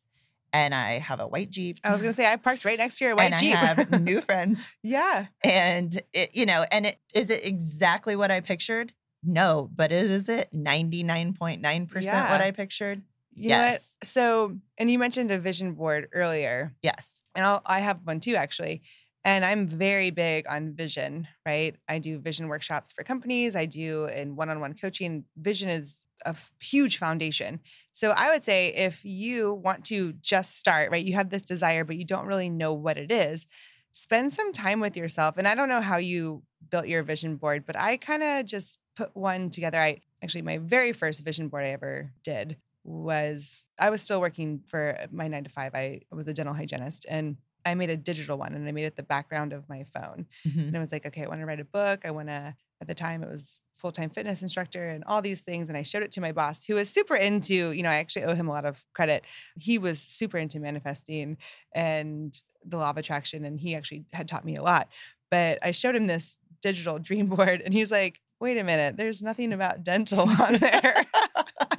And 0.54 0.74
I 0.74 0.98
have 1.00 1.20
a 1.20 1.26
white 1.26 1.50
Jeep. 1.50 1.80
I 1.84 1.90
was 1.92 2.00
gonna 2.00 2.14
say 2.14 2.30
I 2.30 2.36
parked 2.36 2.64
right 2.64 2.78
next 2.78 2.98
to 2.98 3.04
your 3.06 3.16
white 3.16 3.32
and 3.32 3.40
Jeep. 3.40 3.54
I 3.54 3.66
have 3.74 4.00
new 4.02 4.20
friends. 4.20 4.66
yeah. 4.82 5.26
And 5.42 6.00
it, 6.12 6.30
you 6.34 6.46
know, 6.46 6.64
and 6.70 6.86
it 6.86 6.98
is 7.12 7.28
it 7.30 7.44
exactly 7.44 8.14
what 8.16 8.30
I 8.30 8.40
pictured? 8.40 8.92
No, 9.22 9.68
but 9.74 9.90
it 9.90 10.10
is 10.10 10.28
it 10.28 10.50
99.9% 10.54 12.02
Yeah. 12.04 12.30
what 12.30 12.40
I 12.40 12.52
pictured? 12.52 13.02
You? 13.34 13.48
Yes. 13.48 13.96
So, 14.02 14.56
and 14.78 14.90
you 14.90 14.98
mentioned 14.98 15.30
a 15.30 15.38
vision 15.38 15.72
board 15.74 16.08
earlier, 16.12 16.74
Yes. 16.82 17.24
and 17.34 17.44
I'll, 17.44 17.62
I 17.66 17.80
have 17.80 18.00
one 18.04 18.20
too, 18.20 18.36
actually. 18.36 18.82
And 19.26 19.42
I'm 19.42 19.66
very 19.66 20.10
big 20.10 20.46
on 20.46 20.74
vision, 20.74 21.26
right? 21.46 21.74
I 21.88 21.98
do 21.98 22.18
vision 22.18 22.48
workshops 22.48 22.92
for 22.92 23.04
companies. 23.04 23.56
I 23.56 23.64
do 23.64 24.04
in 24.04 24.36
one 24.36 24.50
on 24.50 24.60
one 24.60 24.74
coaching. 24.74 25.24
Vision 25.38 25.70
is 25.70 26.04
a 26.26 26.30
f- 26.30 26.52
huge 26.60 26.98
foundation. 26.98 27.60
So 27.90 28.10
I 28.10 28.30
would 28.30 28.44
say 28.44 28.68
if 28.74 29.02
you 29.02 29.54
want 29.54 29.86
to 29.86 30.12
just 30.20 30.58
start, 30.58 30.90
right, 30.90 31.02
you 31.04 31.14
have 31.14 31.30
this 31.30 31.40
desire, 31.40 31.84
but 31.84 31.96
you 31.96 32.04
don't 32.04 32.26
really 32.26 32.50
know 32.50 32.74
what 32.74 32.98
it 32.98 33.10
is, 33.10 33.46
spend 33.92 34.34
some 34.34 34.52
time 34.52 34.80
with 34.80 34.94
yourself. 34.94 35.38
And 35.38 35.48
I 35.48 35.54
don't 35.54 35.70
know 35.70 35.80
how 35.80 35.96
you 35.96 36.42
built 36.70 36.86
your 36.86 37.02
vision 37.02 37.36
board, 37.36 37.64
but 37.66 37.76
I 37.80 37.96
kind 37.96 38.22
of 38.22 38.44
just 38.44 38.78
put 38.94 39.16
one 39.16 39.48
together. 39.48 39.78
I 39.78 40.00
actually, 40.22 40.42
my 40.42 40.58
very 40.58 40.92
first 40.92 41.24
vision 41.24 41.48
board 41.48 41.64
I 41.64 41.68
ever 41.70 42.10
did 42.22 42.58
was 42.84 43.62
I 43.78 43.90
was 43.90 44.02
still 44.02 44.20
working 44.20 44.60
for 44.66 44.96
my 45.10 45.26
nine 45.28 45.44
to 45.44 45.50
five. 45.50 45.74
I 45.74 46.02
was 46.12 46.28
a 46.28 46.34
dental 46.34 46.54
hygienist 46.54 47.06
and 47.08 47.36
I 47.66 47.74
made 47.74 47.90
a 47.90 47.96
digital 47.96 48.36
one 48.36 48.52
and 48.54 48.68
I 48.68 48.72
made 48.72 48.84
it 48.84 48.96
the 48.96 49.02
background 49.02 49.54
of 49.54 49.68
my 49.68 49.84
phone. 49.94 50.26
Mhm. 50.46 50.68
And 50.68 50.76
I 50.76 50.80
was 50.80 50.92
like, 50.92 51.06
okay, 51.06 51.24
I 51.24 51.28
want 51.28 51.40
to 51.40 51.46
write 51.46 51.60
a 51.60 51.64
book. 51.64 52.04
I 52.04 52.10
want 52.10 52.28
to, 52.28 52.54
at 52.82 52.86
the 52.86 52.94
time, 52.94 53.22
it 53.22 53.30
was 53.30 53.64
full 53.78 53.90
time 53.90 54.10
fitness 54.10 54.42
instructor 54.42 54.86
and 54.86 55.02
all 55.06 55.22
these 55.22 55.40
things. 55.42 55.70
And 55.70 55.78
I 55.78 55.82
showed 55.82 56.02
it 56.02 56.12
to 56.12 56.20
my 56.20 56.30
boss, 56.32 56.64
who 56.66 56.74
was 56.74 56.90
super 56.90 57.16
into, 57.16 57.70
you 57.70 57.82
know, 57.82 57.88
I 57.88 57.96
actually 57.96 58.24
owe 58.26 58.34
him 58.34 58.48
a 58.48 58.52
lot 58.52 58.66
of 58.66 58.84
credit. 58.92 59.24
He 59.58 59.78
was 59.78 59.98
super 60.00 60.36
into 60.36 60.60
manifesting 60.60 61.38
and 61.74 62.38
the 62.66 62.76
law 62.76 62.90
of 62.90 62.98
attraction. 62.98 63.44
And 63.46 63.58
he 63.58 63.74
actually 63.74 64.04
had 64.12 64.28
taught 64.28 64.44
me 64.44 64.56
a 64.56 64.62
lot. 64.62 64.88
But 65.30 65.58
I 65.62 65.70
showed 65.70 65.96
him 65.96 66.06
this 66.06 66.38
digital 66.60 66.98
dream 67.08 67.28
board 67.28 67.62
and 67.64 67.72
he's 67.72 67.90
like, 67.90 68.20
wait 68.40 68.58
a 68.58 68.64
minute, 68.64 68.98
there's 68.98 69.22
nothing 69.22 69.52
about 69.54 69.82
dental 69.84 70.28
on 70.28 70.58
there. 70.58 71.06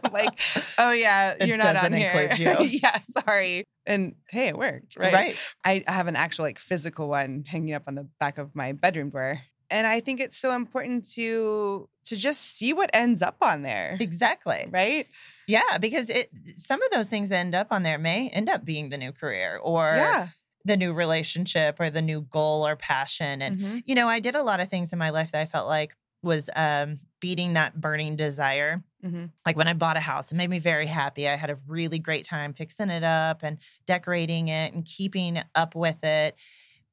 Like, 0.12 0.40
oh, 0.78 0.92
yeah, 0.92 1.44
you're 1.44 1.58
not 1.58 1.74
doesn't 1.74 1.94
on 1.94 2.00
here. 2.00 2.10
include 2.12 2.40
you. 2.40 2.80
yeah, 2.84 3.00
sorry. 3.02 3.64
And 3.86 4.16
hey, 4.30 4.48
it 4.48 4.58
worked, 4.58 4.98
right? 4.98 5.14
Right. 5.14 5.36
I 5.64 5.84
have 5.88 6.08
an 6.08 6.16
actual 6.16 6.46
like 6.46 6.58
physical 6.60 7.08
one 7.10 7.44
hanging 7.46 7.74
up 7.74 7.84
on 7.88 7.96
the 7.96 8.08
back 8.20 8.38
of 8.38 8.56
my 8.56 8.72
bedroom 8.72 9.10
door. 9.10 9.40
And 9.70 9.86
I 9.88 10.00
think 10.00 10.20
it's 10.20 10.38
so 10.38 10.52
important 10.52 11.10
to 11.14 11.90
to 12.06 12.16
just 12.16 12.42
see 12.42 12.72
what 12.72 12.90
ends 12.94 13.22
up 13.22 13.38
on 13.42 13.62
there. 13.64 13.98
Exactly. 14.00 14.68
Right? 14.70 15.08
Yeah, 15.48 15.78
because 15.80 16.10
it 16.10 16.30
some 16.56 16.82
of 16.82 16.92
those 16.92 17.08
things 17.10 17.30
that 17.30 17.38
end 17.38 17.56
up 17.56 17.68
on 17.72 17.84
there 17.84 17.98
may 17.98 18.30
end 18.30 18.50
up 18.50 18.64
being 18.64 18.90
the 18.90 18.98
new 18.98 19.12
career 19.12 19.60
or 19.62 19.84
yeah. 19.96 20.28
the 20.66 20.78
new 20.78 20.94
relationship 20.94 21.80
or 21.80 21.90
the 21.90 22.02
new 22.02 22.22
goal 22.22 22.66
or 22.66 22.76
passion. 22.76 23.42
And 23.42 23.60
Mhm. 23.60 23.84
you 23.86 23.96
know, 23.96 24.08
I 24.08 24.20
did 24.20 24.36
a 24.36 24.44
lot 24.44 24.60
of 24.60 24.70
things 24.70 24.94
in 24.94 25.00
my 25.00 25.10
life 25.10 25.32
that 25.32 25.42
I 25.42 25.46
felt 25.46 25.68
like 25.68 25.96
was 26.24 26.50
um 26.56 27.00
beating 27.20 27.54
that 27.54 27.80
burning 27.80 28.16
desire. 28.16 28.84
Mhm. 29.06 29.30
Like 29.46 29.56
when 29.56 29.68
I 29.68 29.74
bought 29.74 29.98
a 29.98 30.02
house, 30.02 30.32
it 30.32 30.36
made 30.36 30.50
me 30.50 30.60
very 30.60 30.86
happy. 30.88 31.28
I 31.28 31.36
had 31.36 31.50
a 31.50 31.58
really 31.68 32.00
great 32.00 32.26
time 32.26 32.54
fixing 32.54 32.90
it 32.90 33.04
up 33.04 33.44
and 33.44 33.60
decorating 33.86 34.48
it 34.48 34.74
and 34.74 34.84
keeping 34.86 35.40
up 35.54 35.76
with 35.76 36.04
it. 36.04 36.36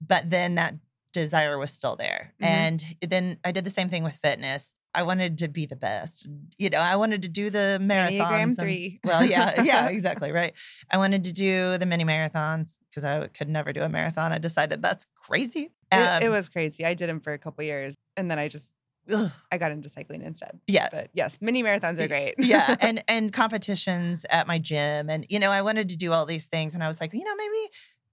But 0.01 0.29
then 0.31 0.57
that 0.57 0.75
desire 1.12 1.59
was 1.59 1.70
still 1.72 1.96
there. 1.96 2.33
Mhm. 2.42 2.46
And 2.46 2.96
then 3.01 3.38
I 3.44 3.53
did 3.53 3.64
the 3.64 3.70
same 3.70 3.88
thing 3.88 4.03
with 4.03 4.16
fitness. 4.16 4.75
I 4.94 5.05
wanted 5.05 5.38
to 5.38 5.48
be 5.48 5.64
the 5.64 5.77
best. 5.77 6.27
You 6.59 6.68
know, 6.68 6.79
I 6.81 6.96
wanted 6.96 7.22
to 7.22 7.29
do 7.29 7.48
the 7.48 7.79
marathons. 7.81 8.18
Enneagram 8.18 8.42
and- 8.42 8.57
three. 8.59 9.01
well, 9.05 9.25
yeah, 9.25 9.62
yeah, 9.62 9.88
exactly, 9.88 10.33
right. 10.33 10.53
I 10.90 10.98
wanted 10.98 11.25
to 11.25 11.33
do 11.33 11.79
the 11.79 11.87
mini 11.87 12.05
marathons 12.05 12.79
because 12.90 13.05
I 13.05 13.27
could 13.29 13.48
never 13.48 13.72
do 13.72 13.81
a 13.83 13.88
marathon. 13.88 14.33
I 14.33 14.38
decided 14.38 14.83
that's 14.83 15.07
crazy. 15.14 15.70
It, 15.90 16.22
it 16.22 16.25
Um, 16.27 16.31
was 16.33 16.51
crazy. 16.51 16.85
I 16.85 16.92
did 16.92 17.09
them 17.09 17.20
for 17.20 17.33
a 17.33 17.38
couple 17.38 17.64
years 17.64 17.94
and 18.18 18.31
then 18.31 18.38
I 18.38 18.48
just 18.48 18.70
ugh, 19.11 19.31
I 19.51 19.59
got 19.59 19.71
into 19.71 19.88
cycling 19.88 20.23
instead. 20.23 20.61
yeah, 20.67 20.88
But 20.91 21.11
yes, 21.15 21.38
mini 21.41 21.62
marathons 21.62 21.99
are 21.99 22.09
great. 22.09 22.35
yeah, 22.38 22.77
and 22.81 23.03
and 23.09 23.33
competitions 23.33 24.27
at 24.31 24.47
my 24.47 24.59
gym, 24.59 25.09
and 25.11 25.25
you 25.29 25.38
know, 25.38 25.51
I 25.51 25.62
wanted 25.62 25.88
to 25.91 25.97
do 25.97 26.12
all 26.12 26.27
these 26.27 26.47
things, 26.47 26.75
and 26.75 26.83
I 26.85 26.88
was 26.88 27.01
like, 27.01 27.12
you 27.12 27.25
know, 27.25 27.37
maybe 27.37 27.71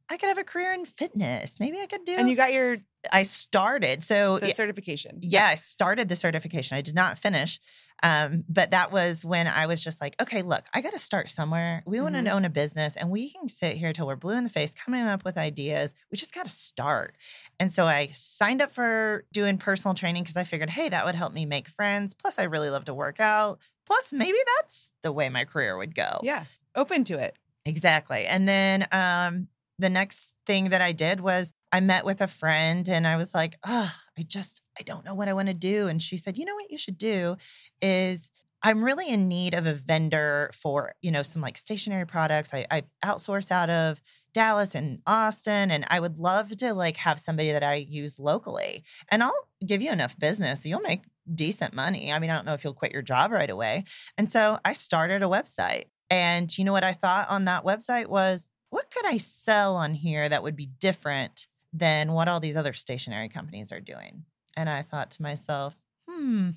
I 0.10 0.18
could 0.18 0.30
have 0.30 0.38
a 0.38 0.44
career 0.44 0.74
in 0.74 0.86
fitness. 0.86 1.60
Maybe 1.60 1.80
I 1.80 1.86
could 1.86 2.04
do. 2.04 2.14
and 2.14 2.30
you 2.30 2.36
got 2.36 2.54
your 2.54 2.78
I 3.12 3.24
started 3.24 4.04
so 4.04 4.40
the 4.40 4.54
certification. 4.54 5.20
yeah, 5.22 5.46
I 5.48 5.56
started 5.56 6.10
the 6.10 6.16
certification. 6.16 6.78
I 6.78 6.82
did 6.82 6.96
not 6.96 7.18
finish. 7.18 7.60
Um, 8.02 8.46
but 8.48 8.72
that 8.72 8.92
was 8.94 9.26
when 9.26 9.46
I 9.48 9.66
was 9.66 9.82
just 9.82 10.00
like, 10.00 10.16
okay, 10.22 10.42
look, 10.42 10.64
I 10.74 10.80
got 10.80 10.94
to 10.94 11.00
start 11.00 11.30
somewhere. 11.30 11.84
We 11.86 12.00
want 12.00 12.16
to 12.16 12.30
own 12.32 12.46
a 12.46 12.50
business 12.50 12.96
and 12.96 13.10
we 13.10 13.30
can 13.32 13.50
sit 13.50 13.76
here 13.76 13.92
till 13.92 14.08
we're 14.08 14.16
blue 14.16 14.38
in 14.38 14.46
the 14.46 14.50
face 14.50 14.74
coming 14.74 15.02
up 15.02 15.26
with 15.26 15.38
ideas. 15.38 15.94
We 16.10 16.18
just 16.18 16.34
got 16.34 16.46
to 16.46 16.52
start. 16.52 17.18
And 17.60 17.74
so 17.74 17.86
I 17.86 18.08
signed 18.14 18.62
up 18.62 18.74
for 18.74 19.26
doing 19.34 19.58
personal 19.58 19.96
training 19.96 20.24
because 20.24 20.38
I 20.38 20.46
figured, 20.46 20.70
hey, 20.70 20.88
that 20.88 21.06
would 21.06 21.16
help 21.16 21.34
me 21.34 21.46
make 21.46 21.68
friends. 21.68 22.14
Plus, 22.14 22.40
I 22.40 22.44
really 22.44 22.70
love 22.70 22.86
to 22.86 22.94
work 22.94 23.20
out. 23.20 23.60
Plus, 23.86 24.14
maybe 24.14 24.38
that's 24.58 24.92
the 25.04 25.12
way 25.12 25.28
my 25.28 25.44
career 25.44 25.78
would 25.78 25.94
go. 25.94 26.20
Yeah. 26.24 26.46
Open 26.76 27.04
to 27.06 27.18
it. 27.20 27.36
Exactly. 27.66 28.26
And 28.26 28.48
then 28.48 28.88
um, 28.94 29.50
the 29.80 29.90
next 29.90 30.36
thing 30.46 30.70
that 30.70 30.82
I 30.82 30.92
did 30.92 31.22
was 31.22 31.54
I 31.72 31.80
met 31.80 32.06
with 32.06 32.22
a 32.22 32.28
friend 32.28 32.88
and 32.88 33.08
I 33.08 33.16
was 33.16 33.34
like, 33.34 33.56
oh, 33.66 33.92
I 34.18 34.22
just, 34.24 34.62
I 34.78 34.84
don't 34.84 35.06
know 35.06 35.16
what 35.16 35.30
I 35.30 35.34
want 35.34 35.48
to 35.48 35.54
do. 35.54 35.88
And 35.88 36.02
she 36.02 36.18
said, 36.18 36.38
you 36.38 36.46
know 36.46 36.56
what 36.56 36.70
you 36.70 36.78
should 36.78 36.98
do 36.98 37.38
is 37.82 38.30
I'm 38.62 38.84
really 38.84 39.08
in 39.08 39.30
need 39.30 39.54
of 39.54 39.66
a 39.66 39.74
vendor 39.74 40.52
for, 40.54 40.94
you 41.02 41.12
know, 41.12 41.24
some 41.24 41.42
like 41.42 41.58
stationery 41.58 42.06
products. 42.06 42.54
I, 42.54 42.66
I 42.70 42.84
outsource 43.04 43.52
out 43.52 43.70
of 43.70 44.02
Dallas 44.34 44.76
and 44.76 45.00
Austin, 45.08 45.72
and 45.72 45.86
I 45.90 46.00
would 46.00 46.20
love 46.20 46.56
to 46.58 46.74
like 46.74 46.98
have 46.98 47.20
somebody 47.20 47.52
that 47.52 47.64
I 47.64 47.76
use 47.76 48.20
locally. 48.20 48.84
And 49.10 49.24
I'll 49.24 49.48
give 49.66 49.82
you 49.82 49.92
enough 49.92 50.20
business. 50.20 50.64
So 50.64 50.70
you'll 50.70 50.82
make 50.82 51.04
decent 51.34 51.74
money. 51.74 52.12
I 52.12 52.20
mean, 52.20 52.30
I 52.30 52.36
don't 52.36 52.46
know 52.46 52.54
if 52.54 52.64
you'll 52.64 52.74
quit 52.74 52.92
your 52.92 53.02
job 53.02 53.32
right 53.32 53.50
away. 53.50 53.86
And 54.18 54.30
so 54.30 54.60
I 54.66 54.74
started 54.74 55.24
a 55.24 55.28
website. 55.28 55.86
And 56.12 56.56
you 56.58 56.64
know 56.64 56.74
what 56.74 56.84
I 56.84 56.94
thought 56.94 57.30
on 57.30 57.46
that 57.46 57.64
website 57.64 58.08
was, 58.08 58.50
what 58.70 58.92
could 58.92 59.06
I 59.06 59.18
sell 59.18 59.76
on 59.76 59.94
here 59.94 60.28
that 60.28 60.44
would 60.44 60.56
be 60.56 60.68
different 60.68 61.48
than 61.74 62.14
what 62.14 62.28
all 62.28 62.40
these 62.40 62.58
other 62.58 62.74
stationery 62.74 63.30
companies 63.30 63.72
are 63.72 63.80
doing? 63.80 64.26
And 64.56 64.70
I 64.70 64.82
thought 64.82 65.12
to 65.12 65.22
myself, 65.22 65.76
hmm, 66.08 66.50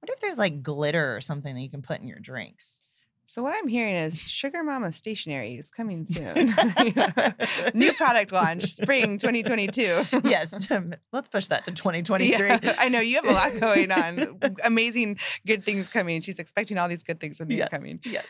what 0.00 0.10
if 0.10 0.20
there's 0.20 0.38
like 0.38 0.62
glitter 0.62 1.16
or 1.16 1.20
something 1.20 1.54
that 1.54 1.60
you 1.60 1.70
can 1.70 1.82
put 1.82 2.00
in 2.00 2.08
your 2.08 2.20
drinks? 2.20 2.82
So 3.28 3.42
what 3.42 3.54
I'm 3.54 3.68
hearing 3.68 3.94
is 3.94 4.18
Sugar 4.18 4.64
Mama 4.64 4.90
Stationery 4.90 5.56
is 5.56 5.70
coming 5.70 6.06
soon. 6.06 6.34
New 7.74 7.92
product 7.92 8.32
launch, 8.32 8.64
spring 8.64 9.18
2022. 9.18 10.04
yes, 10.24 10.66
let's 11.12 11.28
push 11.28 11.48
that 11.48 11.66
to 11.66 11.72
2023. 11.72 12.48
Yeah, 12.62 12.74
I 12.78 12.88
know 12.88 13.00
you 13.00 13.16
have 13.16 13.26
a 13.26 13.32
lot 13.32 13.50
going 13.60 13.90
on. 13.90 14.38
Amazing 14.64 15.18
good 15.46 15.62
things 15.62 15.90
coming. 15.90 16.22
She's 16.22 16.38
expecting 16.38 16.78
all 16.78 16.88
these 16.88 17.02
good 17.02 17.20
things 17.20 17.38
when 17.38 17.48
they're 17.48 17.58
yes, 17.58 17.68
coming. 17.68 18.00
Yes. 18.02 18.24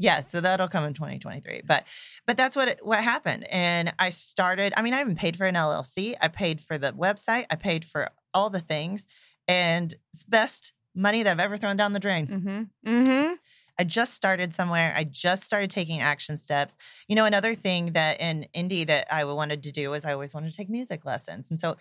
Yeah, 0.00 0.22
so 0.26 0.40
that'll 0.40 0.68
come 0.68 0.84
in 0.84 0.94
2023. 0.94 1.60
But 1.66 1.84
but 2.26 2.38
that's 2.38 2.56
what 2.56 2.68
it, 2.68 2.80
what 2.82 3.04
happened. 3.04 3.46
And 3.50 3.92
I 3.98 4.08
started, 4.08 4.72
I 4.74 4.80
mean, 4.80 4.94
I 4.94 5.00
even 5.02 5.14
paid 5.14 5.36
for 5.36 5.44
an 5.44 5.54
LLC. 5.54 6.14
I 6.20 6.28
paid 6.28 6.62
for 6.62 6.78
the 6.78 6.92
website. 6.92 7.44
I 7.50 7.56
paid 7.56 7.84
for 7.84 8.08
all 8.32 8.48
the 8.48 8.60
things. 8.60 9.06
And 9.46 9.92
it's 10.14 10.24
best 10.24 10.72
money 10.94 11.22
that 11.22 11.30
I've 11.30 11.40
ever 11.40 11.58
thrown 11.58 11.76
down 11.76 11.92
the 11.92 12.00
drain. 12.00 12.26
Mm-hmm. 12.26 12.90
Mm-hmm. 12.90 13.34
I 13.78 13.84
just 13.84 14.14
started 14.14 14.54
somewhere. 14.54 14.94
I 14.96 15.04
just 15.04 15.44
started 15.44 15.68
taking 15.68 16.00
action 16.00 16.38
steps. 16.38 16.78
You 17.06 17.14
know, 17.14 17.26
another 17.26 17.54
thing 17.54 17.92
that 17.92 18.22
in 18.22 18.44
Indy 18.54 18.84
that 18.84 19.06
I 19.12 19.24
wanted 19.24 19.62
to 19.64 19.72
do 19.72 19.92
is 19.92 20.06
I 20.06 20.14
always 20.14 20.32
wanted 20.32 20.50
to 20.50 20.56
take 20.56 20.70
music 20.70 21.04
lessons. 21.04 21.50
And 21.50 21.60
so 21.60 21.76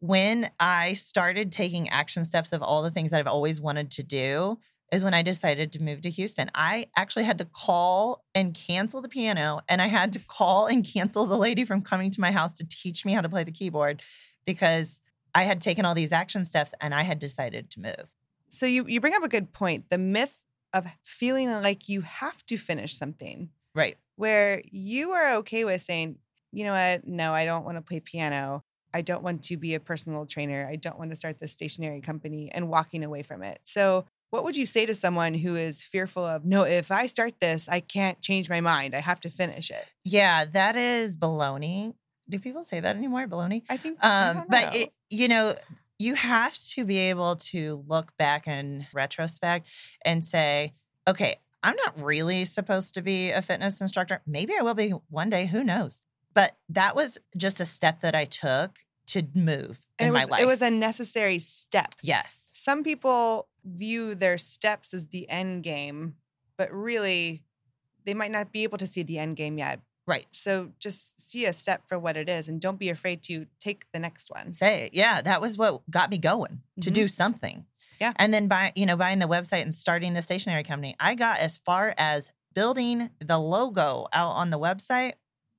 when 0.00 0.50
I 0.58 0.94
started 0.94 1.52
taking 1.52 1.88
action 1.88 2.24
steps 2.24 2.52
of 2.52 2.62
all 2.62 2.82
the 2.82 2.90
things 2.90 3.10
that 3.10 3.20
I've 3.20 3.26
always 3.28 3.60
wanted 3.60 3.92
to 3.92 4.02
do, 4.02 4.58
is 4.92 5.04
when 5.04 5.14
I 5.14 5.22
decided 5.22 5.72
to 5.72 5.82
move 5.82 6.02
to 6.02 6.10
Houston. 6.10 6.50
I 6.54 6.88
actually 6.96 7.24
had 7.24 7.38
to 7.38 7.44
call 7.44 8.24
and 8.34 8.54
cancel 8.54 9.00
the 9.00 9.08
piano, 9.08 9.60
and 9.68 9.80
I 9.80 9.86
had 9.86 10.12
to 10.14 10.18
call 10.18 10.66
and 10.66 10.84
cancel 10.84 11.26
the 11.26 11.36
lady 11.36 11.64
from 11.64 11.82
coming 11.82 12.10
to 12.10 12.20
my 12.20 12.32
house 12.32 12.54
to 12.54 12.66
teach 12.68 13.04
me 13.04 13.12
how 13.12 13.20
to 13.20 13.28
play 13.28 13.44
the 13.44 13.52
keyboard 13.52 14.02
because 14.44 15.00
I 15.34 15.44
had 15.44 15.60
taken 15.60 15.84
all 15.84 15.94
these 15.94 16.12
action 16.12 16.44
steps 16.44 16.74
and 16.80 16.92
I 16.94 17.02
had 17.02 17.18
decided 17.18 17.70
to 17.70 17.80
move. 17.80 18.10
So 18.48 18.66
you 18.66 18.84
you 18.88 19.00
bring 19.00 19.14
up 19.14 19.22
a 19.22 19.28
good 19.28 19.52
point. 19.52 19.90
The 19.90 19.98
myth 19.98 20.36
of 20.72 20.86
feeling 21.04 21.48
like 21.50 21.88
you 21.88 22.00
have 22.00 22.44
to 22.46 22.56
finish 22.56 22.96
something, 22.96 23.50
Right. 23.74 23.96
where 24.16 24.62
you 24.70 25.12
are 25.12 25.34
okay 25.36 25.64
with 25.64 25.82
saying, 25.82 26.16
you 26.52 26.64
know 26.64 26.72
what, 26.72 27.06
no, 27.06 27.32
I 27.32 27.44
don't 27.44 27.64
want 27.64 27.76
to 27.78 27.82
play 27.82 28.00
piano. 28.00 28.64
I 28.92 29.02
don't 29.02 29.22
want 29.22 29.44
to 29.44 29.56
be 29.56 29.74
a 29.74 29.80
personal 29.80 30.26
trainer. 30.26 30.66
I 30.68 30.74
don't 30.74 30.98
want 30.98 31.10
to 31.10 31.16
start 31.16 31.38
this 31.38 31.52
stationery 31.52 32.00
company 32.00 32.50
and 32.52 32.68
walking 32.68 33.04
away 33.04 33.22
from 33.22 33.42
it. 33.44 33.60
So, 33.62 34.04
what 34.30 34.44
would 34.44 34.56
you 34.56 34.66
say 34.66 34.86
to 34.86 34.94
someone 34.94 35.34
who 35.34 35.56
is 35.56 35.82
fearful 35.82 36.24
of, 36.24 36.44
no, 36.44 36.62
if 36.62 36.90
I 36.90 37.06
start 37.06 37.34
this, 37.40 37.68
I 37.68 37.80
can't 37.80 38.20
change 38.20 38.48
my 38.48 38.60
mind. 38.60 38.94
I 38.94 39.00
have 39.00 39.20
to 39.20 39.30
finish 39.30 39.70
it? 39.70 39.84
Yeah, 40.04 40.44
that 40.46 40.76
is 40.76 41.16
baloney. 41.16 41.94
Do 42.28 42.38
people 42.38 42.62
say 42.62 42.80
that 42.80 42.96
anymore? 42.96 43.26
Baloney? 43.26 43.64
I 43.68 43.76
think, 43.76 43.98
I 44.00 44.28
Um, 44.28 44.36
don't 44.36 44.50
but 44.50 44.74
it, 44.74 44.92
you 45.10 45.26
know, 45.28 45.56
you 45.98 46.14
have 46.14 46.56
to 46.70 46.84
be 46.84 46.96
able 46.96 47.36
to 47.36 47.84
look 47.86 48.16
back 48.16 48.46
in 48.46 48.86
retrospect 48.94 49.68
and 50.04 50.24
say, 50.24 50.74
okay, 51.08 51.36
I'm 51.62 51.76
not 51.76 52.00
really 52.00 52.44
supposed 52.44 52.94
to 52.94 53.02
be 53.02 53.32
a 53.32 53.42
fitness 53.42 53.80
instructor. 53.80 54.22
Maybe 54.26 54.54
I 54.58 54.62
will 54.62 54.74
be 54.74 54.90
one 55.08 55.28
day. 55.28 55.46
Who 55.46 55.62
knows? 55.62 56.02
But 56.32 56.56
that 56.68 56.94
was 56.94 57.18
just 57.36 57.60
a 57.60 57.66
step 57.66 58.00
that 58.02 58.14
I 58.14 58.24
took 58.24 58.78
to 59.12 59.26
move 59.34 59.86
and 59.98 60.08
in 60.08 60.08
it 60.08 60.12
was, 60.12 60.22
my 60.28 60.30
life. 60.30 60.42
it 60.42 60.46
was 60.46 60.62
a 60.62 60.70
necessary 60.70 61.38
step. 61.38 61.94
yes. 62.02 62.50
Some 62.54 62.82
people 62.84 63.48
view 63.64 64.14
their 64.14 64.38
steps 64.38 64.94
as 64.94 65.06
the 65.08 65.28
end 65.28 65.62
game, 65.62 66.14
but 66.56 66.72
really, 66.72 67.42
they 68.04 68.14
might 68.14 68.30
not 68.30 68.52
be 68.52 68.62
able 68.62 68.78
to 68.78 68.86
see 68.86 69.02
the 69.02 69.18
end 69.18 69.36
game 69.36 69.58
yet. 69.58 69.80
Right. 70.06 70.26
So 70.32 70.70
just 70.80 71.20
see 71.20 71.44
a 71.46 71.52
step 71.52 71.82
for 71.86 71.98
what 71.98 72.16
it 72.16 72.28
is 72.28 72.48
and 72.48 72.60
don't 72.60 72.78
be 72.78 72.88
afraid 72.88 73.22
to 73.24 73.46
take 73.60 73.84
the 73.92 73.98
next 74.00 74.30
one. 74.30 74.54
Say 74.54 74.84
it. 74.86 74.94
Yeah, 74.94 75.20
that 75.22 75.40
was 75.40 75.56
what 75.58 75.82
got 75.90 76.10
me 76.10 76.18
going 76.18 76.62
to 76.80 76.90
Mhm. 76.90 76.94
do 76.94 77.08
something. 77.08 77.66
Yeah. 78.00 78.14
And 78.16 78.32
then 78.34 78.48
by, 78.48 78.72
you 78.74 78.86
know, 78.86 78.96
buying 78.96 79.18
the 79.18 79.28
website 79.28 79.62
and 79.62 79.74
starting 79.74 80.14
the 80.14 80.22
stationery 80.22 80.64
company, 80.64 80.96
I 80.98 81.14
got 81.14 81.38
as 81.38 81.58
far 81.58 81.94
as 81.98 82.32
building 82.54 83.10
the 83.20 83.38
logo 83.38 84.08
out 84.12 84.30
on 84.32 84.50
the 84.50 84.58
website 84.58 85.12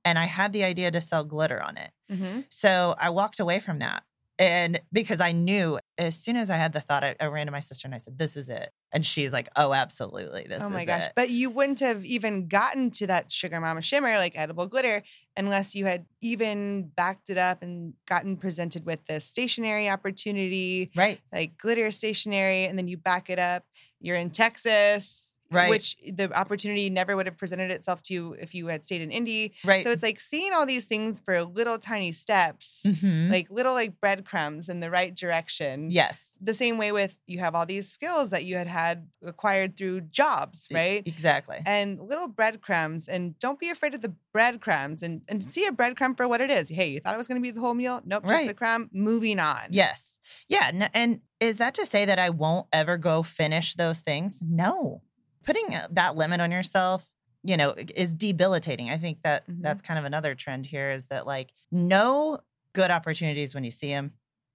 and 0.04 0.18
I 0.18 0.24
had 0.26 0.52
the 0.52 0.64
idea 0.64 0.90
to 0.90 1.00
sell 1.00 1.24
glitter 1.24 1.62
on 1.62 1.76
it. 1.76 1.90
Mm-hmm. 2.10 2.40
So 2.48 2.94
I 2.98 3.10
walked 3.10 3.40
away 3.40 3.60
from 3.60 3.78
that. 3.80 4.02
And 4.38 4.80
because 4.92 5.20
I 5.20 5.30
knew 5.32 5.78
as 5.98 6.16
soon 6.16 6.36
as 6.36 6.50
I 6.50 6.56
had 6.56 6.72
the 6.72 6.80
thought, 6.80 7.04
I, 7.04 7.14
I 7.20 7.26
ran 7.26 7.46
to 7.46 7.52
my 7.52 7.60
sister 7.60 7.86
and 7.86 7.94
I 7.94 7.98
said, 7.98 8.18
This 8.18 8.36
is 8.36 8.48
it. 8.48 8.70
And 8.90 9.04
she's 9.06 9.32
like, 9.32 9.48
Oh, 9.56 9.72
absolutely. 9.72 10.46
This 10.48 10.60
Oh 10.62 10.70
my 10.70 10.80
is 10.80 10.86
gosh. 10.86 11.04
it. 11.04 11.12
But 11.14 11.30
you 11.30 11.48
wouldn't 11.50 11.80
have 11.80 12.04
even 12.04 12.48
gotten 12.48 12.90
to 12.92 13.06
that 13.08 13.30
Sugar 13.30 13.60
Mama 13.60 13.82
Shimmer, 13.82 14.16
like 14.16 14.36
edible 14.36 14.66
glitter, 14.66 15.02
unless 15.36 15.74
you 15.74 15.84
had 15.84 16.06
even 16.22 16.90
backed 16.96 17.30
it 17.30 17.36
up 17.38 17.62
and 17.62 17.92
gotten 18.08 18.36
presented 18.36 18.84
with 18.86 19.04
the 19.06 19.20
stationery 19.20 19.88
opportunity, 19.88 20.90
Right. 20.96 21.20
like 21.32 21.56
glitter 21.58 21.90
stationery, 21.92 22.64
and 22.64 22.76
then 22.76 22.88
you 22.88 22.96
back 22.96 23.30
it 23.30 23.38
up. 23.38 23.64
You're 24.00 24.16
in 24.16 24.30
Texas. 24.30 25.31
Right. 25.52 25.70
Which 25.70 25.96
the 26.06 26.32
opportunity 26.36 26.88
never 26.90 27.16
would 27.16 27.26
have 27.26 27.36
presented 27.36 27.70
itself 27.70 28.02
to 28.04 28.14
you 28.14 28.32
if 28.34 28.54
you 28.54 28.66
had 28.68 28.84
stayed 28.84 29.02
in 29.02 29.10
Indy. 29.10 29.54
Right. 29.64 29.84
So 29.84 29.90
it's 29.90 30.02
like 30.02 30.20
seeing 30.20 30.52
all 30.52 30.66
these 30.66 30.84
things 30.84 31.20
for 31.20 31.42
little 31.44 31.78
tiny 31.78 32.12
steps, 32.12 32.82
Mhm. 32.86 33.30
like 33.30 33.50
little 33.50 33.74
like 33.74 34.00
breadcrumbs 34.00 34.68
in 34.68 34.80
the 34.80 34.90
right 34.90 35.14
direction. 35.14 35.90
yes. 35.90 36.36
The 36.40 36.54
same 36.54 36.76
way 36.78 36.90
with 36.92 37.16
you 37.26 37.38
have 37.38 37.54
all 37.54 37.66
these 37.66 37.88
skills 37.90 38.30
that 38.30 38.44
you 38.44 38.56
had 38.56 38.66
had 38.66 39.06
acquired 39.24 39.76
through 39.76 40.00
jobs, 40.02 40.66
right? 40.72 41.02
Exactly. 41.06 41.58
and 41.64 42.00
little 42.00 42.26
breadcrumbs 42.28 43.08
and 43.08 43.38
don't 43.38 43.58
be 43.60 43.68
afraid 43.70 43.94
of 43.94 44.00
the 44.02 44.12
breadcrumbs 44.32 45.02
and, 45.02 45.22
and 45.28 45.44
see 45.48 45.66
a 45.66 45.72
breadcrumb 45.72 46.16
for 46.16 46.26
what 46.26 46.40
it 46.40 46.50
is. 46.50 46.68
Hey, 46.68 46.88
you 46.90 47.00
thought 47.00 47.14
it 47.14 47.18
was 47.18 47.28
going 47.28 47.40
to 47.40 47.42
be 47.42 47.50
the 47.50 47.60
whole 47.60 47.74
meal? 47.74 48.00
Nope, 48.04 48.26
just 48.28 48.50
a 48.50 48.54
crumb. 48.54 48.88
Moving 48.92 49.38
on. 49.38 49.68
Yes. 49.70 50.18
Yeah. 50.48 50.88
And 50.94 51.20
is 51.40 51.58
that 51.58 51.74
to 51.74 51.86
say 51.86 52.04
that 52.04 52.18
I 52.18 52.30
won't 52.30 52.66
ever 52.72 52.96
go 52.96 53.22
finish 53.22 53.74
those 53.74 53.98
things? 54.00 54.42
No. 54.42 55.02
Putting 55.44 55.74
uh, 55.74 55.88
that 55.92 56.16
limit 56.16 56.40
on 56.40 56.50
yourself, 56.50 57.10
you 57.42 57.56
know, 57.56 57.74
is 57.76 58.14
debilitating. 58.14 58.90
I 58.90 58.96
think 58.98 59.22
that 59.22 59.44
Mhm. 59.48 59.62
that's 59.62 59.82
kind 59.82 59.98
of 59.98 60.04
another 60.04 60.34
trend 60.34 60.66
here 60.66 60.90
is 60.90 61.06
that 61.06 61.26
like 61.26 61.52
know 61.70 62.40
good 62.72 62.90
opportunities 62.90 63.54
when 63.54 63.64
you 63.64 63.70
see 63.70 63.88
them, 63.88 64.12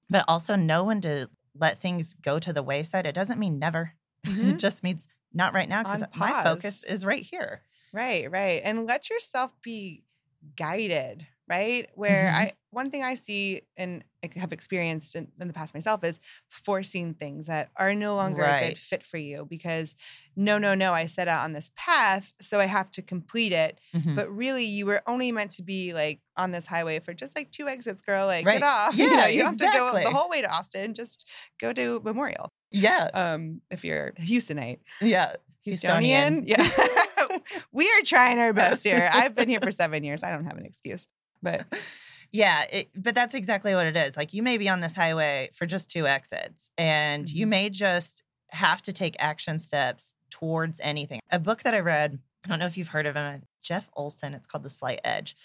but 0.10 0.26
also 0.28 0.56
know 0.56 0.84
when 0.86 1.02
to 1.02 1.30
let 1.56 1.80
things 1.80 2.14
go 2.16 2.40
to 2.40 2.54
the 2.54 2.64
wayside. 2.64 3.06
It 3.06 3.16
doesn't 3.16 3.40
mean 3.40 3.60
never. 3.60 3.94
Mhm. 4.26 4.50
it 4.52 4.58
just 4.58 4.84
means 4.84 5.08
not 5.34 5.54
right 5.54 5.70
now 5.70 5.84
because 5.84 6.04
my 6.14 6.34
focus 6.34 6.84
is 6.84 7.06
right 7.06 7.24
here. 7.24 7.62
Right, 7.94 8.30
right. 8.30 8.62
And 8.64 8.86
let 8.86 9.10
yourself 9.10 9.54
be 9.62 10.04
guided, 10.56 11.28
right? 11.48 11.90
Where 11.96 12.30
Mhm. 12.30 12.34
I 12.34 12.54
one 12.72 12.92
thing 12.92 13.04
I 13.04 13.16
see 13.16 13.62
and 13.78 14.04
I 14.17 14.17
have 14.36 14.52
experienced 14.52 15.16
in, 15.16 15.28
in 15.40 15.48
the 15.48 15.54
past 15.54 15.74
myself 15.74 16.04
is 16.04 16.20
forcing 16.50 17.14
things 17.14 17.48
that 17.48 17.70
are 17.78 17.94
no 17.96 18.16
longer 18.16 18.44
a 18.44 18.60
good 18.70 18.78
fit 18.78 19.04
for 19.04 19.18
you 19.18 19.46
because 19.50 19.96
no, 20.36 20.58
no, 20.58 20.76
no, 20.76 20.94
I 20.94 21.08
set 21.08 21.28
out 21.28 21.44
on 21.44 21.54
this 21.54 21.72
path, 21.76 22.34
so 22.42 22.60
I 22.60 22.66
have 22.66 22.92
to 22.92 23.02
complete 23.02 23.52
it. 23.54 23.80
Mhm. 23.96 24.16
But 24.16 24.30
really 24.30 24.66
you 24.66 24.86
were 24.86 25.02
only 25.08 25.32
meant 25.32 25.52
to 25.54 25.64
be 25.64 25.94
like 25.94 26.20
on 26.36 26.52
this 26.52 26.68
highway 26.68 27.00
for 27.00 27.14
just 27.14 27.36
like 27.36 27.50
two 27.52 27.68
exits, 27.68 28.02
girl. 28.02 28.28
Like 28.28 28.46
Right. 28.46 28.60
get 28.60 28.64
off. 28.68 28.96
you, 28.98 29.08
know, 29.10 29.14
Yeah, 29.16 29.28
you 29.28 29.40
don't 29.42 29.60
have 29.60 29.72
to 29.72 29.78
go 29.78 29.92
the 29.94 30.12
whole 30.12 30.30
way 30.30 30.42
to 30.42 30.50
Austin. 30.52 30.94
Just 30.94 31.28
go 31.60 31.74
to 31.74 32.02
Memorial. 32.04 32.52
yeah. 32.72 33.10
Um, 33.14 33.62
if 33.72 33.84
you're 33.84 34.14
a 34.18 34.22
Houstonite. 34.22 34.80
Yeah. 35.02 35.34
Houstonian. 35.66 36.44
Yeah. 36.48 36.66
we 37.74 37.90
are 37.90 38.02
trying 38.06 38.40
our 38.40 38.54
best 38.54 38.84
here. 38.84 39.10
I've 39.12 39.36
been 39.36 39.50
here 39.50 39.60
for 39.60 39.72
seven 39.84 40.04
years. 40.04 40.24
I 40.24 40.32
don't 40.32 40.46
have 40.46 40.58
an 40.58 40.66
excuse. 40.66 41.08
But 41.42 41.66
Yeah, 42.32 42.64
it, 42.72 42.90
but 42.96 43.16
that's 43.16 43.36
exactly 43.36 43.74
what 43.74 43.88
it 43.88 43.96
is. 43.98 44.18
Like 44.18 44.34
you 44.34 44.44
may 44.44 44.58
be 44.58 44.70
on 44.70 44.82
this 44.82 44.96
highway 44.96 45.50
for 45.54 45.66
just 45.66 45.90
two 45.90 46.06
exits, 46.08 46.70
and 46.78 47.30
you 47.32 47.46
Mhm. 47.46 47.50
may 47.50 47.70
just 47.70 48.24
have 48.52 48.82
to 48.84 48.94
take 48.94 49.16
action 49.20 49.60
steps 49.60 50.14
towards 50.30 50.80
anything. 50.82 51.20
A 51.32 51.40
book 51.40 51.64
that 51.64 51.74
I 51.74 51.80
read, 51.80 52.20
I 52.46 52.48
don't 52.50 52.60
know 52.60 52.66
if 52.66 52.78
you've 52.78 52.88
heard 52.90 53.06
of 53.06 53.16
him, 53.16 53.44
Jeff 53.62 53.90
Olson. 53.94 54.34
It's 54.34 54.48
called 54.48 54.64
The 54.64 54.70
Slight 54.70 55.00
Edge, 55.04 55.36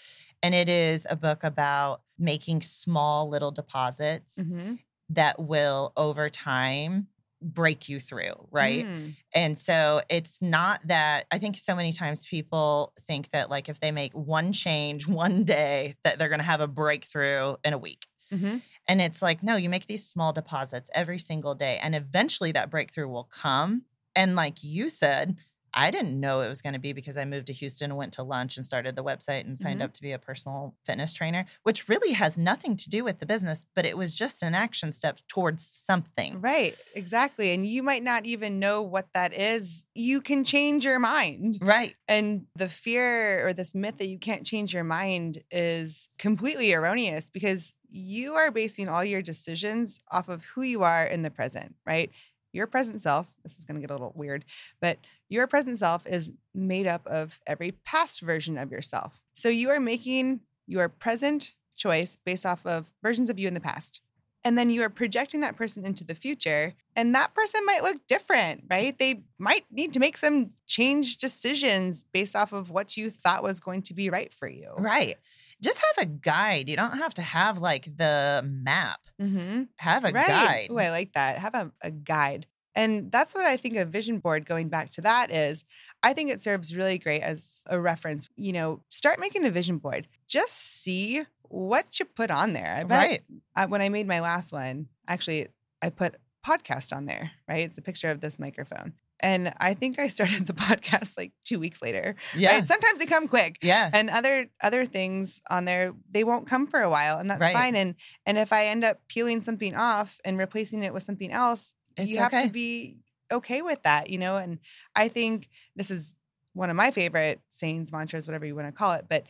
and 0.41 0.53
it 0.55 0.69
is 0.69 1.07
a 1.09 1.15
book 1.15 1.43
about 1.43 2.01
making 2.17 2.61
small 2.61 3.27
little 3.29 3.51
deposits 3.51 4.37
Mhm. 4.39 4.79
that 5.09 5.39
will 5.39 5.93
over 5.97 6.29
time 6.29 7.07
break 7.43 7.89
you 7.89 7.99
through, 7.99 8.47
right? 8.51 8.85
Mm. 8.85 9.13
And 9.33 9.57
so 9.57 10.01
it's 10.09 10.41
not 10.41 10.81
that 10.87 11.25
I 11.31 11.39
think 11.39 11.57
so 11.57 11.75
many 11.75 11.91
times 11.91 12.25
people 12.25 12.93
think 13.07 13.29
that 13.31 13.49
like 13.49 13.69
if 13.69 13.79
they 13.79 13.91
make 13.91 14.13
one 14.13 14.53
change 14.53 15.07
one 15.25 15.43
day 15.43 15.95
that 16.03 16.17
they're 16.17 16.29
going 16.29 16.39
to 16.39 16.45
have 16.45 16.61
a 16.61 16.67
breakthrough 16.67 17.55
in 17.63 17.73
a 17.73 17.77
week. 17.77 18.07
Mhm. 18.31 18.61
And 18.87 19.01
it's 19.01 19.21
like 19.21 19.43
no, 19.43 19.55
you 19.55 19.69
make 19.69 19.85
these 19.85 20.07
small 20.07 20.33
deposits 20.33 20.89
every 20.95 21.19
single 21.19 21.55
day 21.55 21.79
and 21.81 21.93
eventually 21.95 22.51
that 22.53 22.69
breakthrough 22.69 23.07
will 23.07 23.29
come. 23.31 23.83
And 24.15 24.35
like 24.35 24.63
you 24.63 24.89
said, 24.89 25.37
I 25.73 25.91
didn't 25.91 26.19
know 26.19 26.41
it 26.41 26.49
was 26.49 26.61
going 26.61 26.73
to 26.73 26.79
be 26.79 26.93
because 26.93 27.17
I 27.17 27.25
moved 27.25 27.47
to 27.47 27.53
Houston 27.53 27.95
went 27.95 28.13
to 28.13 28.23
lunch 28.23 28.57
and 28.57 28.65
started 28.65 28.95
the 28.95 29.03
website 29.03 29.41
and 29.41 29.57
signed 29.57 29.81
Mhm. 29.81 29.85
up 29.85 29.93
to 29.93 30.01
be 30.01 30.11
a 30.11 30.19
personal 30.19 30.75
fitness 30.85 31.13
trainer, 31.13 31.45
which 31.63 31.89
really 31.89 32.13
has 32.13 32.37
nothing 32.37 32.75
to 32.75 32.89
do 32.89 33.03
with 33.03 33.19
the 33.19 33.25
business, 33.25 33.65
but 33.73 33.85
it 33.85 33.97
was 33.97 34.13
just 34.13 34.43
an 34.43 34.53
action 34.53 34.91
step 34.91 35.19
towards 35.27 35.65
something. 35.65 36.39
Right. 36.41 36.77
Exactly. 36.93 37.51
And 37.53 37.65
you 37.65 37.81
might 37.83 38.03
not 38.03 38.25
even 38.25 38.59
know 38.59 38.81
what 38.81 39.07
that 39.13 39.33
is. 39.33 39.85
You 39.95 40.21
can 40.21 40.43
change 40.43 40.83
your 40.85 40.99
mind. 40.99 41.57
Right. 41.61 41.95
And 42.07 42.45
the 42.55 42.69
fear 42.69 43.47
or 43.47 43.53
this 43.53 43.73
myth 43.73 43.97
that 43.97 44.07
you 44.07 44.19
can't 44.19 44.45
change 44.45 44.73
your 44.73 44.83
mind 44.83 45.43
is 45.51 46.09
completely 46.19 46.71
erroneous 46.73 47.29
because 47.29 47.75
you 47.89 48.33
are 48.35 48.51
basing 48.51 48.89
all 48.89 49.03
your 49.05 49.21
decisions 49.21 49.99
off 50.11 50.29
of 50.29 50.43
who 50.45 50.61
you 50.61 50.83
are 50.83 51.05
in 51.05 51.21
the 51.21 51.29
present, 51.31 51.75
right? 51.85 52.11
Your 52.51 52.67
present 52.67 53.01
self, 53.01 53.27
this 53.43 53.57
is 53.57 53.65
going 53.65 53.75
to 53.75 53.81
get 53.81 53.89
a 53.91 53.93
little 53.93 54.13
weird, 54.15 54.45
but 54.79 54.99
your 55.33 55.47
present 55.47 55.79
self 55.79 56.05
is 56.05 56.31
made 56.53 56.85
up 56.85 57.07
of 57.07 57.41
every 57.47 57.71
past 57.71 58.21
version 58.21 58.55
of 58.55 58.71
yourself. 58.71 59.19
So 59.33 59.49
you 59.49 59.71
are 59.71 59.79
making 59.79 60.41
your 60.67 60.87
present 60.87 61.53
choice 61.75 62.17
based 62.23 62.45
off 62.45 62.63
of 62.67 62.91
versions 63.01 63.31
of 63.31 63.39
you 63.39 63.47
in 63.47 63.55
the 63.55 63.59
past. 63.59 63.99
And 64.45 64.57
then 64.57 64.69
you 64.69 64.83
are 64.83 64.89
projecting 64.89 65.41
that 65.41 65.55
person 65.55 65.85
into 65.85 66.03
the 66.03 66.13
future, 66.13 66.73
and 66.97 67.15
that 67.15 67.33
person 67.33 67.65
might 67.65 67.81
look 67.81 68.05
different, 68.07 68.65
right? 68.69 68.97
They 68.99 69.23
might 69.39 69.63
need 69.71 69.93
to 69.93 70.01
make 70.01 70.17
some 70.17 70.51
change 70.67 71.17
decisions 71.17 72.03
based 72.13 72.35
off 72.35 72.51
of 72.51 72.69
what 72.69 72.97
you 72.97 73.09
thought 73.09 73.41
was 73.41 73.61
going 73.61 73.83
to 73.83 73.93
be 73.93 74.09
right 74.09 74.33
for 74.33 74.49
you. 74.49 74.73
Right. 74.77 75.15
Just 75.61 75.81
have 75.95 76.05
a 76.05 76.09
guide. 76.09 76.67
You 76.67 76.75
don't 76.75 76.97
have 76.97 77.13
to 77.15 77.21
have 77.21 77.59
like 77.59 77.85
the 77.85 78.43
map. 78.45 78.99
Mm-hmm. 79.19 79.63
Have 79.77 80.03
a 80.03 80.09
right. 80.09 80.27
guide. 80.27 80.67
Ooh, 80.71 80.77
I 80.77 80.89
like 80.89 81.13
that. 81.13 81.37
Have 81.37 81.55
a, 81.55 81.71
a 81.81 81.89
guide. 81.89 82.45
And 82.75 83.11
that's 83.11 83.35
what 83.35 83.45
I 83.45 83.57
think 83.57 83.75
a 83.75 83.85
vision 83.85 84.19
board, 84.19 84.45
going 84.45 84.69
back 84.69 84.91
to 84.93 85.01
that, 85.01 85.29
is 85.31 85.63
I 86.01 86.13
think 86.13 86.31
it 86.31 86.41
serves 86.41 86.75
really 86.75 86.97
great 86.97 87.21
as 87.21 87.63
a 87.67 87.79
reference. 87.79 88.27
You 88.35 88.53
know, 88.53 88.81
start 88.89 89.19
making 89.19 89.45
a 89.45 89.51
vision 89.51 89.77
board. 89.77 90.07
Just 90.27 90.57
see 90.81 91.23
what 91.43 91.99
you 91.99 92.05
put 92.05 92.31
on 92.31 92.53
there. 92.53 92.75
I 92.79 92.83
bet 92.83 93.07
Right. 93.09 93.21
I, 93.55 93.65
when 93.67 93.81
I 93.81 93.89
made 93.89 94.07
my 94.07 94.21
last 94.21 94.51
one, 94.51 94.87
actually, 95.07 95.47
I 95.81 95.89
put 95.89 96.15
podcast 96.45 96.95
on 96.95 97.05
there, 97.05 97.31
right? 97.47 97.61
It's 97.65 97.77
a 97.77 97.81
picture 97.83 98.09
of 98.09 98.21
this 98.21 98.39
microphone. 98.39 98.93
And 99.19 99.53
I 99.57 99.73
think 99.75 99.99
I 99.99 100.07
started 100.17 100.47
the 100.47 100.53
podcast 100.53 101.15
like 101.17 101.31
two 101.45 101.59
weeks 101.59 101.81
later. 101.81 102.15
Yeah. 102.35 102.55
Right? 102.55 102.67
Sometimes 102.67 102.99
they 102.99 103.05
come 103.05 103.27
quick. 103.27 103.59
Yeah. 103.61 103.89
And 103.93 104.09
other 104.09 104.47
other 104.61 104.85
things 104.85 105.39
on 105.49 105.63
there, 105.65 105.93
they 106.11 106.23
won't 106.25 106.47
come 106.47 106.67
for 106.67 106.81
a 106.81 106.89
while. 106.89 107.19
And 107.19 107.29
that's 107.29 107.39
Right. 107.39 107.53
fine. 107.53 107.75
And 107.75 107.95
and 108.25 108.37
if 108.37 108.51
I 108.51 108.65
end 108.65 108.83
up 108.83 108.99
peeling 109.07 109.41
something 109.41 109.75
off 109.75 110.17
and 110.25 110.37
replacing 110.37 110.83
it 110.83 110.93
with 110.93 111.03
something 111.03 111.31
else, 111.31 111.73
It's 111.97 112.09
you 112.09 112.17
have 112.17 112.33
okay. 112.33 112.43
to 112.43 112.49
be 112.49 112.97
okay 113.31 113.61
with 113.61 113.81
that, 113.83 114.09
you 114.09 114.17
know? 114.17 114.37
And 114.37 114.59
I 114.95 115.07
think 115.07 115.49
this 115.75 115.91
is 115.91 116.15
one 116.53 116.69
of 116.69 116.75
my 116.75 116.91
favorite 116.91 117.41
sayings, 117.49 117.91
mantras, 117.91 118.27
whatever 118.27 118.45
you 118.45 118.55
want 118.55 118.67
to 118.67 118.71
call 118.71 118.93
it, 118.93 119.05
but 119.09 119.25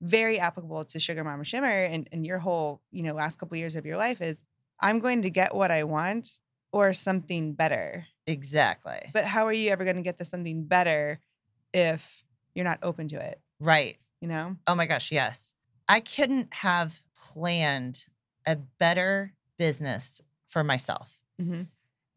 very 0.00 0.38
applicable 0.38 0.84
to 0.86 0.98
Sugar 0.98 1.24
Mama 1.24 1.44
Shimmer 1.44 1.66
and, 1.66 2.08
and 2.12 2.24
your 2.24 2.38
whole, 2.38 2.80
you 2.90 3.02
know, 3.02 3.12
last 3.12 3.38
couple 3.38 3.56
years 3.56 3.76
of 3.76 3.84
your 3.84 3.96
life 3.96 4.22
is 4.22 4.42
I'm 4.80 4.98
going 4.98 5.22
to 5.22 5.30
get 5.30 5.54
what 5.54 5.70
I 5.70 5.84
want 5.84 6.40
or 6.72 6.92
something 6.92 7.52
better. 7.52 8.06
Exactly. 8.26 9.10
But 9.12 9.24
how 9.24 9.46
are 9.46 9.52
you 9.52 9.70
ever 9.70 9.84
going 9.84 9.96
to 9.96 10.02
get 10.02 10.18
the 10.18 10.24
something 10.24 10.64
better 10.64 11.20
if 11.74 12.24
you're 12.54 12.64
not 12.64 12.78
open 12.82 13.08
to 13.08 13.20
it? 13.20 13.40
right. 13.60 13.96
You 14.20 14.28
know? 14.28 14.56
Oh 14.66 14.74
my 14.74 14.86
gosh, 14.86 15.12
yes. 15.12 15.54
I 15.88 16.00
couldn't 16.00 16.52
have 16.52 17.02
planned 17.16 18.04
a 18.46 18.56
better 18.56 19.32
business 19.58 20.20
for 20.46 20.62
myself. 20.62 21.18
Mm-hmm. 21.40 21.62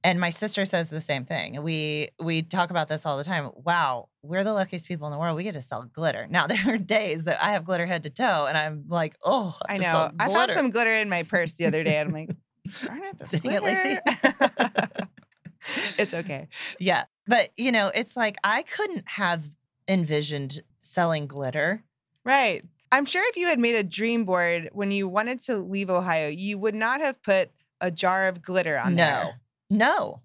And 0.04 0.20
my 0.20 0.32
sister 0.32 0.66
says 0.66 0.90
the 0.90 1.00
same 1.00 1.24
thing. 1.24 1.64
We 1.64 2.10
we 2.20 2.42
talk 2.42 2.72
about 2.72 2.90
this 2.90 3.06
all 3.06 3.18
the 3.18 3.24
time. 3.24 3.52
Wow, 3.56 4.10
we're 4.22 4.44
the 4.44 4.54
luckiest 4.54 4.86
people 4.86 5.08
in 5.08 5.14
the 5.14 5.18
world. 5.18 5.38
We 5.38 5.44
get 5.44 5.54
to 5.54 5.62
sell 5.62 5.84
glitter. 5.84 6.28
Now 6.30 6.48
there 6.48 6.62
are 6.68 6.78
days 6.78 7.24
that 7.24 7.42
I 7.44 7.54
have 7.54 7.66
glitter 7.66 7.86
head 7.86 8.04
to 8.04 8.10
toe, 8.10 8.46
and 8.48 8.58
I'm 8.58 8.86
like, 8.90 9.16
oh, 9.24 9.58
I 9.68 9.78
to 9.78 9.82
know. 9.82 10.12
I 10.20 10.30
found 10.30 10.52
some 10.52 10.72
glitter 10.72 10.92
in 10.92 11.10
my 11.10 11.24
purse 11.24 11.54
the 11.54 11.66
other 11.66 11.84
day. 11.84 11.98
And 11.98 12.10
I'm 12.10 12.14
like, 12.14 12.36
darn 12.86 13.04
it, 13.04 13.18
this 13.18 13.32
Dang 13.32 13.52
it, 13.52 13.64
Lacey. 13.64 14.00
glitter. 14.06 14.88
it's 15.98 16.14
okay. 16.14 16.48
Yeah, 16.80 17.06
but 17.26 17.52
you 17.56 17.72
know, 17.72 17.90
it's 17.96 18.18
like 18.18 18.36
I 18.44 18.64
couldn't 18.64 19.08
have 19.08 19.44
envisioned 19.88 20.62
selling 20.80 21.28
glitter. 21.28 21.82
Right. 22.26 22.64
I'm 22.92 23.06
sure 23.06 23.24
if 23.30 23.38
you 23.38 23.48
had 23.48 23.58
made 23.58 23.76
a 23.76 23.84
dream 23.84 24.24
board 24.24 24.70
when 24.72 24.92
you 24.92 25.08
wanted 25.08 25.42
to 25.42 25.58
leave 25.58 25.90
Ohio, 25.90 26.28
you 26.28 26.60
would 26.60 26.76
not 26.76 27.02
have 27.02 27.22
put 27.24 27.50
a 27.82 27.90
jar 27.90 28.28
of 28.28 28.42
glitter 28.42 28.78
on 28.78 28.94
no, 28.94 29.04
there. 29.04 29.42
No, 29.78 30.22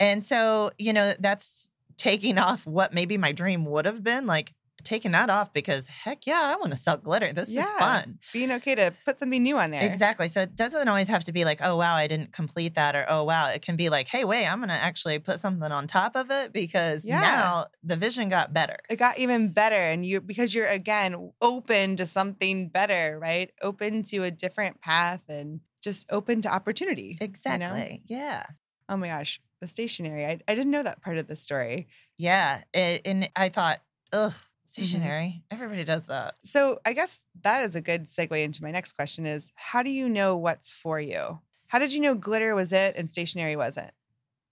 and 0.00 0.22
so 0.22 0.70
you 0.78 0.92
know 0.92 1.14
that's 1.18 1.70
taking 1.96 2.38
off 2.38 2.66
what 2.66 2.94
maybe 2.94 3.18
my 3.18 3.32
dream 3.32 3.64
would 3.64 3.86
have 3.86 4.02
been. 4.02 4.26
Like 4.26 4.54
taking 4.84 5.12
that 5.12 5.28
off 5.28 5.52
because 5.52 5.88
heck 5.88 6.26
yeah, 6.26 6.40
I 6.40 6.56
want 6.56 6.70
to 6.70 6.76
sell 6.76 6.96
glitter. 6.96 7.32
This 7.32 7.54
is 7.54 7.68
fun. 7.78 8.18
Being 8.32 8.52
okay 8.52 8.74
to 8.76 8.92
put 9.04 9.18
something 9.18 9.42
new 9.42 9.58
on 9.58 9.70
there. 9.70 9.84
Exactly. 9.84 10.28
So 10.28 10.42
it 10.42 10.56
doesn't 10.56 10.88
always 10.88 11.08
have 11.08 11.24
to 11.24 11.32
be 11.32 11.44
like, 11.44 11.58
oh, 11.62 11.76
wow, 11.76 11.94
I 11.94 12.06
didn't 12.06 12.32
complete 12.32 12.74
that, 12.76 12.94
or 12.94 13.04
oh, 13.08 13.24
wow. 13.24 13.48
It 13.48 13.60
can 13.62 13.76
be 13.76 13.88
like, 13.88 14.08
hey, 14.08 14.24
wait, 14.24 14.46
I'm 14.46 14.58
going 14.58 14.68
to 14.68 14.74
actually 14.74 15.18
put 15.18 15.40
something 15.40 15.70
on 15.70 15.86
top 15.88 16.16
of 16.16 16.30
it 16.30 16.52
because 16.52 17.04
Yeah. 17.04 17.20
now 17.20 17.66
the 17.82 17.96
vision 17.96 18.28
got 18.28 18.52
better. 18.52 18.76
It 18.88 18.96
got 18.96 19.18
even 19.18 19.52
better. 19.52 19.74
And 19.74 20.06
you, 20.06 20.20
because 20.20 20.54
you're 20.54 20.66
again 20.66 21.32
open 21.42 21.96
to 21.96 22.06
something 22.06 22.68
better, 22.68 23.18
right? 23.20 23.50
Open 23.60 24.02
to 24.04 24.22
a 24.22 24.30
different 24.30 24.80
path 24.80 25.22
and 25.28 25.60
just 25.82 26.06
open 26.10 26.40
to 26.42 26.48
opportunity. 26.48 27.18
Exactly. 27.20 28.02
Yeah. 28.06 28.46
Oh 28.88 28.96
my 28.96 29.08
gosh. 29.08 29.40
The 29.60 29.68
stationery. 29.68 30.24
I, 30.24 30.40
I 30.46 30.54
didn't 30.54 30.70
know 30.70 30.82
that 30.82 31.02
part 31.02 31.18
of 31.18 31.26
the 31.26 31.36
story. 31.36 31.88
Yeah. 32.16 32.62
It, 32.72 33.02
and 33.04 33.28
I 33.34 33.48
thought, 33.48 33.80
ugh, 34.12 34.34
Mm-hmm. 34.76 35.38
Everybody 35.50 35.84
does 35.84 36.06
that. 36.06 36.34
So 36.42 36.80
I 36.84 36.92
guess 36.92 37.20
that 37.42 37.64
is 37.64 37.74
a 37.74 37.80
good 37.80 38.06
segue 38.06 38.42
into 38.42 38.62
my 38.62 38.70
next 38.70 38.92
question 38.92 39.26
is 39.26 39.52
how 39.54 39.82
do 39.82 39.90
you 39.90 40.08
know 40.08 40.36
what's 40.36 40.72
for 40.72 41.00
you? 41.00 41.40
How 41.68 41.78
did 41.78 41.92
you 41.92 42.00
know 42.00 42.14
glitter 42.14 42.54
was 42.54 42.72
it 42.72 42.96
and 42.96 43.10
stationery 43.10 43.56
wasn't? 43.56 43.90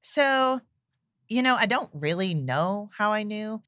So, 0.02 0.60
you 1.28 1.42
know, 1.42 1.56
I 1.56 1.66
don't 1.66 1.90
really 1.92 2.34
know 2.34 2.90
how 2.96 3.12
I 3.12 3.22
knew. 3.22 3.62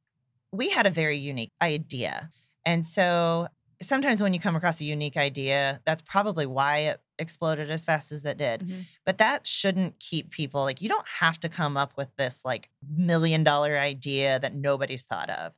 We 0.52 0.70
had 0.70 0.86
a 0.86 0.90
very 0.90 1.16
unique 1.16 1.52
idea. 1.60 2.30
And 2.64 2.86
so 2.86 3.48
sometimes 3.80 4.22
when 4.22 4.34
you 4.34 4.40
come 4.40 4.56
across 4.56 4.80
a 4.80 4.84
unique 4.84 5.16
idea, 5.16 5.80
that's 5.84 6.02
probably 6.02 6.46
why 6.46 6.78
it 6.78 7.00
exploded 7.18 7.70
as 7.70 7.84
fast 7.84 8.12
as 8.12 8.24
it 8.24 8.36
did. 8.38 8.60
Mhm. 8.60 8.84
But 9.04 9.18
that 9.18 9.46
shouldn't 9.46 9.98
keep 10.00 10.30
people 10.30 10.62
like, 10.62 10.80
you 10.80 10.88
don't 10.88 11.06
have 11.20 11.38
to 11.40 11.48
come 11.48 11.76
up 11.76 11.92
with 11.96 12.14
this 12.16 12.44
like 12.44 12.68
million 12.88 13.44
dollar 13.44 13.76
idea 13.76 14.38
that 14.40 14.54
nobody's 14.54 15.04
thought 15.04 15.30
of. 15.30 15.52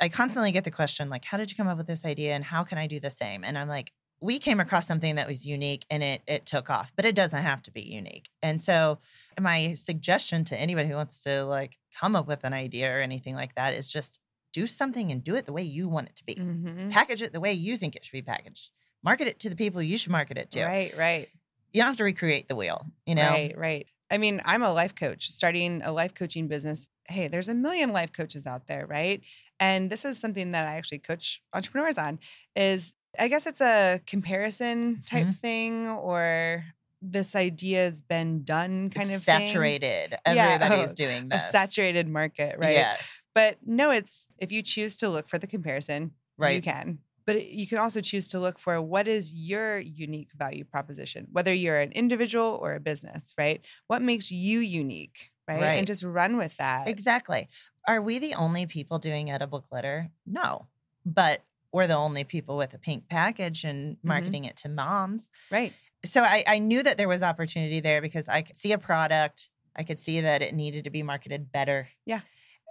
I 0.00 0.08
constantly 0.08 0.52
get 0.52 0.64
the 0.64 0.70
question, 0.70 1.10
like, 1.10 1.24
how 1.24 1.36
did 1.38 1.50
you 1.50 1.56
come 1.56 1.68
up 1.68 1.78
with 1.78 1.86
this 1.86 2.04
idea 2.04 2.34
and 2.34 2.44
how 2.44 2.64
can 2.64 2.78
I 2.78 2.86
do 2.86 3.00
the 3.00 3.10
same? 3.10 3.44
And 3.44 3.56
I'm 3.58 3.68
like, 3.68 3.92
we 4.22 4.38
came 4.38 4.60
across 4.60 4.86
something 4.86 5.14
that 5.14 5.26
was 5.26 5.46
unique 5.46 5.86
and 5.90 6.02
it 6.02 6.20
it 6.26 6.44
took 6.44 6.68
off, 6.68 6.92
but 6.94 7.06
it 7.06 7.14
doesn't 7.14 7.42
have 7.42 7.62
to 7.62 7.70
be 7.70 7.80
unique. 7.82 8.28
And 8.42 8.60
so 8.60 8.98
my 9.40 9.72
suggestion 9.74 10.44
to 10.44 10.56
anybody 10.56 10.88
who 10.88 10.94
wants 10.94 11.22
to 11.22 11.44
like 11.44 11.78
come 11.98 12.14
up 12.14 12.26
with 12.26 12.44
an 12.44 12.52
idea 12.52 12.94
or 12.94 13.00
anything 13.00 13.34
like 13.34 13.54
that 13.54 13.72
is 13.72 13.90
just 13.90 14.20
do 14.52 14.66
something 14.66 15.10
and 15.12 15.22
do 15.24 15.34
it 15.36 15.46
the 15.46 15.52
way 15.52 15.62
you 15.62 15.88
want 15.88 16.08
it 16.08 16.16
to 16.16 16.24
be. 16.24 16.34
Mhm. 16.34 16.90
Package 16.90 17.22
it 17.22 17.32
the 17.32 17.40
way 17.40 17.52
you 17.52 17.76
think 17.78 17.96
it 17.96 18.04
should 18.04 18.12
be 18.12 18.20
packaged. 18.22 18.68
Market 19.02 19.28
it 19.28 19.38
to 19.40 19.50
the 19.50 19.56
people 19.56 19.82
you 19.82 19.96
should 19.98 20.12
market 20.12 20.36
it 20.38 20.50
to. 20.52 20.64
Right, 20.64 20.96
right. 20.96 21.28
You 21.72 21.80
don't 21.80 21.88
have 21.88 21.96
to 21.98 22.04
recreate 22.04 22.48
the 22.48 22.56
wheel, 22.56 22.84
you 23.06 23.14
know? 23.14 23.28
Right, 23.28 23.56
right. 23.56 23.86
I 24.10 24.18
mean, 24.18 24.40
I'm 24.44 24.62
a 24.62 24.72
life 24.72 24.94
coach 24.94 25.30
starting 25.30 25.82
a 25.82 25.92
life 25.92 26.14
coaching 26.14 26.48
business. 26.48 26.86
Hey, 27.08 27.28
there's 27.28 27.48
a 27.48 27.54
million 27.54 27.92
life 27.92 28.12
coaches 28.12 28.46
out 28.46 28.66
there, 28.66 28.86
right? 28.86 29.22
And 29.60 29.88
this 29.90 30.04
is 30.04 30.18
something 30.18 30.50
that 30.52 30.66
I 30.66 30.74
actually 30.74 30.98
coach 30.98 31.42
entrepreneurs 31.54 31.96
on 31.98 32.18
is 32.56 32.94
I 33.18 33.28
guess 33.28 33.46
it's 33.46 33.60
a 33.60 34.00
comparison 34.06 35.02
type 35.06 35.26
Mhm. 35.26 35.38
thing 35.38 35.88
or 35.88 36.64
this 37.02 37.34
idea 37.34 37.78
has 37.86 38.00
been 38.00 38.42
done 38.44 38.90
kind 38.90 39.10
It's 39.10 39.18
of 39.18 39.24
thing. 39.24 39.48
saturated. 39.48 40.16
Yeah, 40.26 40.58
Everybody's 40.60 40.92
oh, 40.92 40.94
doing 40.94 41.24
A 41.26 41.28
this. 41.36 41.50
saturated 41.50 42.08
market, 42.08 42.58
right? 42.58 42.72
Yes. 42.74 43.24
But 43.34 43.58
no, 43.66 43.90
it's 43.90 44.28
if 44.38 44.52
you 44.52 44.62
choose 44.62 44.96
to 44.96 45.08
look 45.08 45.28
for 45.28 45.38
the 45.38 45.46
comparison, 45.46 46.12
right. 46.36 46.54
you 46.56 46.62
can. 46.62 46.98
But 47.32 47.46
you 47.50 47.66
can 47.66 47.78
also 47.78 48.00
choose 48.00 48.28
to 48.28 48.40
look 48.40 48.58
for 48.58 48.80
what 48.82 49.06
is 49.06 49.34
your 49.34 49.78
unique 49.78 50.30
value 50.36 50.64
proposition, 50.64 51.28
whether 51.30 51.54
you're 51.54 51.78
an 51.78 51.92
individual 51.92 52.58
or 52.60 52.74
a 52.74 52.80
business, 52.80 53.34
right? 53.38 53.60
What 53.86 54.02
makes 54.02 54.30
you 54.32 54.58
unique, 54.60 55.30
right? 55.48 55.60
Right. 55.60 55.74
And 55.78 55.86
just 55.86 56.02
run 56.02 56.36
with 56.36 56.56
that. 56.56 56.88
Exactly. 56.88 57.48
Are 57.86 58.02
we 58.02 58.18
the 58.18 58.34
only 58.34 58.66
people 58.66 58.98
doing 58.98 59.30
edible 59.30 59.60
glitter? 59.68 60.10
No. 60.26 60.66
But 61.06 61.42
we're 61.72 61.86
the 61.86 61.94
only 61.94 62.24
people 62.24 62.56
with 62.56 62.74
a 62.74 62.78
pink 62.78 63.08
package 63.08 63.64
and 63.64 63.96
Mm-hmm. 63.96 64.08
marketing 64.08 64.44
it 64.44 64.56
to 64.56 64.68
moms. 64.68 65.30
Right. 65.50 65.72
So 66.04 66.22
I, 66.22 66.42
I 66.46 66.58
knew 66.58 66.82
that 66.82 66.98
there 66.98 67.08
was 67.08 67.22
opportunity 67.22 67.80
there 67.80 68.02
because 68.02 68.28
I 68.28 68.42
could 68.42 68.56
see 68.56 68.72
a 68.72 68.78
product. 68.78 69.50
I 69.76 69.84
could 69.84 70.00
see 70.00 70.22
that 70.22 70.42
it 70.42 70.52
needed 70.54 70.84
to 70.84 70.90
be 70.90 71.02
marketed 71.02 71.52
better. 71.52 71.88
Yeah. 72.06 72.20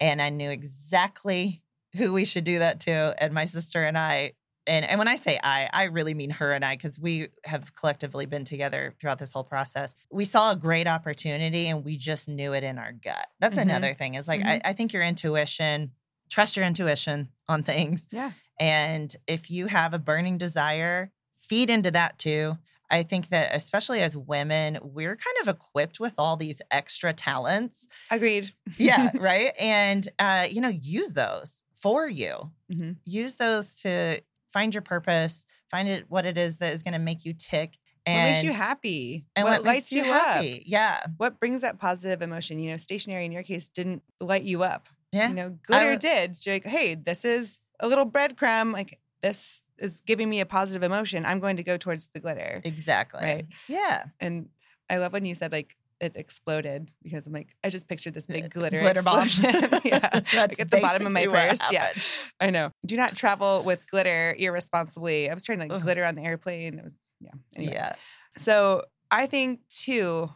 And 0.02 0.22
I 0.22 0.30
knew 0.30 0.50
exactly 0.50 1.64
who 1.96 2.12
we 2.14 2.26
should 2.26 2.44
do 2.44 2.60
that 2.60 2.82
to. 2.82 3.16
And 3.18 3.34
my 3.34 3.46
sister 3.46 3.84
and 3.84 3.98
I, 3.98 4.34
and, 4.70 4.86
and 4.90 5.00
when 5.00 5.08
I 5.08 5.16
say 5.16 5.40
I, 5.44 5.70
I 5.74 5.84
really 5.86 6.14
mean 6.14 6.30
her 6.30 6.54
and 6.54 6.64
I, 6.64 6.76
because 6.76 7.00
we 7.00 7.30
have 7.44 7.74
collectively 7.76 8.26
been 8.26 8.46
together 8.46 8.94
throughout 9.00 9.20
this 9.20 9.34
whole 9.34 9.44
process. 9.44 9.96
We 10.12 10.26
saw 10.26 10.52
a 10.52 10.56
great 10.56 10.88
opportunity 10.88 11.68
and 11.68 11.84
we 11.84 11.98
just 11.98 12.30
knew 12.30 12.54
it 12.54 12.64
in 12.64 12.78
our 12.78 12.94
gut. 12.94 13.28
That's 13.40 13.58
Mhm. 13.58 13.64
another 13.64 13.94
thing. 13.94 14.16
Is 14.16 14.28
like, 14.28 14.42
I, 14.46 14.62
I 14.64 14.74
think 14.74 14.94
your 14.94 15.04
intuition, 15.04 15.92
trust 16.30 16.56
your 16.56 16.66
intuition 16.66 17.30
on 17.48 17.64
things. 17.64 18.08
Yeah. 18.12 18.32
And 18.60 19.14
if 19.28 19.50
you 19.50 19.68
have 19.68 19.94
a 19.94 20.00
burning 20.00 20.38
desire, 20.38 21.12
feed 21.40 21.70
into 21.70 21.92
that 21.92 22.18
too. 22.20 22.58
I 22.92 23.04
think 23.04 23.30
that 23.30 23.56
especially 23.56 24.02
as 24.02 24.18
women, 24.18 24.80
we're 24.82 25.16
kind 25.16 25.38
of 25.42 25.48
equipped 25.48 26.00
with 26.00 26.14
all 26.18 26.38
these 26.38 26.62
extra 26.72 27.14
talents. 27.14 27.88
Agreed. 28.10 28.52
Yeah, 28.78 29.12
right. 29.20 29.54
And 29.60 30.08
uh, 30.20 30.48
you 30.50 30.60
know, 30.62 30.70
use 30.70 31.14
those 31.14 31.64
for 31.76 32.08
you. 32.10 32.52
Mhm. 32.72 32.98
Use 33.06 33.36
those 33.36 33.76
to 33.84 34.22
find 34.52 34.74
your 34.74 34.82
purpose, 34.82 35.46
find 35.70 35.88
it 35.88 36.06
what 36.10 36.26
it 36.26 36.38
is 36.38 36.58
that 36.58 36.74
is 36.74 36.84
going 36.84 36.94
to 36.94 37.00
make 37.00 37.26
you 37.26 37.34
tick. 37.34 37.78
what 38.06 38.14
And 38.14 38.32
makes 38.32 38.44
you 38.44 38.54
happy? 38.54 39.26
And 39.36 39.46
what, 39.46 39.60
what, 39.60 39.66
lights 39.66 39.92
you 39.92 40.06
up? 40.06 40.44
Yeah. 40.44 41.00
What 41.18 41.40
brings 41.40 41.62
that 41.62 41.80
positive 41.80 42.22
emotion? 42.22 42.60
You 42.60 42.72
know, 42.72 42.78
stationery 42.78 43.26
in 43.26 43.32
your 43.32 43.44
case 43.44 43.68
didn't 43.68 44.04
light 44.20 44.44
you 44.44 44.64
up. 44.64 44.88
Yeah. 45.12 45.30
You 45.30 45.36
know, 45.36 45.58
glitter 45.64 45.96
did. 45.96 46.36
So 46.36 46.50
you're 46.50 46.56
like, 46.56 46.68
hey, 46.68 46.96
this 46.96 47.26
is 47.26 47.60
a 47.80 47.88
little 47.88 48.10
breadcrumb. 48.10 48.74
Like 48.74 49.00
this 49.22 49.64
is 49.78 50.02
giving 50.02 50.30
me 50.30 50.40
a 50.40 50.46
positive 50.46 50.84
emotion. 50.84 51.26
I'm 51.26 51.40
going 51.40 51.58
to 51.58 51.64
go 51.64 51.78
towards 51.78 52.10
the 52.10 52.20
glitter. 52.20 52.62
Exactly. 52.64 53.22
Right. 53.24 53.48
Yeah. 53.68 54.04
And 54.20 54.50
I 54.90 54.98
love 54.98 55.14
when 55.14 55.26
you 55.26 55.36
said 55.36 55.52
like 55.52 55.76
it 56.02 56.14
exploded 56.16 56.90
because 57.04 57.28
I'm 57.28 57.34
like, 57.34 57.56
I 57.64 57.70
just 57.70 57.88
pictured 57.88 58.14
this 58.14 58.26
big 58.26 58.50
glitter, 58.52 58.80
Glitter 58.80 59.02
bomb. 59.02 59.26
explosion. 59.26 59.82
yeah. 59.84 60.00
That's 60.12 60.34
like 60.34 60.60
at 60.60 60.72
the 60.72 60.80
bottom 60.80 61.06
of 61.06 61.12
my 61.12 61.26
purse. 61.26 61.60
Yeah. 61.72 61.92
I 62.40 62.50
know. 62.50 62.72
Do 62.86 62.96
not 62.96 63.16
travel 63.16 63.64
with 63.64 63.82
glitter 63.90 64.36
irresponsibly. 64.38 65.30
I 65.30 65.34
was 65.34 65.44
trying 65.44 65.60
to 65.60 65.66
like 65.66 65.72
Ugh. 65.74 65.82
glitter 65.82 66.06
on 66.06 66.16
the 66.16 66.24
airplane. 66.24 66.80
It 66.80 66.84
was 66.84 66.96
yeah. 67.20 67.32
Anyway. 67.56 67.74
Yeah. 67.74 67.94
So 68.38 68.84
I 69.12 69.26
think 69.26 69.62
too, 69.70 70.30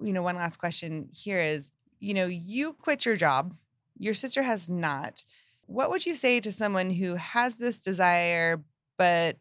you 0.00 0.12
know, 0.12 0.22
one 0.22 0.36
last 0.36 0.58
question 0.58 1.08
here 1.12 1.40
is, 1.40 1.72
you 1.98 2.12
know, 2.14 2.26
you 2.26 2.74
quit 2.74 3.06
your 3.06 3.16
job, 3.16 3.54
your 3.98 4.14
sister 4.14 4.42
has 4.42 4.68
not. 4.68 5.24
What 5.66 5.90
would 5.90 6.06
you 6.06 6.14
say 6.14 6.40
to 6.40 6.52
someone 6.52 6.90
who 6.90 7.14
has 7.14 7.56
this 7.56 7.78
desire, 7.78 8.62
but 8.98 9.38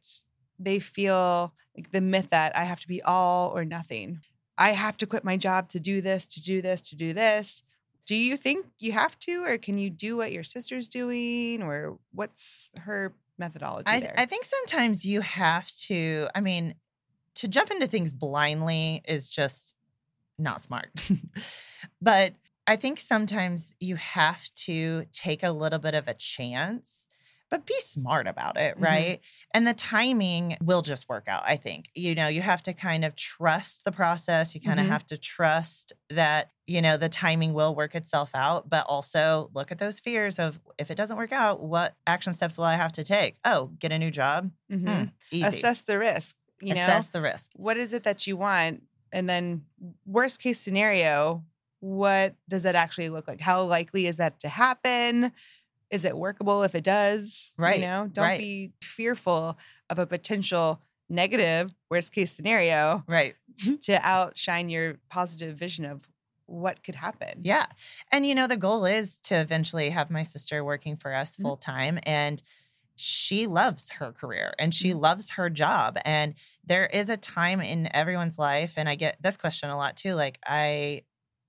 they 0.57 0.79
feel 0.79 1.53
like 1.75 1.91
the 1.91 2.01
myth 2.01 2.29
that 2.29 2.55
I 2.55 2.63
have 2.63 2.79
to 2.79 2.87
be 2.87 3.01
all 3.01 3.51
or 3.55 3.65
nothing? 3.65 4.21
I 4.57 4.71
have 4.71 4.97
to 4.97 5.07
quit 5.07 5.23
my 5.23 5.37
job 5.37 5.69
to 5.69 5.79
do 5.79 6.01
this, 6.01 6.27
to 6.27 6.41
do 6.41 6.61
this, 6.61 6.81
to 6.81 6.95
do 6.95 7.13
this. 7.13 7.63
Do 8.05 8.15
you 8.15 8.37
think 8.37 8.67
you 8.79 8.91
have 8.91 9.17
to, 9.19 9.43
or 9.43 9.57
can 9.57 9.77
you 9.77 9.89
do 9.89 10.17
what 10.17 10.31
your 10.31 10.43
sister's 10.43 10.87
doing, 10.87 11.63
or 11.63 11.97
what's 12.11 12.71
her 12.77 13.13
methodology 13.37 13.87
I, 13.87 13.99
there? 13.99 14.13
I 14.17 14.25
think 14.25 14.45
sometimes 14.45 15.05
you 15.05 15.21
have 15.21 15.67
to, 15.87 16.27
I 16.35 16.41
mean, 16.41 16.75
to 17.35 17.47
jump 17.47 17.71
into 17.71 17.87
things 17.87 18.13
blindly 18.13 19.01
is 19.07 19.29
just 19.29 19.75
not 20.37 20.61
smart. 20.61 20.89
but 22.01 22.33
I 22.67 22.75
think 22.75 22.99
sometimes 22.99 23.75
you 23.79 23.95
have 23.95 24.49
to 24.55 25.05
take 25.11 25.43
a 25.43 25.51
little 25.51 25.79
bit 25.79 25.93
of 25.93 26.07
a 26.07 26.13
chance, 26.13 27.07
but 27.49 27.65
be 27.65 27.79
smart 27.79 28.27
about 28.27 28.57
it, 28.57 28.77
Mhm. 28.77 28.79
right? 28.79 29.21
And 29.53 29.67
the 29.67 29.73
timing 29.73 30.57
will 30.61 30.81
just 30.81 31.07
work 31.09 31.27
out, 31.27 31.43
I 31.45 31.55
think. 31.57 31.89
You 31.95 32.15
know, 32.15 32.27
you 32.27 32.41
have 32.41 32.61
to 32.63 32.73
kind 32.73 33.05
of 33.05 33.15
trust 33.15 33.85
the 33.85 33.91
process. 33.91 34.55
You 34.55 34.61
kind 34.61 34.79
of 34.79 34.85
Mhm. 34.85 34.87
have 34.87 35.05
to 35.07 35.17
trust 35.17 35.93
that, 36.09 36.51
you 36.67 36.81
know, 36.81 36.97
the 36.97 37.09
timing 37.09 37.53
will 37.53 37.75
work 37.75 37.95
itself 37.95 38.31
out, 38.33 38.69
but 38.69 38.85
also 38.87 39.49
look 39.53 39.71
at 39.71 39.79
those 39.79 39.99
fears 39.99 40.39
of 40.39 40.59
if 40.77 40.91
it 40.91 40.95
doesn't 40.95 41.17
work 41.17 41.31
out, 41.31 41.61
what 41.61 41.95
action 42.07 42.33
steps 42.33 42.57
will 42.57 42.65
I 42.65 42.75
have 42.75 42.91
to 42.93 43.03
take? 43.03 43.37
Oh, 43.45 43.67
get 43.79 43.91
a 43.91 43.99
new 43.99 44.11
job? 44.11 44.51
Mhm. 44.71 44.85
Hmm, 44.85 45.09
easy. 45.31 45.57
Assess 45.57 45.81
the 45.81 45.99
risk. 45.99 46.35
You 46.61 46.73
know, 46.73 47.05
Assess 47.05 47.09
the 47.09 47.21
risk. 47.21 47.51
what 47.53 47.77
is 47.77 47.93
it 47.93 48.03
that 48.03 48.25
you 48.27 48.37
want, 48.37 48.83
and 49.11 49.29
then 49.29 49.65
worst 50.05 50.39
case 50.41 50.59
scenario, 50.59 51.45
what 51.79 52.35
does 52.49 52.63
that 52.63 52.75
actually 52.75 53.09
look 53.09 53.27
like? 53.27 53.41
How 53.41 53.63
likely 53.63 54.07
is 54.07 54.17
that 54.17 54.39
to 54.41 54.49
happen? 54.49 55.31
Is 55.95 56.05
it 56.05 56.17
workable 56.17 56.63
if 56.63 56.75
it 56.75 56.83
does? 56.83 57.53
Right, 57.57 57.79
You 57.79 57.85
know, 57.87 58.07
don't 58.11 58.23
right. 58.25 58.39
be 58.39 58.73
fearful 58.81 59.57
of 59.89 59.97
a 59.99 60.05
potential 60.05 60.81
negative 61.09 61.73
worst 61.89 62.11
case 62.11 62.31
scenario 62.31 63.03
Right. 63.07 63.35
to 63.83 63.99
outshine 64.03 64.69
your 64.69 64.95
positive 65.09 65.57
vision 65.57 65.85
of 65.85 66.01
what 66.47 66.83
could 66.83 66.95
happen. 66.95 67.41
Yeah. 67.43 67.65
And, 68.11 68.25
you 68.25 68.35
know, 68.35 68.47
the 68.47 68.57
goal 68.57 68.85
is 68.85 69.19
to 69.21 69.35
eventually 69.35 69.89
have 69.89 70.09
my 70.11 70.23
sister 70.23 70.63
working 70.63 70.97
for 70.97 71.13
us 71.13 71.35
full 71.37 71.55
time. 71.57 71.99
And 72.03 72.41
she 72.97 73.47
loves 73.47 73.89
her 73.91 74.11
career 74.11 74.53
and 74.59 74.73
she 74.73 74.91
Mhm. 74.91 75.01
loves 75.01 75.31
her 75.31 75.49
job. 75.49 75.97
And 76.05 76.35
there 76.63 76.85
is 76.87 77.09
a 77.09 77.17
time 77.17 77.61
in 77.61 77.93
everyone's 77.95 78.39
life, 78.39 78.73
and 78.77 78.87
I 78.89 78.95
get 78.95 79.21
this 79.21 79.37
question 79.37 79.69
a 79.69 79.77
lot 79.77 79.97
too. 79.97 80.13
Like, 80.13 80.39
I, 80.45 81.03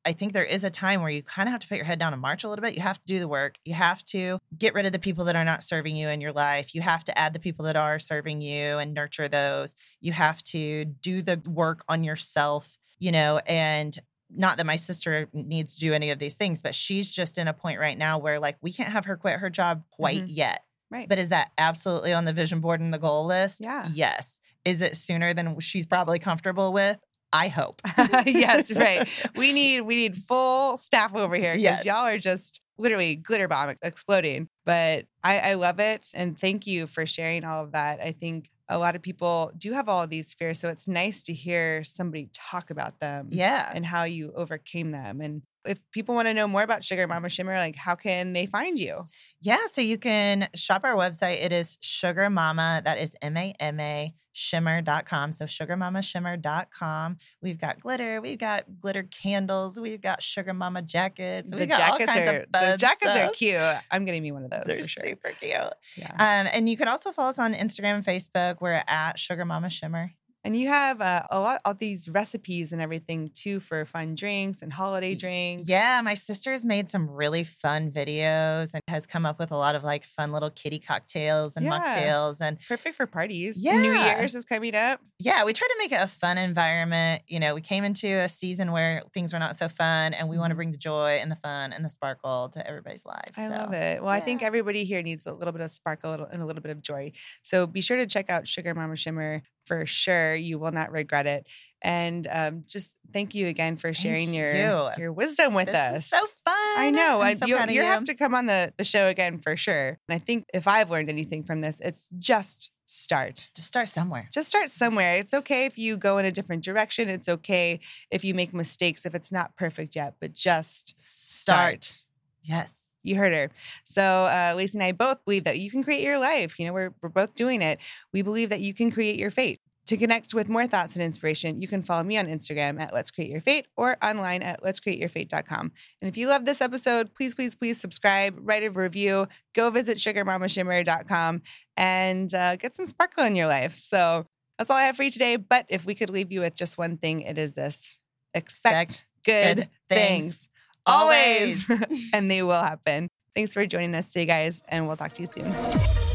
I 0.07 0.13
think 0.13 0.33
there 0.33 0.45
is 0.45 0.63
a 0.65 0.71
time 0.71 1.01
where 1.03 1.11
you 1.11 1.23
kind 1.23 1.49
of 1.49 1.53
have 1.53 1.61
to 1.63 1.67
put 1.69 1.77
your 1.77 1.85
head 1.85 1.99
down 1.99 2.13
and 2.13 2.23
march 2.23 2.45
a 2.45 2.49
little 2.49 2.63
bit. 2.63 2.75
You 2.77 2.83
have 2.83 2.99
to 3.01 3.07
do 3.07 3.19
the 3.19 3.27
work. 3.29 3.59
You 3.65 3.75
have 3.75 4.05
to 4.07 4.39
get 4.57 4.73
rid 4.73 4.87
of 4.87 4.93
the 4.93 4.99
people 5.01 5.25
that 5.27 5.35
are 5.37 5.45
not 5.45 5.63
serving 5.65 5.97
you 5.97 6.09
in 6.09 6.21
your 6.21 6.33
life. 6.33 6.75
You 6.75 6.81
have 6.81 7.03
to 7.05 7.19
add 7.19 7.33
the 7.33 7.41
people 7.41 7.65
that 7.65 7.77
are 7.77 7.99
serving 7.99 8.41
you 8.41 8.79
and 8.79 8.95
nurture 8.95 9.27
those. 9.29 9.75
You 10.01 10.13
have 10.13 10.43
to 10.45 10.85
do 10.85 11.23
the 11.23 11.43
work 11.45 11.85
on 11.89 12.05
yourself, 12.05 12.79
you 13.01 13.11
know, 13.11 13.41
and 13.47 13.99
not 14.31 14.57
that 14.59 14.67
my 14.67 14.77
sister 14.77 15.29
needs 15.33 15.75
to 15.75 15.81
do 15.81 15.93
any 15.93 16.11
of 16.11 16.19
these 16.19 16.37
things, 16.37 16.61
but 16.61 16.75
she's 16.75 17.11
just 17.11 17.37
in 17.37 17.49
a 17.49 17.53
point 17.53 17.79
right 17.81 17.99
now 17.99 18.19
where 18.19 18.39
like 18.39 18.57
we 18.61 18.73
can't 18.73 18.93
have 18.93 19.07
her 19.07 19.17
quit 19.17 19.39
her 19.41 19.51
job 19.51 19.83
quite 19.91 20.23
Mhm. 20.23 20.27
yet. 20.29 20.63
Right. 20.91 21.09
But 21.09 21.19
is 21.19 21.31
that 21.31 21.51
absolutely 21.59 22.13
on 22.13 22.25
the 22.27 22.33
vision 22.33 22.61
board 22.61 22.81
and 22.81 22.95
the 22.95 22.99
goal 22.99 23.27
list? 23.27 23.61
Yeah. 23.63 23.89
Yes. 23.93 24.41
Is 24.65 24.83
it 24.83 24.97
sooner 24.97 25.35
than 25.35 25.59
she's 25.61 25.87
probably 25.87 26.19
comfortable 26.21 26.73
with? 26.73 26.99
I 27.33 27.49
hope. 27.49 27.83
yes, 28.27 28.71
right. 28.73 29.09
We 29.37 29.53
need 29.53 29.83
we 29.83 29.97
need 29.97 30.17
full 30.17 30.77
staff 30.77 31.15
over 31.15 31.35
here 31.37 31.55
because 31.55 31.63
Yes. 31.63 31.85
y'all 31.85 32.07
are 32.07 32.19
just 32.19 32.61
literally 32.79 33.17
glitter 33.17 33.49
bomb 33.49 33.77
exploding. 33.83 34.49
But 34.65 35.07
I, 35.25 35.39
I 35.39 35.55
love 35.55 35.79
it 35.81 36.09
and 36.15 36.39
thank 36.39 36.67
you 36.67 36.87
for 36.87 37.07
sharing 37.07 37.45
all 37.45 37.65
of 37.65 37.73
that. 37.73 38.01
I 38.01 38.13
think 38.13 38.51
a 38.69 38.79
lot 38.79 38.97
of 38.97 39.03
people 39.03 39.53
do 39.57 39.73
have 39.73 39.89
all 39.89 40.03
of 40.03 40.11
these 40.11 40.33
fears, 40.35 40.59
so 40.59 40.69
it's 40.69 40.89
nice 40.89 41.23
to 41.25 41.33
hear 41.33 41.85
somebody 41.85 42.29
talk 42.33 42.71
about 42.71 42.99
them 43.01 43.29
Yeah. 43.31 43.71
and 43.73 43.85
how 43.87 44.05
you 44.05 44.33
overcame 44.35 44.91
them. 44.91 45.21
And 45.21 45.43
if 45.67 45.83
people 45.93 46.15
want 46.15 46.29
to 46.29 46.35
know 46.35 46.47
more 46.47 46.63
about 46.63 46.85
Sugar 46.85 47.07
Mama 47.07 47.29
Shimmer, 47.29 47.57
like 47.57 47.77
how 47.77 47.95
can 47.95 48.33
they 48.33 48.47
find 48.47 48.79
you? 48.79 49.07
Yeah, 49.41 49.67
so 49.71 49.81
you 49.81 49.99
can 49.99 50.49
shop 50.55 50.83
our 50.85 50.95
website. 50.95 51.43
It 51.43 51.53
is 51.53 51.79
Sugar 51.81 52.31
Mama, 52.31 52.83
that 52.85 52.99
is 52.99 53.17
M 53.23 53.37
A 53.37 53.55
M 53.61 53.81
A 53.81 54.15
shimmer.com. 54.37 55.33
So 55.33 55.47
sugarmamashimmer.com. 55.47 57.17
We've 57.41 57.59
got 57.59 57.81
glitter, 57.81 58.21
we've 58.21 58.39
got 58.39 58.65
glitter 58.81 59.05
candles, 59.05 59.81
we've 59.81 60.01
got 60.01 60.23
Sugar 60.23 60.53
Mama 60.53 60.83
jackets. 60.83 61.51
the 61.51 61.59
We've 61.59 61.69
got 61.69 61.81
all 61.81 61.99
jackets 61.99 62.13
kinds 62.13 62.29
are 62.29 62.41
of 62.41 62.53
the 62.53 62.77
jackets 62.77 63.17
are 63.17 63.31
cute. 63.31 63.61
I'm 63.91 64.05
getting 64.05 64.23
me 64.23 64.33
one 64.33 64.45
of 64.45 64.51
those 64.51 64.65
They're 64.67 64.83
for 64.83 64.89
sure. 64.89 65.05
super 65.05 65.31
cute. 65.41 65.53
Yeah. 65.97 66.13
Um, 66.13 66.49
and 66.53 66.69
you 66.69 66.77
can 66.77 66.89
also 66.89 67.13
follow 67.13 67.31
us 67.31 67.39
on 67.39 67.55
Instagram 67.55 67.95
and 67.95 68.05
Facebook. 68.05 68.57
We're 68.61 68.83
at 68.87 69.19
Sugar 69.19 69.47
Mama 69.47 69.71
Shimmer. 69.71 70.13
And 70.47 70.57
you 70.57 70.69
have 70.69 71.01
uh, 71.01 71.25
a 71.29 71.41
lot 71.41 71.61
of 71.65 71.79
these 71.81 72.09
recipes 72.09 72.71
and 72.71 72.81
everything 72.81 73.31
too 73.35 73.59
for 73.59 73.85
fun 73.85 74.15
drinks 74.15 74.63
and 74.63 74.73
holiday 74.73 75.17
drinks. 75.17 75.69
Yeah, 75.69 76.01
my 76.03 76.15
sister's 76.15 76.65
made 76.65 76.89
some 76.89 77.11
really 77.11 77.43
fun 77.43 77.91
videos 77.91 78.73
and 78.73 78.81
has 78.87 79.07
come 79.09 79.27
up 79.27 79.41
with 79.41 79.51
a 79.51 79.57
lot 79.57 79.75
of 79.75 79.83
like 79.83 80.05
fun 80.05 80.31
little 80.31 80.51
kitty 80.51 80.79
cocktails 80.79 81.57
and 81.57 81.67
Yeah. 81.67 81.73
mocktails. 81.81 82.41
And 82.41 82.59
Perfect 82.69 82.95
for 82.95 83.07
parties. 83.07 83.57
Yeah, 83.61 83.81
New 83.81 83.93
Year's 83.93 84.37
is 84.37 84.45
coming 84.45 84.77
up. 84.77 85.01
yeah, 85.19 85.43
we 85.45 85.53
try 85.53 85.67
to 85.67 85.75
make 85.81 85.91
it 85.91 86.01
a 86.01 86.07
fun 86.07 86.39
environment. 86.39 87.23
You 87.27 87.41
know, 87.41 87.57
we 87.57 87.61
came 87.61 87.83
into 87.83 88.07
a 88.07 88.29
season 88.29 88.71
where 88.71 89.03
things 89.13 89.33
were 89.33 89.41
not 89.41 89.57
so 89.57 89.69
fun, 89.69 90.15
and 90.15 90.29
we 90.29 90.39
want 90.39 90.53
to 90.53 90.55
Mhm. 90.55 90.59
bring 90.59 90.71
the 90.71 90.79
joy 90.79 91.19
and 91.21 91.29
the 91.29 91.37
fun 91.37 91.73
and 91.73 91.85
the 91.85 91.89
sparkle 91.89 92.51
to 92.51 92.65
everybody's 92.65 93.05
lives. 93.05 93.37
I 93.37 93.49
so. 93.49 93.55
love 93.55 93.73
it. 93.73 94.01
Well, 94.01 94.13
I 94.13 94.21
think 94.21 94.45
everybody 94.45 94.85
here 94.85 95.03
needs 95.03 95.27
a 95.27 95.35
little 95.35 95.51
bit 95.51 95.61
of 95.63 95.73
sparkle 95.73 96.13
and 96.31 96.41
a 96.41 96.47
little 96.47 96.63
bit 96.63 96.71
of 96.71 96.83
joy. 96.83 97.11
So 97.43 97.67
be 97.67 97.81
sure 97.81 97.97
to 97.97 98.07
check 98.07 98.31
out 98.31 98.47
Sugar 98.47 98.73
Mama 98.75 98.95
Shimmer 98.95 99.43
for 99.67 99.85
sure. 99.87 100.35
You 100.35 100.59
will 100.59 100.73
not 100.73 100.93
regret 100.93 101.27
it. 101.27 101.47
And 101.83 102.27
um, 102.31 102.65
just 102.67 102.97
thank 103.13 103.35
you 103.35 103.49
again 103.49 103.77
for 103.77 103.93
sharing 103.93 104.33
your 104.33 104.55
you. 104.55 104.89
your 104.99 105.13
wisdom 105.13 105.55
with 105.55 105.67
This 105.67 105.77
us. 105.77 105.97
is 105.99 106.07
so 106.07 106.19
fun. 106.45 106.55
I 106.79 106.91
know. 106.91 107.21
I'm 107.21 107.35
so 107.35 107.47
you, 107.47 107.57
you 107.69 107.75
you. 107.75 107.83
have 107.83 108.05
to 108.05 108.15
come 108.15 108.35
on 108.35 108.47
the, 108.47 108.73
the 108.77 108.83
show 108.85 109.09
again 109.09 109.39
for 109.39 109.57
sure. 109.57 109.89
And 109.89 110.17
I 110.17 110.19
think 110.19 110.47
if 110.55 110.67
I've 110.67 110.91
learned 110.91 111.11
anything 111.11 111.45
from 111.45 111.61
this, 111.61 111.79
it's 111.81 112.09
just 112.19 112.73
start. 112.87 113.49
Just 113.55 113.69
start 113.69 113.89
somewhere. 113.89 114.29
Just 114.33 114.49
start 114.49 114.71
somewhere. 114.71 115.15
It's 115.15 115.35
okay 115.35 115.67
if 115.67 115.77
you 115.79 115.97
go 115.97 116.19
in 116.19 116.25
a 116.25 116.33
different 116.33 116.65
direction. 116.65 117.09
It's 117.09 117.29
okay 117.29 117.81
if 118.11 118.25
you 118.25 118.33
make 118.35 118.55
mistakes, 118.55 119.05
if 119.05 119.15
it's 119.15 119.31
not 119.31 119.55
perfect 119.57 119.95
yet, 119.97 120.15
but 120.19 120.33
just 120.33 120.95
start. 121.03 122.01
Yes. 122.43 122.73
You 123.07 123.17
heard 123.17 123.33
her. 123.33 123.51
So, 123.85 124.03
uh, 124.03 124.55
Lacey 124.57 124.79
and 124.79 124.85
I 124.85 124.93
both 124.93 125.25
believe 125.25 125.45
that 125.45 125.59
you 125.59 125.71
can 125.71 125.83
create 125.83 126.03
your 126.03 126.19
life. 126.19 126.59
You 126.59 126.67
know, 126.67 126.73
we're, 126.73 126.95
we're 127.03 127.09
both 127.09 127.35
doing 127.35 127.63
it. 127.63 127.79
We 128.13 128.23
believe 128.23 128.49
that 128.51 128.61
you 128.61 128.75
can 128.75 128.91
create 128.91 129.19
your 129.19 129.31
fate. 129.31 129.61
To 129.87 129.97
connect 129.97 130.35
with 130.35 130.49
more 130.49 130.67
thoughts 130.67 130.97
and 130.97 131.05
inspiration, 131.05 131.63
you 131.63 131.69
can 131.69 131.85
follow 131.85 132.03
me 132.03 132.19
on 132.19 132.27
Instagram 132.27 132.81
at 132.81 132.93
Let's 132.93 133.13
Create 133.13 133.31
Your 133.31 133.41
Fate 133.41 133.69
or 133.77 133.97
online 134.03 134.43
at 134.43 134.61
Let's 134.65 134.81
Create 134.81 134.99
Your 134.99 135.09
Fate.com. 135.09 135.71
And 136.03 136.09
if 136.09 136.17
you 136.17 136.27
love 136.27 136.45
this 136.45 136.61
episode, 136.61 137.15
please, 137.15 137.37
please, 137.37 137.55
please 137.55 137.81
subscribe, 137.81 138.37
write 138.41 138.65
a 138.65 138.71
review, 138.71 139.29
go 139.55 139.71
visit 139.71 139.99
sugarmamashimmer.com 139.99 141.43
and 141.77 142.35
uh, 142.35 142.57
get 142.57 142.75
some 142.75 142.87
sparkle 142.87 143.25
in 143.27 143.37
your 143.37 143.47
life. 143.47 143.77
So 143.77 144.27
that's 144.59 144.71
all 144.71 144.77
I 144.77 144.83
have 144.87 144.97
for 144.97 145.05
you 145.05 145.11
today. 145.11 145.37
But 145.37 145.67
if 145.69 145.87
we 145.87 145.95
could 145.95 146.11
leave 146.11 146.33
you 146.33 146.41
with 146.41 146.57
just 146.57 146.77
one 146.79 146.97
thing, 146.97 147.21
it 147.21 147.39
is 147.39 147.55
this 147.55 148.01
expect, 148.35 148.91
Expect 148.91 149.07
good, 149.25 149.57
good 149.57 149.69
things. 149.89 150.25
things. 150.25 150.49
Always. 150.87 151.71
and 152.13 152.31
they 152.31 152.43
will 152.43 152.63
happen. 152.63 153.09
Thanks 153.35 153.53
for 153.53 153.67
joining 153.67 153.95
us 153.95 154.13
today, 154.13 154.27
guys, 154.27 154.63
and 154.69 154.87
we'll 154.87 154.97
talk 154.97 155.13
to 155.15 155.23
you 155.23 155.29
soon. 155.31 156.06